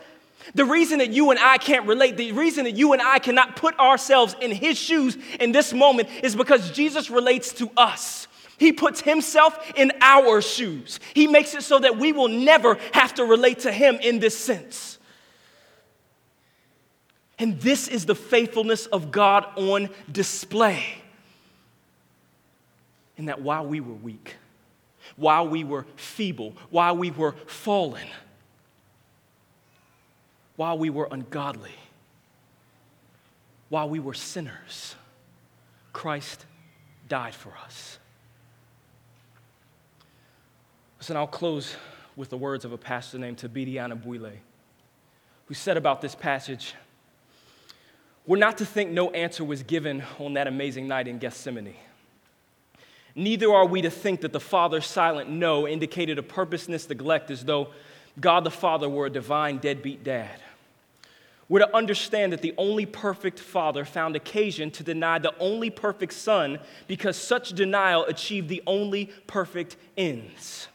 The 0.55 0.65
reason 0.65 0.99
that 0.99 1.11
you 1.11 1.31
and 1.31 1.41
I 1.41 1.59
can't 1.59 1.87
relate, 1.87 2.17
the 2.17 2.33
reason 2.33 2.65
that 2.65 2.77
you 2.77 2.93
and 2.93 3.03
I 3.03 3.19
cannot 3.19 3.57
put 3.57 3.79
ourselves 3.79 4.37
in 4.41 4.53
his 4.53 4.79
shoes 4.79 5.17
in 5.41 5.53
this 5.53 5.73
moment 5.73 6.09
is 6.23 6.37
because 6.37 6.71
Jesus 6.71 7.11
relates 7.11 7.53
to 7.55 7.71
us. 7.77 8.29
He 8.59 8.73
puts 8.73 9.01
himself 9.01 9.73
in 9.77 9.91
our 10.01 10.41
shoes. 10.41 11.01
He 11.15 11.27
makes 11.27 11.55
it 11.55 11.63
so 11.63 11.81
that 11.81 11.99
we 11.99 12.13
will 12.13 12.29
never 12.29 12.79
have 12.93 13.15
to 13.15 13.25
relate 13.25 13.61
to 13.61 13.73
him 13.73 13.97
in 13.97 14.21
this 14.21 14.39
sense. 14.39 14.99
And 17.41 17.61
this 17.61 17.89
is 17.89 18.07
the 18.07 18.15
faithfulness 18.15 18.87
of 18.87 19.11
God 19.11 19.47
on 19.57 19.91
display 20.11 21.02
in 23.23 23.27
that 23.27 23.41
while 23.41 23.65
we 23.65 23.79
were 23.79 23.95
weak, 23.95 24.35
while 25.15 25.47
we 25.47 25.63
were 25.63 25.87
feeble, 25.95 26.55
while 26.71 26.97
we 26.97 27.13
were 27.13 27.37
fallen, 27.47 28.09
while 30.57 30.77
we 30.77 30.91
were 30.91 31.07
ungodly, 31.09 31.77
while 33.69 33.89
we 33.89 34.01
were 34.01 34.13
sinners, 34.13 34.97
Christ 35.93 36.47
died 37.09 37.33
for 37.33 37.53
us. 37.65 38.01
Listen, 40.99 41.17
I'll 41.17 41.29
close 41.29 41.77
with 42.17 42.29
the 42.29 42.37
words 42.37 42.65
of 42.65 42.73
a 42.73 42.79
pastor 42.79 43.19
named 43.19 43.37
Thabiti 43.37 43.75
Anyabwile, 43.75 44.33
who 45.47 45.55
said 45.55 45.77
about 45.77 46.01
this 46.01 46.17
passage 46.17 46.75
We're 48.27 48.39
not 48.39 48.59
to 48.59 48.67
think 48.67 48.91
no 48.91 49.11
answer 49.11 49.45
was 49.45 49.63
given 49.63 50.03
on 50.19 50.35
that 50.35 50.49
amazing 50.49 50.89
night 50.89 51.07
in 51.07 51.19
Gethsemane. 51.19 51.77
Neither 53.15 53.53
are 53.53 53.67
we 53.67 53.83
to 53.83 53.91
think 53.91 54.23
that 54.23 54.33
the 54.33 54.41
Father's 54.41 54.87
silent 54.87 55.29
no 55.29 55.69
indicated 55.69 56.19
a 56.19 56.23
purposeless 56.23 56.89
neglect 56.89 57.31
as 57.31 57.45
though 57.45 57.69
God 58.21 58.45
the 58.45 58.51
Father 58.51 58.89
were 58.89 59.07
a 59.07 59.11
divine 59.11 59.59
deadbeat 59.59 60.03
dad. 60.05 60.41
We're 61.49 61.61
to 61.61 61.77
understand 61.77 62.33
that 62.33 62.41
the 62.41 62.55
only 62.57 62.87
perfect 62.87 63.39
Father 63.39 63.85
found 63.85 64.17
occasion 64.17 64.71
to 64.73 64.83
deny 64.83 65.19
the 65.19 65.35
only 65.39 65.69
perfect 65.69 66.15
Son 66.15 66.59
because 66.87 67.17
such 67.17 67.51
denial 67.51 68.07
achieved 68.07 68.49
the 68.49 68.63
only 68.67 69.11
perfect 69.27 69.77
ends 69.97 70.69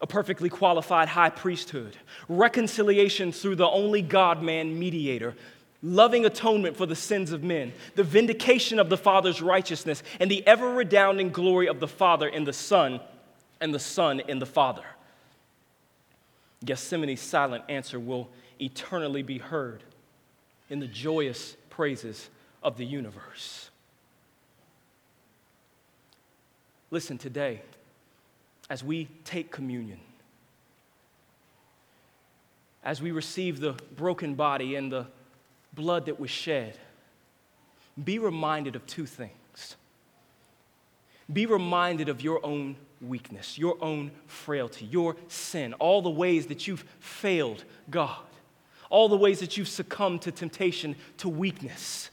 a 0.00 0.06
perfectly 0.06 0.48
qualified 0.48 1.08
high 1.08 1.30
priesthood, 1.30 1.96
reconciliation 2.28 3.32
through 3.32 3.56
the 3.56 3.68
only 3.68 4.02
God 4.02 4.42
man 4.42 4.78
mediator, 4.78 5.34
loving 5.82 6.24
atonement 6.24 6.76
for 6.76 6.86
the 6.86 6.96
sins 6.96 7.32
of 7.32 7.42
men, 7.42 7.72
the 7.94 8.02
vindication 8.02 8.78
of 8.78 8.88
the 8.88 8.96
Father's 8.96 9.40
righteousness, 9.40 10.02
and 10.18 10.30
the 10.30 10.46
ever 10.46 10.72
redounding 10.72 11.30
glory 11.30 11.68
of 11.68 11.80
the 11.80 11.88
Father 11.88 12.28
in 12.28 12.44
the 12.44 12.52
Son, 12.52 13.00
and 13.60 13.72
the 13.72 13.78
Son 13.78 14.20
in 14.20 14.38
the 14.38 14.46
Father. 14.46 14.84
Gethsemane's 16.64 17.20
silent 17.20 17.64
answer 17.68 18.00
will 18.00 18.28
eternally 18.60 19.22
be 19.22 19.38
heard 19.38 19.84
in 20.68 20.80
the 20.80 20.88
joyous 20.88 21.56
praises 21.70 22.28
of 22.62 22.76
the 22.76 22.84
universe. 22.84 23.70
Listen, 26.90 27.18
today, 27.18 27.62
as 28.68 28.82
we 28.82 29.08
take 29.24 29.52
communion, 29.52 30.00
as 32.82 33.00
we 33.00 33.10
receive 33.10 33.60
the 33.60 33.74
broken 33.96 34.34
body 34.34 34.74
and 34.74 34.90
the 34.90 35.06
blood 35.78 36.06
that 36.06 36.18
was 36.18 36.28
shed, 36.28 36.76
be 38.02 38.18
reminded 38.18 38.74
of 38.74 38.84
two 38.86 39.06
things. 39.06 39.76
Be 41.32 41.46
reminded 41.46 42.08
of 42.08 42.20
your 42.20 42.44
own 42.44 42.76
weakness, 43.00 43.56
your 43.56 43.76
own 43.80 44.10
frailty, 44.26 44.86
your 44.86 45.14
sin, 45.28 45.72
all 45.74 46.02
the 46.02 46.10
ways 46.10 46.46
that 46.46 46.66
you've 46.66 46.84
failed 46.98 47.64
God, 47.88 48.18
all 48.90 49.08
the 49.08 49.16
ways 49.16 49.38
that 49.38 49.56
you've 49.56 49.68
succumbed 49.68 50.22
to 50.22 50.32
temptation, 50.32 50.96
to 51.18 51.28
weakness. 51.28 52.10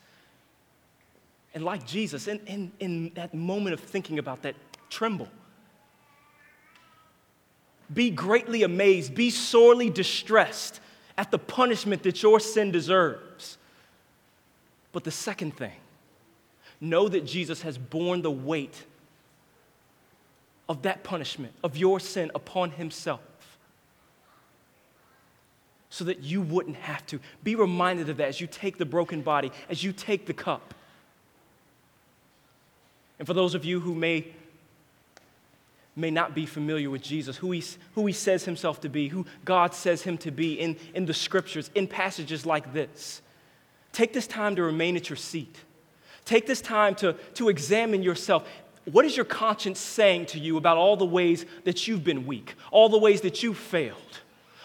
And 1.56 1.66
like 1.66 1.88
Jesus, 1.88 2.28
in, 2.28 2.40
in, 2.46 2.72
in 2.80 3.12
that 3.16 3.34
moment 3.34 3.74
of 3.74 3.80
thinking 3.80 4.20
about 4.20 4.44
that, 4.44 4.56
tremble. 4.92 5.30
Be 7.92 8.12
greatly 8.12 8.62
amazed, 8.62 9.16
be 9.16 9.32
sorely 9.32 9.90
distressed 9.90 10.82
at 11.18 11.32
the 11.32 11.40
punishment 11.40 12.04
that 12.04 12.22
your 12.22 12.40
sin 12.40 12.72
deserves. 12.72 13.58
But 14.92 15.04
the 15.04 15.12
second 15.12 15.56
thing, 15.58 15.74
know 16.82 17.08
that 17.08 17.26
Jesus 17.26 17.62
has 17.62 17.78
borne 17.78 18.22
the 18.22 18.32
weight 18.32 18.84
of 20.68 20.82
that 20.82 21.04
punishment, 21.04 21.54
of 21.64 21.78
your 21.78 22.00
sin 22.00 22.32
upon 22.34 22.72
himself, 22.72 23.22
so 25.90 26.04
that 26.06 26.22
you 26.22 26.42
wouldn't 26.42 26.78
have 26.78 27.06
to. 27.08 27.20
Be 27.44 27.56
reminded 27.56 28.10
of 28.10 28.18
that 28.18 28.28
as 28.28 28.42
you 28.42 28.48
take 28.48 28.78
the 28.78 28.86
broken 28.86 29.22
body, 29.22 29.52
as 29.70 29.84
you 29.84 29.94
take 29.94 30.26
the 30.26 30.34
cup. 30.34 30.74
And 33.20 33.28
for 33.28 33.34
those 33.34 33.56
of 33.56 33.64
you 33.64 33.80
who 33.80 33.96
may 33.96 34.28
may 35.96 36.12
not 36.12 36.36
be 36.36 36.46
familiar 36.46 36.90
with 36.90 37.02
Jesus, 37.02 37.38
who 37.38 37.52
he, 37.52 37.64
who 37.94 38.06
he 38.06 38.14
says 38.14 38.44
himself 38.46 38.82
to 38.82 38.90
be, 38.90 39.08
who 39.08 39.26
God 39.46 39.74
says 39.74 40.02
him 40.02 40.18
to 40.20 40.32
be 40.32 40.54
in, 40.54 40.76
in 40.94 41.06
the 41.06 41.14
scriptures, 41.14 41.72
in 41.74 41.88
passages 41.88 42.46
like 42.46 42.74
this. 42.74 43.22
Take 43.94 44.12
this 44.12 44.28
time 44.28 44.58
to 44.58 44.64
remain 44.64 44.98
at 44.98 45.10
your 45.10 45.16
seat. 45.16 45.56
Take 46.26 46.48
this 46.48 46.60
time 46.60 46.96
to, 46.96 47.14
to 47.36 47.50
examine 47.50 48.04
yourself. 48.04 48.48
What 48.92 49.06
is 49.06 49.16
your 49.16 49.26
conscience 49.26 49.80
saying 49.80 50.28
to 50.28 50.40
you 50.40 50.58
about 50.58 50.78
all 50.78 50.98
the 50.98 51.06
ways 51.06 51.46
that 51.64 51.88
you've 51.88 52.04
been 52.04 52.26
weak, 52.26 52.56
all 52.72 52.90
the 52.90 53.00
ways 53.00 53.22
that 53.22 53.42
you've 53.42 53.58
failed, 53.58 54.20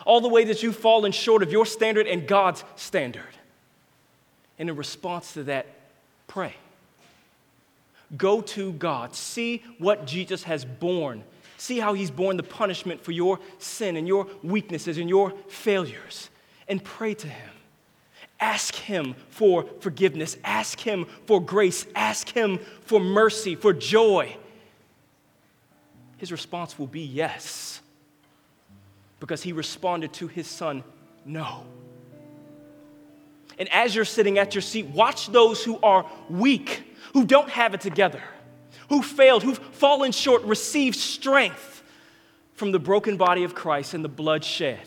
all 0.05 0.21
the 0.21 0.29
ways 0.29 0.49
that 0.49 0.63
you've 0.63 0.77
fallen 0.77 1.13
short 1.13 1.43
of 1.43 1.53
your 1.53 1.65
standard 1.65 2.07
and 2.07 2.27
God's 2.27 2.65
standard? 2.77 3.23
And 4.59 4.69
in 4.69 4.77
response 4.77 5.35
to 5.35 5.45
that, 5.45 5.67
pray. 6.27 6.55
Go 8.17 8.41
to 8.41 8.73
God. 8.73 9.15
See 9.15 9.63
what 9.79 10.07
Jesus 10.07 10.43
has 10.45 10.65
borne. 10.65 11.25
See 11.57 11.79
how 11.79 11.95
he's 11.95 12.11
borne 12.11 12.37
the 12.37 12.43
punishment 12.43 13.03
for 13.05 13.13
your 13.13 13.39
sin 13.59 13.97
and 13.97 14.09
your 14.09 14.27
weaknesses 14.43 14.99
and 14.99 15.09
your 15.09 15.33
failures. 15.49 16.31
And 16.69 16.83
pray 16.83 17.15
to 17.15 17.29
him. 17.29 17.51
Ask 18.41 18.75
him 18.75 19.15
for 19.29 19.65
forgiveness. 19.81 20.37
Ask 20.43 20.81
him 20.81 21.07
for 21.27 21.41
grace. 21.41 21.87
Ask 21.95 22.31
him 22.31 22.59
for 22.87 22.99
mercy, 22.99 23.55
for 23.55 23.73
joy. 23.73 24.37
His 26.17 26.33
response 26.33 26.79
will 26.79 26.87
be 26.87 27.01
yes, 27.01 27.81
because 29.21 29.43
he 29.43 29.53
responded 29.53 30.13
to 30.15 30.27
his 30.27 30.47
son, 30.47 30.85
no. 31.25 31.65
And 33.59 33.71
as 33.71 33.95
you're 33.95 34.05
sitting 34.05 34.39
at 34.39 34.55
your 34.55 34.61
seat, 34.61 34.87
watch 34.87 35.29
those 35.29 35.65
who 35.65 35.79
are 35.83 36.05
weak, 36.29 36.90
who 37.13 37.25
don't 37.25 37.51
have 37.51 37.75
it 37.75 37.81
together, 37.81 38.23
who 38.89 39.03
failed, 39.03 39.43
who've 39.43 39.59
fallen 39.59 40.13
short, 40.13 40.43
receive 40.43 40.95
strength 40.95 41.83
from 42.55 42.73
the 42.73 42.79
broken 42.79 43.17
body 43.17 43.45
of 43.45 43.55
Christ 43.55 43.95
and 43.95 44.05
the 44.05 44.09
blood 44.09 44.45
shed. 44.45 44.81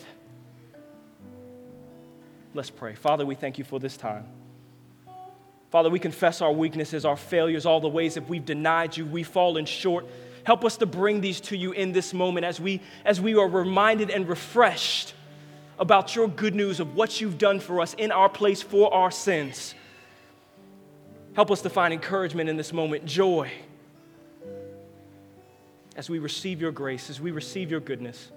Let's 2.54 2.70
pray. 2.70 2.94
Father, 2.94 3.26
we 3.26 3.34
thank 3.34 3.58
you 3.58 3.64
for 3.64 3.80
this 3.80 3.96
time. 3.96 4.26
Father, 5.70 5.90
we 5.90 5.98
confess 5.98 6.40
our 6.40 6.52
weaknesses, 6.52 7.04
our 7.04 7.16
failures, 7.16 7.66
all 7.66 7.80
the 7.80 7.88
ways 7.88 8.14
that 8.14 8.28
we've 8.28 8.44
denied 8.44 8.96
you, 8.96 9.04
we've 9.04 9.26
fallen 9.26 9.66
short. 9.66 10.06
Help 10.44 10.64
us 10.64 10.76
to 10.76 10.86
bring 10.86 11.20
these 11.20 11.40
to 11.40 11.56
you 11.56 11.72
in 11.72 11.90
this 11.90 12.14
moment 12.14 12.46
as 12.46 12.60
we, 12.60 12.80
as 13.04 13.20
we 13.20 13.34
are 13.34 13.48
reminded 13.48 14.10
and 14.10 14.28
refreshed 14.28 15.14
about 15.76 16.14
your 16.14 16.28
good 16.28 16.54
news 16.54 16.78
of 16.78 16.94
what 16.94 17.20
you've 17.20 17.38
done 17.38 17.58
for 17.58 17.80
us 17.80 17.94
in 17.94 18.12
our 18.12 18.28
place 18.28 18.62
for 18.62 18.94
our 18.94 19.10
sins. 19.10 19.74
Help 21.34 21.50
us 21.50 21.62
to 21.62 21.70
find 21.70 21.92
encouragement 21.92 22.48
in 22.48 22.56
this 22.56 22.72
moment, 22.72 23.04
joy, 23.04 23.50
as 25.96 26.08
we 26.08 26.18
receive 26.20 26.60
your 26.60 26.72
grace, 26.72 27.10
as 27.10 27.20
we 27.20 27.32
receive 27.32 27.70
your 27.70 27.80
goodness. 27.80 28.30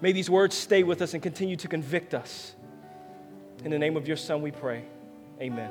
May 0.00 0.12
these 0.12 0.28
words 0.28 0.54
stay 0.54 0.82
with 0.82 1.02
us 1.02 1.14
and 1.14 1.22
continue 1.22 1.56
to 1.56 1.68
convict 1.68 2.14
us. 2.14 2.54
In 3.64 3.70
the 3.70 3.78
name 3.78 3.96
of 3.96 4.08
your 4.08 4.16
Son, 4.16 4.42
we 4.42 4.50
pray. 4.50 4.84
Amen. 5.40 5.70